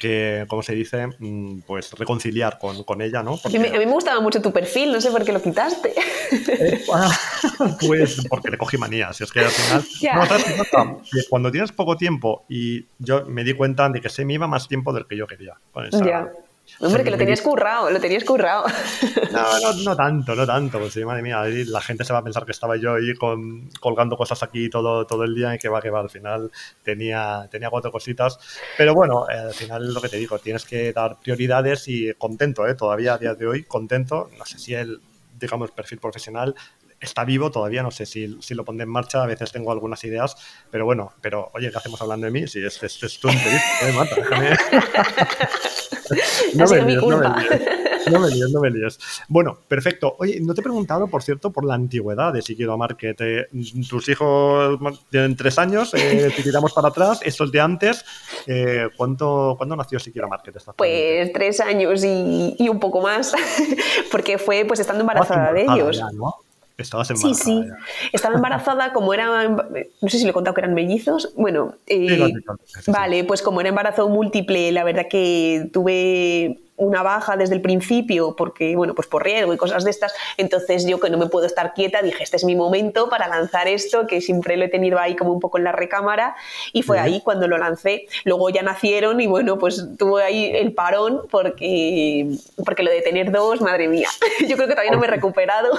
que 0.00 0.46
como 0.48 0.62
se 0.62 0.74
dice, 0.74 1.06
mm, 1.18 1.60
pues 1.66 1.92
reconciliar 1.92 2.58
con, 2.58 2.82
con 2.84 3.02
ella, 3.02 3.22
¿no? 3.22 3.38
A, 3.44 3.48
mí, 3.50 3.58
me 3.58 3.84
gustaba 3.86 4.20
mucho 4.20 4.40
tu 4.40 4.50
perfil, 4.50 4.90
no 4.90 5.00
sé 5.00 5.10
por 5.10 5.24
qué 5.24 5.32
lo 5.32 5.42
quitaste. 5.42 5.92
Eh, 6.32 6.84
pues 7.86 8.26
porque 8.28 8.50
le 8.50 8.58
cogí 8.58 8.78
manías, 8.78 9.20
es 9.20 9.30
que 9.30 9.40
al 9.40 9.50
final... 9.50 9.84
cuando 11.28 11.52
tienes 11.52 11.70
poco 11.70 11.96
tiempo 11.96 12.44
y 12.48 12.86
yo 12.98 13.26
me 13.26 13.44
di 13.44 13.52
cuenta 13.52 13.88
de 13.90 14.00
que 14.00 14.08
se 14.08 14.24
me 14.24 14.34
iba 14.34 14.48
más 14.48 14.66
tiempo 14.66 14.92
del 14.92 15.06
que 15.06 15.16
yo 15.16 15.26
quería. 15.26 15.54
ya. 15.92 16.32
Hombre, 16.80 17.04
que 17.04 17.10
lo 17.10 17.18
tenías 17.18 17.42
currado, 17.42 17.90
lo 17.90 18.00
tenías 18.00 18.24
currado. 18.24 18.64
No, 19.30 19.60
no, 19.60 19.72
no 19.84 19.96
tanto, 19.96 20.34
no 20.34 20.44
tanto. 20.44 20.80
Pues 20.80 20.92
sí, 20.92 21.04
madre 21.04 21.22
mía, 21.22 21.44
la 21.44 21.80
gente 21.80 22.04
se 22.04 22.12
va 22.12 22.18
a 22.18 22.24
pensar 22.24 22.44
que 22.44 22.50
estaba 22.50 22.76
yo 22.76 22.94
ahí 22.94 23.14
con, 23.14 23.68
colgando 23.78 24.16
cosas 24.16 24.42
aquí 24.42 24.68
todo, 24.68 25.06
todo 25.06 25.22
el 25.22 25.36
día 25.36 25.54
y 25.54 25.58
que 25.58 25.68
va, 25.68 25.80
que 25.80 25.90
va. 25.90 26.00
Al 26.00 26.10
final 26.10 26.50
tenía, 26.82 27.46
tenía 27.48 27.70
cuatro 27.70 27.92
cositas. 27.92 28.38
Pero 28.76 28.92
bueno, 28.92 29.26
eh, 29.30 29.34
al 29.34 29.54
final 29.54 29.94
lo 29.94 30.00
que 30.00 30.08
te 30.08 30.16
digo, 30.16 30.40
tienes 30.40 30.64
que 30.64 30.92
dar 30.92 31.20
prioridades 31.20 31.86
y 31.86 32.12
contento, 32.14 32.66
¿eh? 32.66 32.74
Todavía 32.74 33.14
a 33.14 33.18
día 33.18 33.34
de 33.34 33.46
hoy, 33.46 33.62
contento. 33.64 34.30
No 34.36 34.44
sé 34.44 34.58
si 34.58 34.74
el, 34.74 35.00
digamos, 35.38 35.70
perfil 35.70 35.98
profesional 35.98 36.54
está 37.00 37.24
vivo, 37.24 37.50
todavía 37.50 37.82
no 37.82 37.90
sé 37.90 38.06
si, 38.06 38.36
si, 38.40 38.54
lo 38.54 38.64
pondré 38.64 38.84
en 38.84 38.90
marcha, 38.90 39.22
a 39.22 39.26
veces 39.26 39.50
tengo 39.52 39.72
algunas 39.72 40.04
ideas, 40.04 40.36
pero 40.70 40.84
bueno, 40.84 41.12
pero 41.20 41.50
oye, 41.54 41.70
¿qué 41.70 41.78
hacemos 41.78 42.00
hablando 42.02 42.26
de 42.26 42.32
mí? 42.32 42.46
Si 42.46 42.64
es, 42.64 42.82
es, 42.82 43.02
es 43.02 43.18
tu 43.18 43.28
entrevista, 43.28 43.88
¿eh, 43.88 43.92
Marta? 43.92 44.14
Déjame... 44.16 44.50
no, 46.54 46.66
me 46.66 46.82
líes, 46.82 47.02
no, 47.02 48.20
me 48.20 48.30
líes, 48.30 48.50
no 48.50 48.60
me 48.60 48.70
líes, 48.70 48.98
Bueno, 49.28 49.58
perfecto. 49.68 50.16
Oye, 50.18 50.40
no 50.40 50.54
te 50.54 50.60
he 50.60 50.64
preguntado, 50.64 51.06
por 51.06 51.22
cierto, 51.22 51.50
por 51.50 51.64
la 51.64 51.74
antigüedad 51.74 52.32
de 52.32 52.42
Siquiero 52.42 52.76
Market. 52.76 53.16
Eh, 53.20 53.48
tus 53.88 54.08
hijos 54.08 54.78
tienen 55.10 55.36
tres 55.36 55.58
años, 55.58 55.94
eh, 55.94 56.30
te 56.36 56.42
tiramos 56.42 56.72
para 56.72 56.88
atrás, 56.88 57.20
estos 57.24 57.52
de 57.52 57.60
antes. 57.60 58.04
Eh, 58.46 58.88
¿cuánto, 58.96 59.54
¿Cuándo 59.56 59.76
nació 59.76 59.98
Siquiero 59.98 60.28
Market? 60.28 60.56
Pues 60.76 61.32
tres 61.32 61.60
años 61.60 62.04
y, 62.04 62.56
y, 62.58 62.68
un 62.68 62.80
poco 62.80 63.00
más, 63.00 63.32
porque 64.12 64.38
fue 64.38 64.64
pues 64.66 64.80
estando 64.80 65.02
embarazada 65.02 65.52
de 65.52 65.62
ellos. 65.62 66.02
Estabas 66.82 67.10
embarazada. 67.10 67.34
Sí, 67.34 67.62
sí. 67.62 68.08
Estaba 68.12 68.34
embarazada, 68.36 68.92
como 68.92 69.14
era. 69.14 69.48
No 69.48 70.08
sé 70.08 70.18
si 70.18 70.24
le 70.24 70.30
he 70.30 70.32
contado 70.32 70.54
que 70.54 70.60
eran 70.60 70.74
mellizos. 70.74 71.32
Bueno, 71.36 71.74
eh, 71.86 72.32
vale, 72.86 73.24
pues 73.24 73.42
como 73.42 73.60
era 73.60 73.68
embarazo 73.68 74.08
múltiple, 74.08 74.72
la 74.72 74.84
verdad 74.84 75.06
que 75.08 75.68
tuve 75.72 76.58
una 76.80 77.02
baja 77.02 77.36
desde 77.36 77.54
el 77.54 77.60
principio 77.60 78.34
porque, 78.36 78.74
bueno, 78.74 78.94
pues 78.94 79.06
por 79.06 79.22
riesgo 79.22 79.52
y 79.52 79.56
cosas 79.56 79.84
de 79.84 79.90
estas, 79.90 80.12
entonces 80.36 80.86
yo 80.86 80.98
que 80.98 81.10
no 81.10 81.18
me 81.18 81.26
puedo 81.26 81.46
estar 81.46 81.74
quieta, 81.74 82.02
dije, 82.02 82.22
este 82.22 82.36
es 82.36 82.44
mi 82.44 82.56
momento 82.56 83.08
para 83.08 83.28
lanzar 83.28 83.68
esto, 83.68 84.06
que 84.06 84.20
siempre 84.20 84.56
lo 84.56 84.64
he 84.64 84.68
tenido 84.68 84.98
ahí 84.98 85.14
como 85.14 85.32
un 85.32 85.40
poco 85.40 85.58
en 85.58 85.64
la 85.64 85.72
recámara 85.72 86.34
y 86.72 86.82
fue 86.82 86.98
ahí 86.98 87.20
cuando 87.22 87.46
lo 87.46 87.58
lancé. 87.58 88.06
Luego 88.24 88.48
ya 88.50 88.62
nacieron 88.62 89.20
y 89.20 89.26
bueno, 89.26 89.58
pues 89.58 89.86
tuve 89.98 90.22
ahí 90.22 90.50
el 90.54 90.72
parón 90.72 91.20
porque, 91.30 92.30
porque 92.64 92.82
lo 92.82 92.90
de 92.90 93.02
tener 93.02 93.30
dos, 93.30 93.60
madre 93.60 93.88
mía, 93.88 94.08
yo 94.48 94.56
creo 94.56 94.68
que 94.68 94.74
todavía 94.74 94.92
no 94.92 94.98
me 94.98 95.06
he 95.06 95.10
recuperado. 95.10 95.70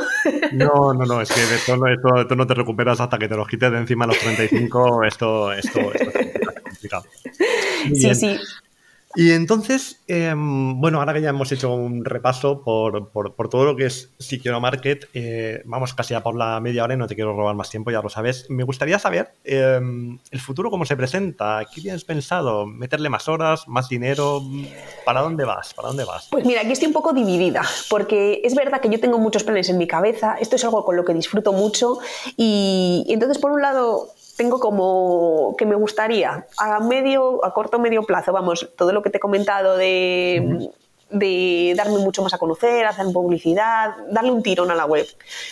No, 0.53 0.93
no, 0.93 1.05
no, 1.05 1.21
es 1.21 1.31
que 1.31 1.41
de 1.41 1.55
esto, 1.55 1.87
esto, 1.87 2.35
no 2.35 2.45
te 2.45 2.53
recuperas 2.53 2.99
hasta 3.01 3.17
que 3.17 3.27
te 3.27 3.35
los 3.35 3.47
quites 3.47 3.71
de 3.71 3.77
encima 3.77 4.05
a 4.05 4.07
los 4.09 4.19
35, 4.19 5.03
esto, 5.03 5.51
esto, 5.51 5.93
esto 5.93 6.19
es 6.19 6.63
complicado. 6.63 7.05
Sí, 7.93 8.15
sí. 8.15 8.39
Y 9.15 9.31
entonces, 9.31 10.01
em, 10.07 10.79
bueno, 10.79 10.99
ahora 10.99 11.13
que 11.13 11.21
ya 11.21 11.29
hemos 11.29 11.51
hecho 11.51 11.73
un 11.73 12.05
repaso 12.05 12.61
por, 12.63 13.11
todo 13.49 13.65
lo 13.65 13.75
que 13.75 13.85
es 13.85 14.09
Siquiero 14.19 14.61
Market, 14.61 15.09
eh, 15.13 15.61
vamos 15.65 15.93
casi 15.93 16.13
a 16.13 16.21
por 16.21 16.35
la 16.35 16.59
media 16.59 16.83
hora 16.83 16.93
y 16.93 16.97
no 16.97 17.07
te 17.07 17.15
quiero 17.15 17.35
robar 17.35 17.55
más 17.55 17.69
tiempo, 17.69 17.91
ya 17.91 18.01
lo 18.01 18.09
sabes. 18.09 18.49
Me 18.49 18.63
gustaría 18.63 18.99
saber 18.99 19.33
em, 19.43 20.19
el 20.31 20.39
futuro 20.39 20.69
cómo 20.69 20.85
se 20.85 20.95
presenta, 20.95 21.65
¿qué 21.73 21.81
tienes 21.81 22.03
pensado? 22.05 22.65
¿Meterle 22.65 23.09
más 23.09 23.27
horas, 23.27 23.67
más 23.67 23.89
dinero? 23.89 24.41
¿Para 25.05 25.21
dónde 25.21 25.45
vas? 25.45 25.73
¿Para 25.73 25.89
dónde 25.89 26.05
vas? 26.05 26.27
Pues 26.31 26.45
mira, 26.45 26.61
aquí 26.61 26.71
estoy 26.71 26.87
un 26.87 26.93
poco 26.93 27.13
dividida, 27.13 27.63
porque 27.89 28.41
es 28.43 28.55
verdad 28.55 28.81
que 28.81 28.89
yo 28.89 28.99
tengo 28.99 29.17
muchos 29.17 29.43
planes 29.43 29.69
en 29.69 29.77
mi 29.77 29.87
cabeza, 29.87 30.35
esto 30.39 30.55
es 30.55 30.63
algo 30.63 30.85
con 30.85 30.95
lo 30.95 31.03
que 31.03 31.13
disfruto 31.13 31.53
mucho 31.53 31.99
y 32.37 33.05
entonces 33.09 33.37
por 33.37 33.51
un 33.51 33.61
lado 33.61 34.09
tengo 34.41 34.59
como 34.59 35.55
que 35.55 35.67
me 35.67 35.75
gustaría 35.75 36.47
a 36.57 36.79
medio, 36.79 37.45
a 37.45 37.53
corto 37.53 37.77
medio 37.77 38.01
plazo, 38.01 38.33
vamos, 38.33 38.71
todo 38.75 38.91
lo 38.91 39.03
que 39.03 39.11
te 39.11 39.17
he 39.17 39.19
comentado 39.19 39.77
de, 39.77 40.71
de 41.11 41.75
darme 41.77 41.99
mucho 41.99 42.23
más 42.23 42.33
a 42.33 42.39
conocer, 42.39 42.87
hacer 42.87 43.05
publicidad, 43.13 43.95
darle 44.09 44.31
un 44.31 44.41
tirón 44.41 44.71
a 44.71 44.75
la 44.75 44.87
web. 44.87 45.05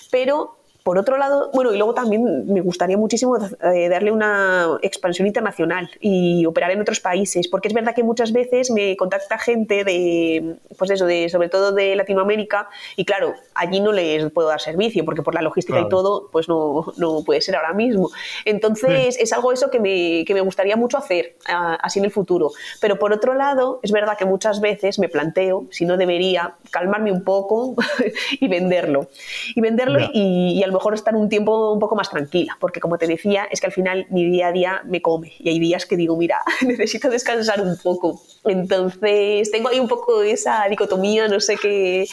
Pero 0.10 0.56
por 0.82 0.98
otro 0.98 1.18
lado, 1.18 1.52
bueno, 1.54 1.72
y 1.72 1.78
luego 1.78 1.94
también 1.94 2.52
me 2.52 2.62
gustaría 2.62 2.98
muchísimo 2.98 3.38
eh, 3.38 3.90
darle 3.90 4.12
una 4.12 4.80
expansión 4.82 5.28
internacional 5.28 5.88
y 6.00 6.48
operar 6.48 6.72
en 6.72 6.82
otros 6.82 7.00
países, 7.00 7.48
porque 7.48 7.68
es 7.68 7.76
verdad 7.76 7.94
que 7.94 8.04
muchas 8.04 8.32
veces 8.32 8.72
me 8.72 8.98
contacta 8.98 9.38
gente 9.38 9.84
de, 9.84 10.56
pues 10.80 10.90
eso, 10.90 11.06
de, 11.06 11.30
sobre 11.30 11.50
todo 11.50 11.74
de 11.74 11.96
Latinoamérica, 11.96 12.70
y 12.96 13.06
claro, 13.06 13.36
allí 13.60 13.80
no 13.82 13.92
les 13.92 14.32
puedo 14.32 14.48
dar 14.48 14.62
servicio, 14.62 15.04
porque 15.06 15.22
por 15.22 15.36
la 15.36 15.42
logística 15.42 15.80
y 15.80 15.90
todo, 15.90 16.30
pues 16.32 16.48
no, 16.48 16.94
no, 16.98 17.24
puede 17.24 17.42
ser 17.42 17.56
ahora 17.56 17.74
mismo. 17.74 18.10
Entonces, 18.46 19.18
es 19.20 19.34
algo 19.34 19.52
eso 19.52 19.70
que 19.70 19.80
me, 19.80 20.24
que 20.26 20.34
me 20.34 20.42
gustaría 20.42 20.76
mucho 20.76 20.98
hacer, 20.98 21.36
así 21.46 22.00
en 22.00 22.06
el 22.06 22.12
futuro. 22.12 22.52
Pero 22.80 22.98
por 22.98 23.12
otro 23.14 23.34
lado, 23.34 23.80
es 23.84 23.92
verdad 23.92 24.18
que 24.18 24.26
muchas 24.26 24.62
veces 24.62 24.98
me 25.00 25.10
planteo 25.10 25.66
si 25.72 25.86
no 25.86 25.98
debería 25.98 26.56
calmarme 26.72 27.12
un 27.12 27.24
poco 27.24 27.76
y 28.40 28.48
venderlo. 28.48 29.08
Y 29.56 29.62
venderlo 29.62 30.00
y, 30.14 30.54
y 30.58 30.64
a 30.64 30.68
lo 30.68 30.74
mejor 30.74 30.94
estar 30.94 31.16
un 31.16 31.30
tiempo 31.30 31.74
un 31.74 31.80
poco 31.80 31.96
más 31.96 32.10
tranquila, 32.10 32.58
porque 32.60 32.80
como 32.80 32.98
te 32.98 33.08
decía, 33.08 33.46
es 33.52 33.60
que 33.60 33.68
al 33.68 33.74
final 33.74 34.08
mi 34.10 34.26
día 34.26 34.48
a 34.48 34.52
día 34.52 34.82
me 34.86 35.02
come 35.02 35.34
y 35.40 35.50
hay 35.50 35.60
días 35.60 35.86
que 35.86 35.98
digo, 35.98 36.16
mira, 36.16 36.42
necesito 36.66 37.10
descansar 37.10 37.62
un 37.62 37.78
poco. 37.78 38.22
Entonces 38.46 39.52
tengo 39.52 39.70
ahí 39.70 39.80
un 39.80 39.88
poco 39.88 40.22
esa 40.22 40.68
dicotomía, 40.70 41.28
no 41.28 41.40
sé 41.40 41.58
qué, 41.58 42.08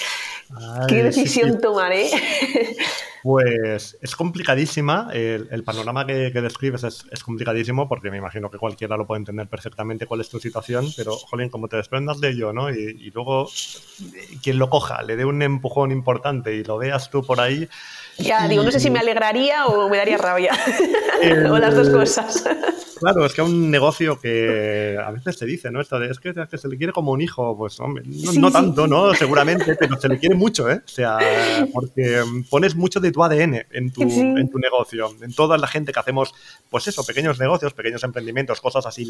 qué 0.89 1.03
decisión 1.03 1.61
tomaré. 1.61 2.11
Pues 3.27 3.99
es 4.01 4.15
complicadísima, 4.15 5.09
el, 5.13 5.65
panorama 5.65 6.07
que, 6.07 6.31
describes 6.31 6.85
es, 6.85 7.25
complicadísimo 7.25 7.89
porque 7.89 8.09
me 8.09 8.19
imagino 8.19 8.53
que 8.53 8.57
cualquiera 8.57 8.97
lo 8.97 9.05
puede 9.05 9.19
entender 9.19 9.49
perfectamente 9.49 10.07
cuál 10.07 10.21
es 10.21 10.29
tu 10.29 10.39
situación, 10.39 10.87
pero, 10.97 11.11
jolín, 11.17 11.49
como 11.49 11.67
te 11.67 11.77
desprendas 11.77 12.21
de 12.21 12.29
ello, 12.29 12.53
¿no? 12.53 12.71
Y, 12.71 12.77
y 12.77 13.11
luego 13.11 13.51
quien 14.45 14.61
lo 14.61 14.71
coja, 14.71 15.03
le 15.03 15.17
dé 15.17 15.25
un 15.25 15.43
empujón 15.43 15.91
importante 15.91 16.55
y 16.55 16.63
lo 16.63 16.79
veas 16.79 17.11
tú 17.11 17.25
por 17.25 17.41
ahí, 17.41 17.69
ya, 18.19 18.49
digo, 18.49 18.63
no 18.63 18.71
sé 18.71 18.81
si 18.81 18.91
me 18.91 18.99
alegraría 18.99 19.67
o 19.67 19.89
me 19.89 19.99
daría 19.99 20.17
rabia. 20.17 20.53
o 21.51 21.59
las 21.59 21.75
dos 21.75 21.91
cosas. 21.91 22.45
Claro, 22.99 23.27
es 23.27 23.35
que 23.35 23.43
es 23.43 23.49
un 23.49 23.71
negocio 23.71 24.19
que 24.19 24.99
a 25.03 25.11
veces 25.11 25.37
se 25.37 25.45
dice, 25.45 25.71
¿no? 25.71 25.83
Esto 25.83 25.99
de, 25.99 26.11
es 26.11 26.19
que, 26.19 26.33
se 26.33 26.69
le 26.69 26.79
quiere 26.79 26.95
como 26.95 27.13
un 27.13 27.21
hijo, 27.21 27.57
pues 27.57 27.79
hombre, 27.79 28.05
no, 28.07 28.51
tanto, 28.51 28.87
¿no? 28.87 29.15
Seguramente, 29.15 29.77
pero 29.77 30.01
se 30.01 30.09
le 30.09 30.19
quiere 30.19 30.35
mucho, 30.35 30.71
¿eh? 30.71 30.81
O 30.85 30.89
sea, 30.89 31.19
porque 31.75 32.23
pones 32.49 32.75
mucho 32.75 32.99
de 33.01 33.13
tu 33.17 33.25
ADN 33.25 33.67
en 33.71 33.91
tu, 33.91 34.03
en 34.03 34.51
tu 34.51 34.59
negocio, 34.59 35.17
en 35.23 35.33
toda 35.33 35.57
la 35.57 35.67
gente 35.67 35.91
que 35.91 35.99
hacemos, 35.99 36.35
pues 36.69 36.87
eso, 36.87 37.03
pequeños 37.03 37.39
negocios, 37.39 37.73
pequeños 37.73 38.05
emprendimientos, 38.05 38.61
cosas 38.61 38.85
así 38.85 39.09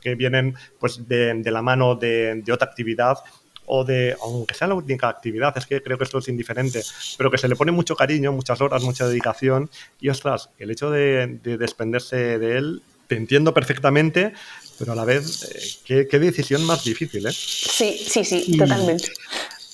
que 0.00 0.16
vienen 0.16 0.56
pues 0.80 1.06
de, 1.06 1.32
de 1.34 1.50
la 1.52 1.62
mano 1.62 1.94
de, 1.94 2.42
de 2.44 2.52
otra 2.52 2.66
actividad 2.66 3.18
o 3.66 3.84
de, 3.84 4.16
aunque 4.20 4.54
sea 4.54 4.66
la 4.66 4.74
única 4.74 5.08
actividad, 5.08 5.56
es 5.56 5.66
que 5.66 5.80
creo 5.80 5.96
que 5.96 6.04
esto 6.04 6.18
es 6.18 6.26
indiferente, 6.26 6.82
pero 7.16 7.30
que 7.30 7.38
se 7.38 7.46
le 7.46 7.54
pone 7.54 7.70
mucho 7.70 7.94
cariño, 7.94 8.32
muchas 8.32 8.60
horas, 8.60 8.82
mucha 8.82 9.06
dedicación 9.06 9.70
y 10.00 10.08
ostras, 10.08 10.50
el 10.58 10.72
hecho 10.72 10.90
de, 10.90 11.38
desprenderse 11.44 12.40
de 12.40 12.58
él, 12.58 12.82
te 13.06 13.16
entiendo 13.16 13.54
perfectamente, 13.54 14.32
pero 14.80 14.92
a 14.92 14.96
la 14.96 15.04
vez, 15.04 15.84
eh, 15.88 16.08
qué, 16.10 16.18
decisión 16.18 16.64
más 16.64 16.82
difícil, 16.82 17.24
¿eh? 17.24 17.32
Sí, 17.32 18.04
sí, 18.04 18.24
sí, 18.24 18.56
totalmente. 18.58 19.12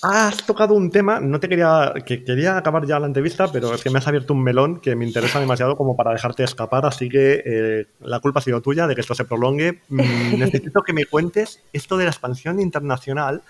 Has 0.03 0.37
tocado 0.47 0.73
un 0.73 0.89
tema, 0.89 1.19
no 1.19 1.39
te 1.39 1.47
quería, 1.47 1.93
que 2.03 2.23
quería 2.23 2.57
acabar 2.57 2.87
ya 2.87 2.99
la 2.99 3.05
entrevista, 3.05 3.51
pero 3.51 3.71
es 3.75 3.83
que 3.83 3.91
me 3.91 3.99
has 3.99 4.07
abierto 4.07 4.33
un 4.33 4.41
melón 4.41 4.79
que 4.79 4.95
me 4.95 5.05
interesa 5.05 5.39
demasiado 5.39 5.77
como 5.77 5.95
para 5.95 6.11
dejarte 6.11 6.43
escapar, 6.43 6.87
así 6.87 7.07
que 7.07 7.43
eh, 7.45 7.85
la 7.99 8.19
culpa 8.19 8.39
ha 8.39 8.43
sido 8.43 8.61
tuya 8.61 8.87
de 8.87 8.95
que 8.95 9.01
esto 9.01 9.13
se 9.13 9.25
prolongue. 9.25 9.79
Mm, 9.89 9.99
necesito 10.39 10.81
que 10.81 10.93
me 10.93 11.05
cuentes 11.05 11.61
esto 11.71 11.97
de 11.97 12.05
la 12.05 12.09
expansión 12.09 12.59
internacional, 12.59 13.43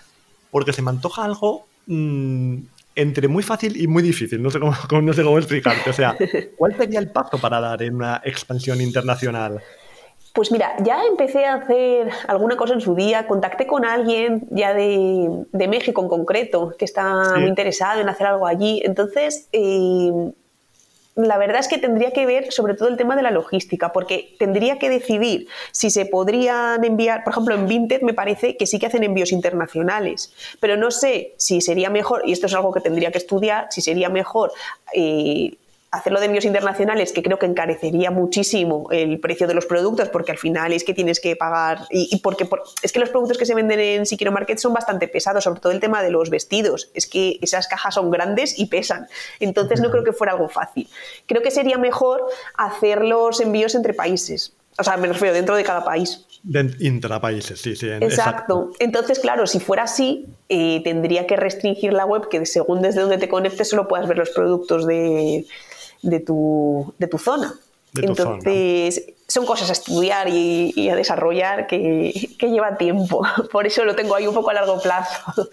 porque 0.50 0.74
se 0.74 0.82
me 0.82 0.90
antoja 0.90 1.24
algo 1.24 1.66
mm, 1.86 2.58
entre 2.96 3.28
muy 3.28 3.42
fácil 3.42 3.80
y 3.80 3.86
muy 3.86 4.02
difícil. 4.02 4.42
No 4.42 4.50
sé 4.50 4.60
cómo, 4.60 4.74
no 5.02 5.12
sé 5.14 5.22
cómo 5.22 5.38
explicarte. 5.38 5.88
O 5.88 5.94
sea, 5.94 6.14
¿cuál 6.58 6.76
sería 6.76 7.00
el 7.00 7.10
paso 7.10 7.38
para 7.38 7.60
dar 7.60 7.82
en 7.82 7.94
una 7.94 8.20
expansión 8.24 8.78
internacional? 8.82 9.62
Pues 10.32 10.50
mira, 10.50 10.74
ya 10.82 11.04
empecé 11.04 11.44
a 11.44 11.54
hacer 11.54 12.10
alguna 12.26 12.56
cosa 12.56 12.72
en 12.72 12.80
su 12.80 12.94
día, 12.94 13.26
contacté 13.26 13.66
con 13.66 13.84
alguien 13.84 14.46
ya 14.50 14.72
de, 14.72 15.46
México 15.68 16.00
en 16.02 16.08
concreto, 16.08 16.74
que 16.78 16.86
está 16.86 17.34
muy 17.36 17.48
interesado 17.48 18.00
en 18.00 18.08
hacer 18.08 18.26
algo 18.26 18.46
allí. 18.46 18.80
Entonces, 18.82 19.48
eh, 19.52 20.32
la 21.14 21.36
verdad 21.36 21.60
es 21.60 21.68
que 21.68 21.76
tendría 21.76 22.12
que 22.12 22.24
ver 22.24 22.50
sobre 22.52 22.74
todo 22.74 22.88
el 22.88 22.96
tema 22.96 23.16
de 23.16 23.22
la 23.22 23.30
logística, 23.30 23.92
porque 23.92 24.34
tendría 24.38 24.78
que 24.78 24.88
decidir 24.88 25.48
si 25.70 25.90
se 25.90 26.06
podrían 26.06 26.82
enviar, 26.84 27.24
por 27.24 27.32
ejemplo, 27.32 27.54
en 27.54 27.66
Vinted 27.66 28.00
me 28.00 28.14
parece 28.14 28.56
que 28.56 28.66
sí 28.66 28.78
que 28.78 28.86
hacen 28.86 29.02
envíos 29.02 29.32
internacionales, 29.32 30.32
pero 30.60 30.76
no 30.76 30.90
sé 30.90 31.34
si 31.36 31.60
sería 31.60 31.90
mejor, 31.90 32.22
y 32.24 32.32
esto 32.32 32.46
es 32.46 32.54
algo 32.54 32.72
que 32.72 32.80
tendría 32.80 33.12
que 33.12 33.18
estudiar, 33.18 33.66
si 33.70 33.82
sería 33.82 34.08
mejor 34.08 34.52
eh, 34.94 35.56
hacerlo 35.92 36.20
de 36.20 36.26
envíos 36.26 36.46
internacionales, 36.46 37.12
que 37.12 37.22
creo 37.22 37.38
que 37.38 37.44
encarecería 37.44 38.10
muchísimo 38.10 38.88
el 38.90 39.20
precio 39.20 39.46
de 39.46 39.52
los 39.52 39.66
productos, 39.66 40.08
porque 40.08 40.32
al 40.32 40.38
final 40.38 40.72
es 40.72 40.84
que 40.84 40.94
tienes 40.94 41.20
que 41.20 41.36
pagar, 41.36 41.86
y, 41.90 42.18
porque 42.20 42.48
es 42.82 42.92
que 42.92 42.98
los 42.98 43.10
productos 43.10 43.36
que 43.36 43.44
se 43.44 43.54
venden 43.54 43.78
en 43.78 44.06
Siquiro 44.06 44.32
Market 44.32 44.58
son 44.58 44.72
bastante 44.72 45.06
pesados, 45.06 45.44
sobre 45.44 45.60
todo 45.60 45.70
el 45.70 45.80
tema 45.80 46.02
de 46.02 46.10
los 46.10 46.30
vestidos, 46.30 46.90
es 46.94 47.06
que 47.06 47.38
esas 47.42 47.68
cajas 47.68 47.94
son 47.94 48.10
grandes 48.10 48.58
y 48.58 48.66
pesan, 48.66 49.06
entonces 49.38 49.82
no 49.82 49.90
creo 49.90 50.02
que 50.02 50.14
fuera 50.14 50.32
algo 50.32 50.48
fácil. 50.48 50.88
Creo 51.26 51.42
que 51.42 51.50
sería 51.50 51.76
mejor 51.76 52.24
hacer 52.56 53.04
los 53.04 53.40
envíos 53.40 53.74
entre 53.74 53.92
países, 53.92 54.54
o 54.78 54.84
sea, 54.84 54.96
me 54.96 55.08
refiero 55.08 55.34
dentro 55.34 55.54
de 55.54 55.62
cada 55.62 55.84
país. 55.84 56.26
De 56.42 56.64
países, 57.20 57.60
sí, 57.60 57.76
sí. 57.76 57.88
Exacto. 57.88 58.72
Entonces, 58.78 59.18
claro, 59.18 59.46
si 59.46 59.60
fuera 59.60 59.82
así, 59.82 60.26
eh, 60.48 60.80
tendría 60.82 61.26
que 61.26 61.36
restringir 61.36 61.92
la 61.92 62.06
web 62.06 62.28
que 62.30 62.46
según 62.46 62.80
desde 62.80 63.02
donde 63.02 63.18
te 63.18 63.28
conectes 63.28 63.68
solo 63.68 63.86
puedas 63.86 64.08
ver 64.08 64.16
los 64.16 64.30
productos 64.30 64.86
de, 64.86 65.46
de 66.02 66.20
tu, 66.20 66.94
de 66.98 67.06
tu 67.06 67.18
zona. 67.18 67.54
Entonces, 67.94 69.04
son 69.28 69.44
cosas 69.44 69.68
a 69.68 69.72
estudiar 69.72 70.28
y, 70.28 70.88
a 70.88 70.96
desarrollar 70.96 71.66
que, 71.66 72.30
que 72.38 72.50
lleva 72.50 72.76
tiempo. 72.76 73.22
Por 73.52 73.66
eso 73.66 73.84
lo 73.84 73.94
tengo 73.94 74.14
ahí 74.14 74.26
un 74.26 74.34
poco 74.34 74.50
a 74.50 74.54
largo 74.54 74.80
plazo. 74.80 75.48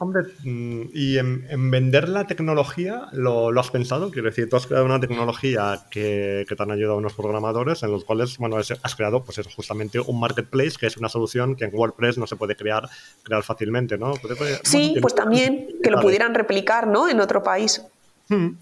Hombre, 0.00 0.24
mm, 0.42 0.82
y 0.92 1.18
en, 1.18 1.70
vender 1.70 2.08
la 2.08 2.26
tecnología, 2.26 3.08
¿lo, 3.12 3.52
¿lo, 3.52 3.60
has 3.60 3.70
pensado? 3.70 4.10
Quiero 4.10 4.28
decir, 4.28 4.48
tú 4.48 4.56
has 4.56 4.66
creado 4.66 4.84
una 4.84 4.98
tecnología 4.98 5.86
que, 5.90 6.44
que 6.48 6.56
te 6.56 6.62
han 6.62 6.72
ayudado 6.72 6.98
unos 6.98 7.14
programadores 7.14 7.82
en 7.84 7.92
los 7.92 8.04
cuales, 8.04 8.36
bueno, 8.38 8.56
has 8.56 8.94
creado, 8.96 9.22
pues 9.22 9.38
eso, 9.38 9.50
justamente 9.54 10.00
un 10.00 10.18
marketplace, 10.18 10.72
que 10.78 10.86
es 10.86 10.96
una 10.96 11.08
solución 11.08 11.54
que 11.54 11.66
en 11.66 11.70
WordPress 11.72 12.18
no 12.18 12.26
se 12.26 12.34
puede 12.34 12.56
crear, 12.56 12.88
crear 13.22 13.42
fácilmente, 13.44 13.96
¿no? 13.96 14.14
Sí, 14.64 14.96
pues 15.00 15.14
también 15.14 15.68
que 15.82 15.90
lo 15.90 16.00
pudieran 16.00 16.34
replicar, 16.34 16.88
¿no? 16.88 17.08
En 17.08 17.20
otro 17.20 17.42
país. 17.44 17.80
Hmm, 18.28 18.56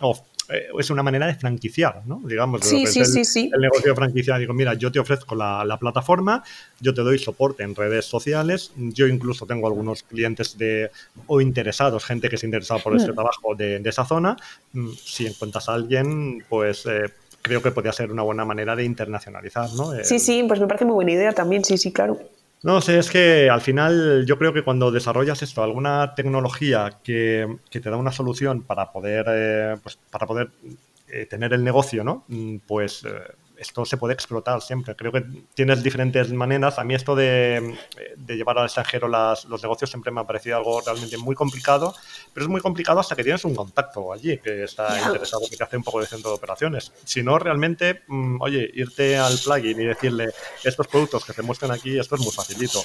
es 0.79 0.91
una 0.91 1.03
manera 1.03 1.27
de 1.27 1.35
franquiciar, 1.35 2.03
¿no? 2.07 2.21
Digamos, 2.25 2.63
sí, 2.63 2.87
sí, 2.87 3.01
el, 3.01 3.07
sí, 3.07 3.25
sí. 3.25 3.51
el 3.53 3.61
negocio 3.61 3.93
de 3.93 3.97
franquicia. 3.97 4.39
Digo, 4.39 4.55
mira, 4.55 4.75
yo 4.75 4.91
te 4.93 4.99
ofrezco 4.99 5.35
la, 5.35 5.77
plataforma, 5.81 6.45
yo 6.81 6.95
te 6.95 7.03
doy 7.03 7.19
soporte 7.19 7.63
en 7.63 7.75
redes 7.75 8.05
sociales, 8.05 8.73
yo 8.77 9.07
incluso 9.07 9.47
tengo 9.47 9.67
algunos 9.67 10.03
clientes 10.03 10.57
de 10.59 10.91
o 11.27 11.41
interesados, 11.41 12.05
gente 12.05 12.29
que 12.29 12.37
se 12.37 12.47
interesado 12.47 12.81
por 12.81 12.97
este 12.97 13.13
mm. 13.13 13.15
trabajo 13.15 13.55
de, 13.55 13.83
esa 13.85 14.05
zona. 14.05 14.37
Mm, 14.73 14.91
si 14.93 15.27
encuentras 15.27 15.69
a 15.69 15.75
alguien, 15.75 16.45
pues 16.49 16.87
eh, 16.87 17.05
creo 17.43 17.63
que 17.63 17.71
podría 17.71 17.93
ser 17.93 18.11
una 18.11 18.23
buena 18.23 18.45
manera 18.45 18.77
de 18.77 18.85
internacionalizar, 18.85 19.69
¿no? 19.75 19.93
Sí, 20.05 20.19
sí, 20.19 20.45
pues 20.47 20.61
me 20.61 20.67
parece 20.67 20.85
muy 20.85 20.95
buena 20.95 21.13
idea 21.13 21.33
también, 21.33 21.65
sí, 21.65 21.77
sí, 21.77 21.93
claro. 21.93 22.19
No 22.63 22.81
sé, 22.81 22.99
es 22.99 23.11
que 23.11 23.51
al 23.51 23.61
final 23.61 24.25
yo 24.25 24.39
creo 24.39 24.53
que 24.53 24.63
cuando 24.63 24.93
desarrollas 24.93 25.43
esto, 25.43 25.65
alguna 25.65 26.15
tecnología 26.15 27.01
que, 27.03 27.59
te 27.71 27.81
da 27.81 27.97
una 27.97 28.13
solución 28.13 28.63
para 28.63 28.93
poder, 28.93 29.27
eh, 29.29 29.77
pues, 29.83 29.99
para 30.11 30.27
poder 30.29 30.51
eh, 31.09 31.27
tener 31.27 31.53
el 31.55 31.65
negocio, 31.65 32.05
¿no? 32.05 32.25
Mm, 32.29 32.59
pues 32.67 33.05
eh, 33.05 33.11
esto 33.63 33.85
se 33.85 33.97
puede 33.97 34.15
explotar 34.15 34.61
siempre. 34.61 34.95
Creo 34.97 35.13
que 35.13 35.25
tienes 35.55 35.83
diferentes 35.83 36.33
maneras. 36.33 36.79
A 36.79 36.85
mí 36.85 36.95
esto 36.95 37.15
de, 37.15 37.77
llevar 38.27 38.59
al 38.59 38.65
extranjero 38.65 39.09
las, 39.09 39.45
los 39.47 39.63
negocios 39.63 39.91
siempre 39.91 40.13
me 40.13 40.21
ha 40.21 40.25
parecido 40.25 40.57
algo 40.57 40.81
realmente 40.81 41.17
muy 41.17 41.35
complicado, 41.35 41.95
pero 42.35 42.45
es 42.45 42.51
muy 42.51 42.61
complicado 42.61 43.01
hasta 43.01 43.15
que 43.17 43.23
tienes 43.23 43.45
un 43.45 43.55
contacto 43.55 44.13
allí 44.13 44.39
que 44.39 44.65
está 44.65 45.01
interesado, 45.01 45.43
que 45.49 45.57
te 45.57 45.65
hace 45.65 45.77
un 45.77 45.85
poco 45.85 46.01
de 46.01 46.07
centro 46.07 46.31
de 46.31 46.37
operaciones. 46.37 46.93
Si 47.05 47.23
no, 47.23 47.39
realmente, 47.39 48.03
mm, 48.09 48.43
oye, 48.43 48.69
irte 48.75 49.17
al 49.17 49.39
plugin 49.39 49.81
y 49.81 49.85
decirle 49.85 50.31
estos 50.65 50.89
productos 50.89 51.25
que 51.25 51.33
te 51.33 51.43
muestran 51.43 51.71
aquí, 51.71 51.99
esto 51.99 52.17
es 52.17 52.21
muy 52.21 52.33
facilito. 52.33 52.85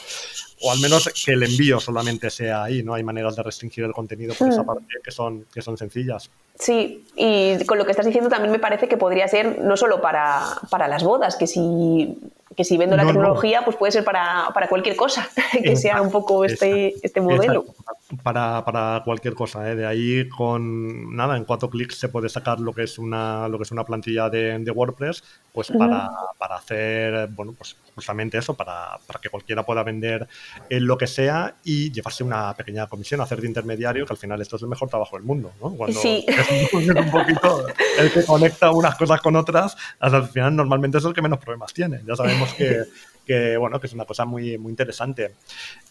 O 0.61 0.71
al 0.71 0.79
menos 0.79 1.09
que 1.25 1.33
el 1.33 1.43
envío 1.43 1.79
solamente 1.79 2.29
sea 2.29 2.63
ahí, 2.63 2.83
no 2.83 2.93
hay 2.93 3.03
maneras 3.03 3.35
de 3.35 3.43
restringir 3.43 3.83
el 3.83 3.93
contenido 3.93 4.33
por 4.35 4.49
esa 4.49 4.63
mm. 4.63 4.65
parte 4.65 4.93
que 5.03 5.11
son, 5.11 5.45
que 5.53 5.61
son 5.61 5.77
sencillas. 5.77 6.29
Sí, 6.59 7.05
y 7.15 7.63
con 7.65 7.77
lo 7.77 7.85
que 7.85 7.91
estás 7.91 8.05
diciendo 8.05 8.29
también 8.29 8.51
me 8.51 8.59
parece 8.59 8.87
que 8.87 8.97
podría 8.97 9.27
ser 9.27 9.59
no 9.59 9.77
solo 9.77 10.01
para, 10.01 10.41
para 10.69 10.87
las 10.87 11.03
bodas, 11.03 11.35
que 11.35 11.45
si, 11.45 12.17
que 12.55 12.63
si 12.63 12.77
vendo 12.77 12.97
la 12.97 13.05
tecnología, 13.05 13.63
pues 13.63 13.77
puede 13.77 13.91
ser 13.91 14.03
para, 14.03 14.49
para 14.53 14.67
cualquier 14.67 14.95
cosa, 14.95 15.29
que 15.63 15.75
sea 15.75 16.01
un 16.01 16.11
poco 16.11 16.45
este, 16.45 16.95
este 17.03 17.21
modelo. 17.21 17.65
Para, 18.23 18.63
para, 18.63 19.01
cualquier 19.03 19.33
cosa, 19.33 19.69
¿eh? 19.69 19.75
de 19.75 19.85
ahí 19.85 20.29
con 20.29 21.13
nada, 21.13 21.35
en 21.35 21.43
cuatro 21.43 21.69
clics 21.69 21.99
se 21.99 22.07
puede 22.07 22.29
sacar 22.29 22.57
lo 22.57 22.71
que 22.71 22.83
es 22.83 22.97
una, 22.97 23.49
lo 23.49 23.57
que 23.57 23.63
es 23.63 23.71
una 23.71 23.83
plantilla 23.83 24.29
de, 24.29 24.57
de 24.59 24.71
WordPress, 24.71 25.23
pues 25.51 25.71
para, 25.77 26.09
para, 26.37 26.55
hacer, 26.55 27.27
bueno, 27.29 27.53
pues 27.57 27.75
justamente 27.95 28.37
eso, 28.37 28.53
para, 28.53 28.97
para 29.05 29.19
que 29.19 29.27
cualquiera 29.27 29.65
pueda 29.65 29.83
vender 29.83 30.25
en 30.69 30.87
lo 30.87 30.97
que 30.97 31.05
sea 31.07 31.55
y 31.65 31.91
llevarse 31.91 32.23
una 32.23 32.53
pequeña 32.53 32.87
comisión, 32.87 33.19
hacer 33.19 33.41
de 33.41 33.47
intermediario, 33.47 34.05
que 34.05 34.13
al 34.13 34.17
final 34.17 34.41
esto 34.41 34.55
es 34.55 34.61
el 34.61 34.69
mejor 34.69 34.87
trabajo 34.87 35.17
del 35.17 35.25
mundo, 35.25 35.51
¿no? 35.61 35.71
Cuando 35.71 35.99
sí. 35.99 36.23
es 36.27 36.71
un 36.71 37.11
poquito 37.11 37.65
el 37.99 38.11
que 38.13 38.23
conecta 38.23 38.71
unas 38.71 38.95
cosas 38.95 39.19
con 39.19 39.35
otras, 39.35 39.75
al 39.99 40.29
final 40.29 40.55
normalmente 40.55 40.99
es 40.99 41.03
el 41.03 41.13
que 41.13 41.21
menos 41.21 41.39
problemas 41.39 41.73
tiene. 41.73 42.01
Ya 42.07 42.15
sabemos 42.15 42.53
que, 42.53 42.83
que 43.25 43.57
bueno, 43.57 43.79
que 43.81 43.87
es 43.87 43.93
una 43.93 44.05
cosa 44.05 44.23
muy, 44.25 44.57
muy 44.57 44.69
interesante. 44.69 45.35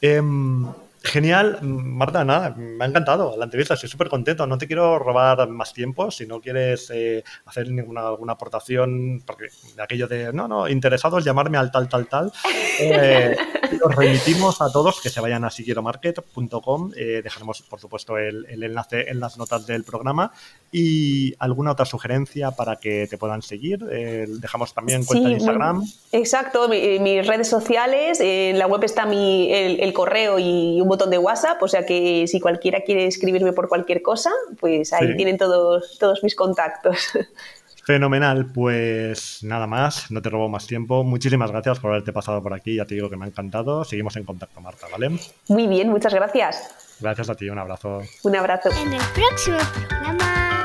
Em, 0.00 0.66
Genial, 1.06 1.60
Marta, 1.62 2.24
nada, 2.24 2.50
me 2.56 2.84
ha 2.84 2.88
encantado 2.88 3.36
la 3.36 3.44
entrevista, 3.44 3.74
estoy 3.74 3.88
súper 3.88 4.08
contento. 4.08 4.44
No 4.46 4.58
te 4.58 4.66
quiero 4.66 4.98
robar 4.98 5.48
más 5.48 5.72
tiempo, 5.72 6.10
si 6.10 6.26
no 6.26 6.40
quieres 6.40 6.90
eh, 6.92 7.22
hacer 7.44 7.70
ninguna 7.70 8.08
alguna 8.08 8.32
aportación, 8.32 9.22
porque 9.24 9.46
de 9.76 9.82
aquello 9.82 10.08
de, 10.08 10.32
no, 10.32 10.48
no, 10.48 10.68
interesados, 10.68 11.24
llamarme 11.24 11.58
al 11.58 11.70
tal, 11.70 11.88
tal, 11.88 12.08
tal. 12.08 12.32
Eh, 12.78 13.34
los 13.72 13.94
remitimos 13.94 14.60
a 14.60 14.70
todos 14.70 15.00
que 15.00 15.10
se 15.10 15.20
vayan 15.20 15.44
a 15.44 15.50
siquieromarket.com, 15.50 16.92
eh, 16.96 17.20
dejaremos, 17.22 17.62
por 17.62 17.80
supuesto, 17.80 18.18
el, 18.18 18.46
enlace 18.48 19.08
en 19.08 19.20
las 19.20 19.36
notas 19.38 19.66
del 19.66 19.84
programa 19.84 20.32
y 20.72 21.34
alguna 21.38 21.72
otra 21.72 21.84
sugerencia 21.84 22.50
para 22.50 22.76
que 22.76 23.06
te 23.08 23.18
puedan 23.18 23.42
seguir. 23.42 23.78
dejamos 23.78 24.74
también 24.74 25.04
cuenta 25.04 25.28
de 25.28 25.34
Instagram. 25.34 25.84
exacto, 26.12 26.68
mis 26.68 27.26
redes 27.26 27.48
sociales, 27.48 28.18
en 28.20 28.58
la 28.58 28.66
web 28.66 28.84
está 28.84 29.06
mi, 29.06 29.52
el, 29.52 29.92
correo 29.92 30.38
y 30.38 30.80
un 30.80 30.88
botón 30.88 31.10
de 31.10 31.18
WhatsApp, 31.18 31.62
o 31.62 31.68
sea 31.68 31.86
que 31.86 32.26
si 32.26 32.40
cualquiera 32.40 32.80
quiere 32.82 33.06
escribirme 33.06 33.52
por 33.52 33.68
cualquier 33.68 34.02
cosa, 34.02 34.30
pues 34.60 34.92
ahí 34.92 35.16
tienen 35.16 35.38
todos, 35.38 35.98
todos 35.98 36.22
mis 36.22 36.34
contactos. 36.34 36.96
Fenomenal, 37.86 38.46
pues 38.46 39.44
nada 39.44 39.68
más, 39.68 40.10
no 40.10 40.20
te 40.20 40.28
robo 40.28 40.48
más 40.48 40.66
tiempo. 40.66 41.04
Muchísimas 41.04 41.52
gracias 41.52 41.78
por 41.78 41.92
haberte 41.92 42.12
pasado 42.12 42.42
por 42.42 42.52
aquí, 42.52 42.74
ya 42.74 42.84
te 42.84 42.96
digo 42.96 43.08
que 43.08 43.16
me 43.16 43.26
ha 43.26 43.28
encantado. 43.28 43.84
Seguimos 43.84 44.16
en 44.16 44.24
contacto, 44.24 44.60
Marta, 44.60 44.88
¿vale? 44.90 45.16
Muy 45.46 45.68
bien, 45.68 45.90
muchas 45.90 46.12
gracias. 46.12 46.96
Gracias 46.98 47.30
a 47.30 47.36
ti, 47.36 47.48
un 47.48 47.60
abrazo. 47.60 48.00
Un 48.24 48.34
abrazo. 48.34 48.70
En 48.72 48.92
el 48.92 49.02
próximo 49.14 49.58
programa. 49.88 50.62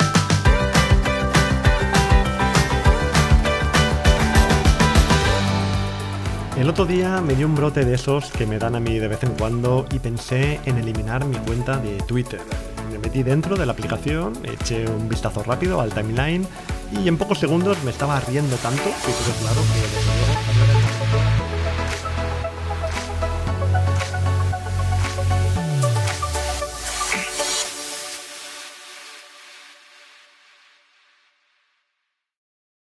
El 6.57 6.67
otro 6.67 6.87
día 6.87 7.21
me 7.21 7.35
dio 7.35 7.45
un 7.45 7.53
brote 7.53 7.85
de 7.85 7.93
esos 7.93 8.31
que 8.31 8.47
me 8.47 8.57
dan 8.57 8.73
a 8.73 8.79
mí 8.79 8.97
de 8.97 9.07
vez 9.07 9.23
en 9.23 9.35
cuando 9.35 9.85
y 9.91 9.99
pensé 9.99 10.59
en 10.65 10.79
eliminar 10.79 11.23
mi 11.25 11.37
cuenta 11.37 11.77
de 11.77 11.97
Twitter. 11.97 12.41
Me 12.91 12.97
metí 12.97 13.21
dentro 13.21 13.55
de 13.55 13.67
la 13.67 13.73
aplicación, 13.73 14.33
eché 14.43 14.89
un 14.89 15.07
vistazo 15.07 15.43
rápido 15.43 15.79
al 15.81 15.93
timeline 15.93 16.47
y 16.91 17.07
en 17.07 17.17
pocos 17.17 17.39
segundos 17.39 17.83
me 17.83 17.91
estaba 17.91 18.19
riendo 18.19 18.55
tanto 18.57 18.83
que 18.83 19.43
claro 19.43 19.61
que 19.73 20.10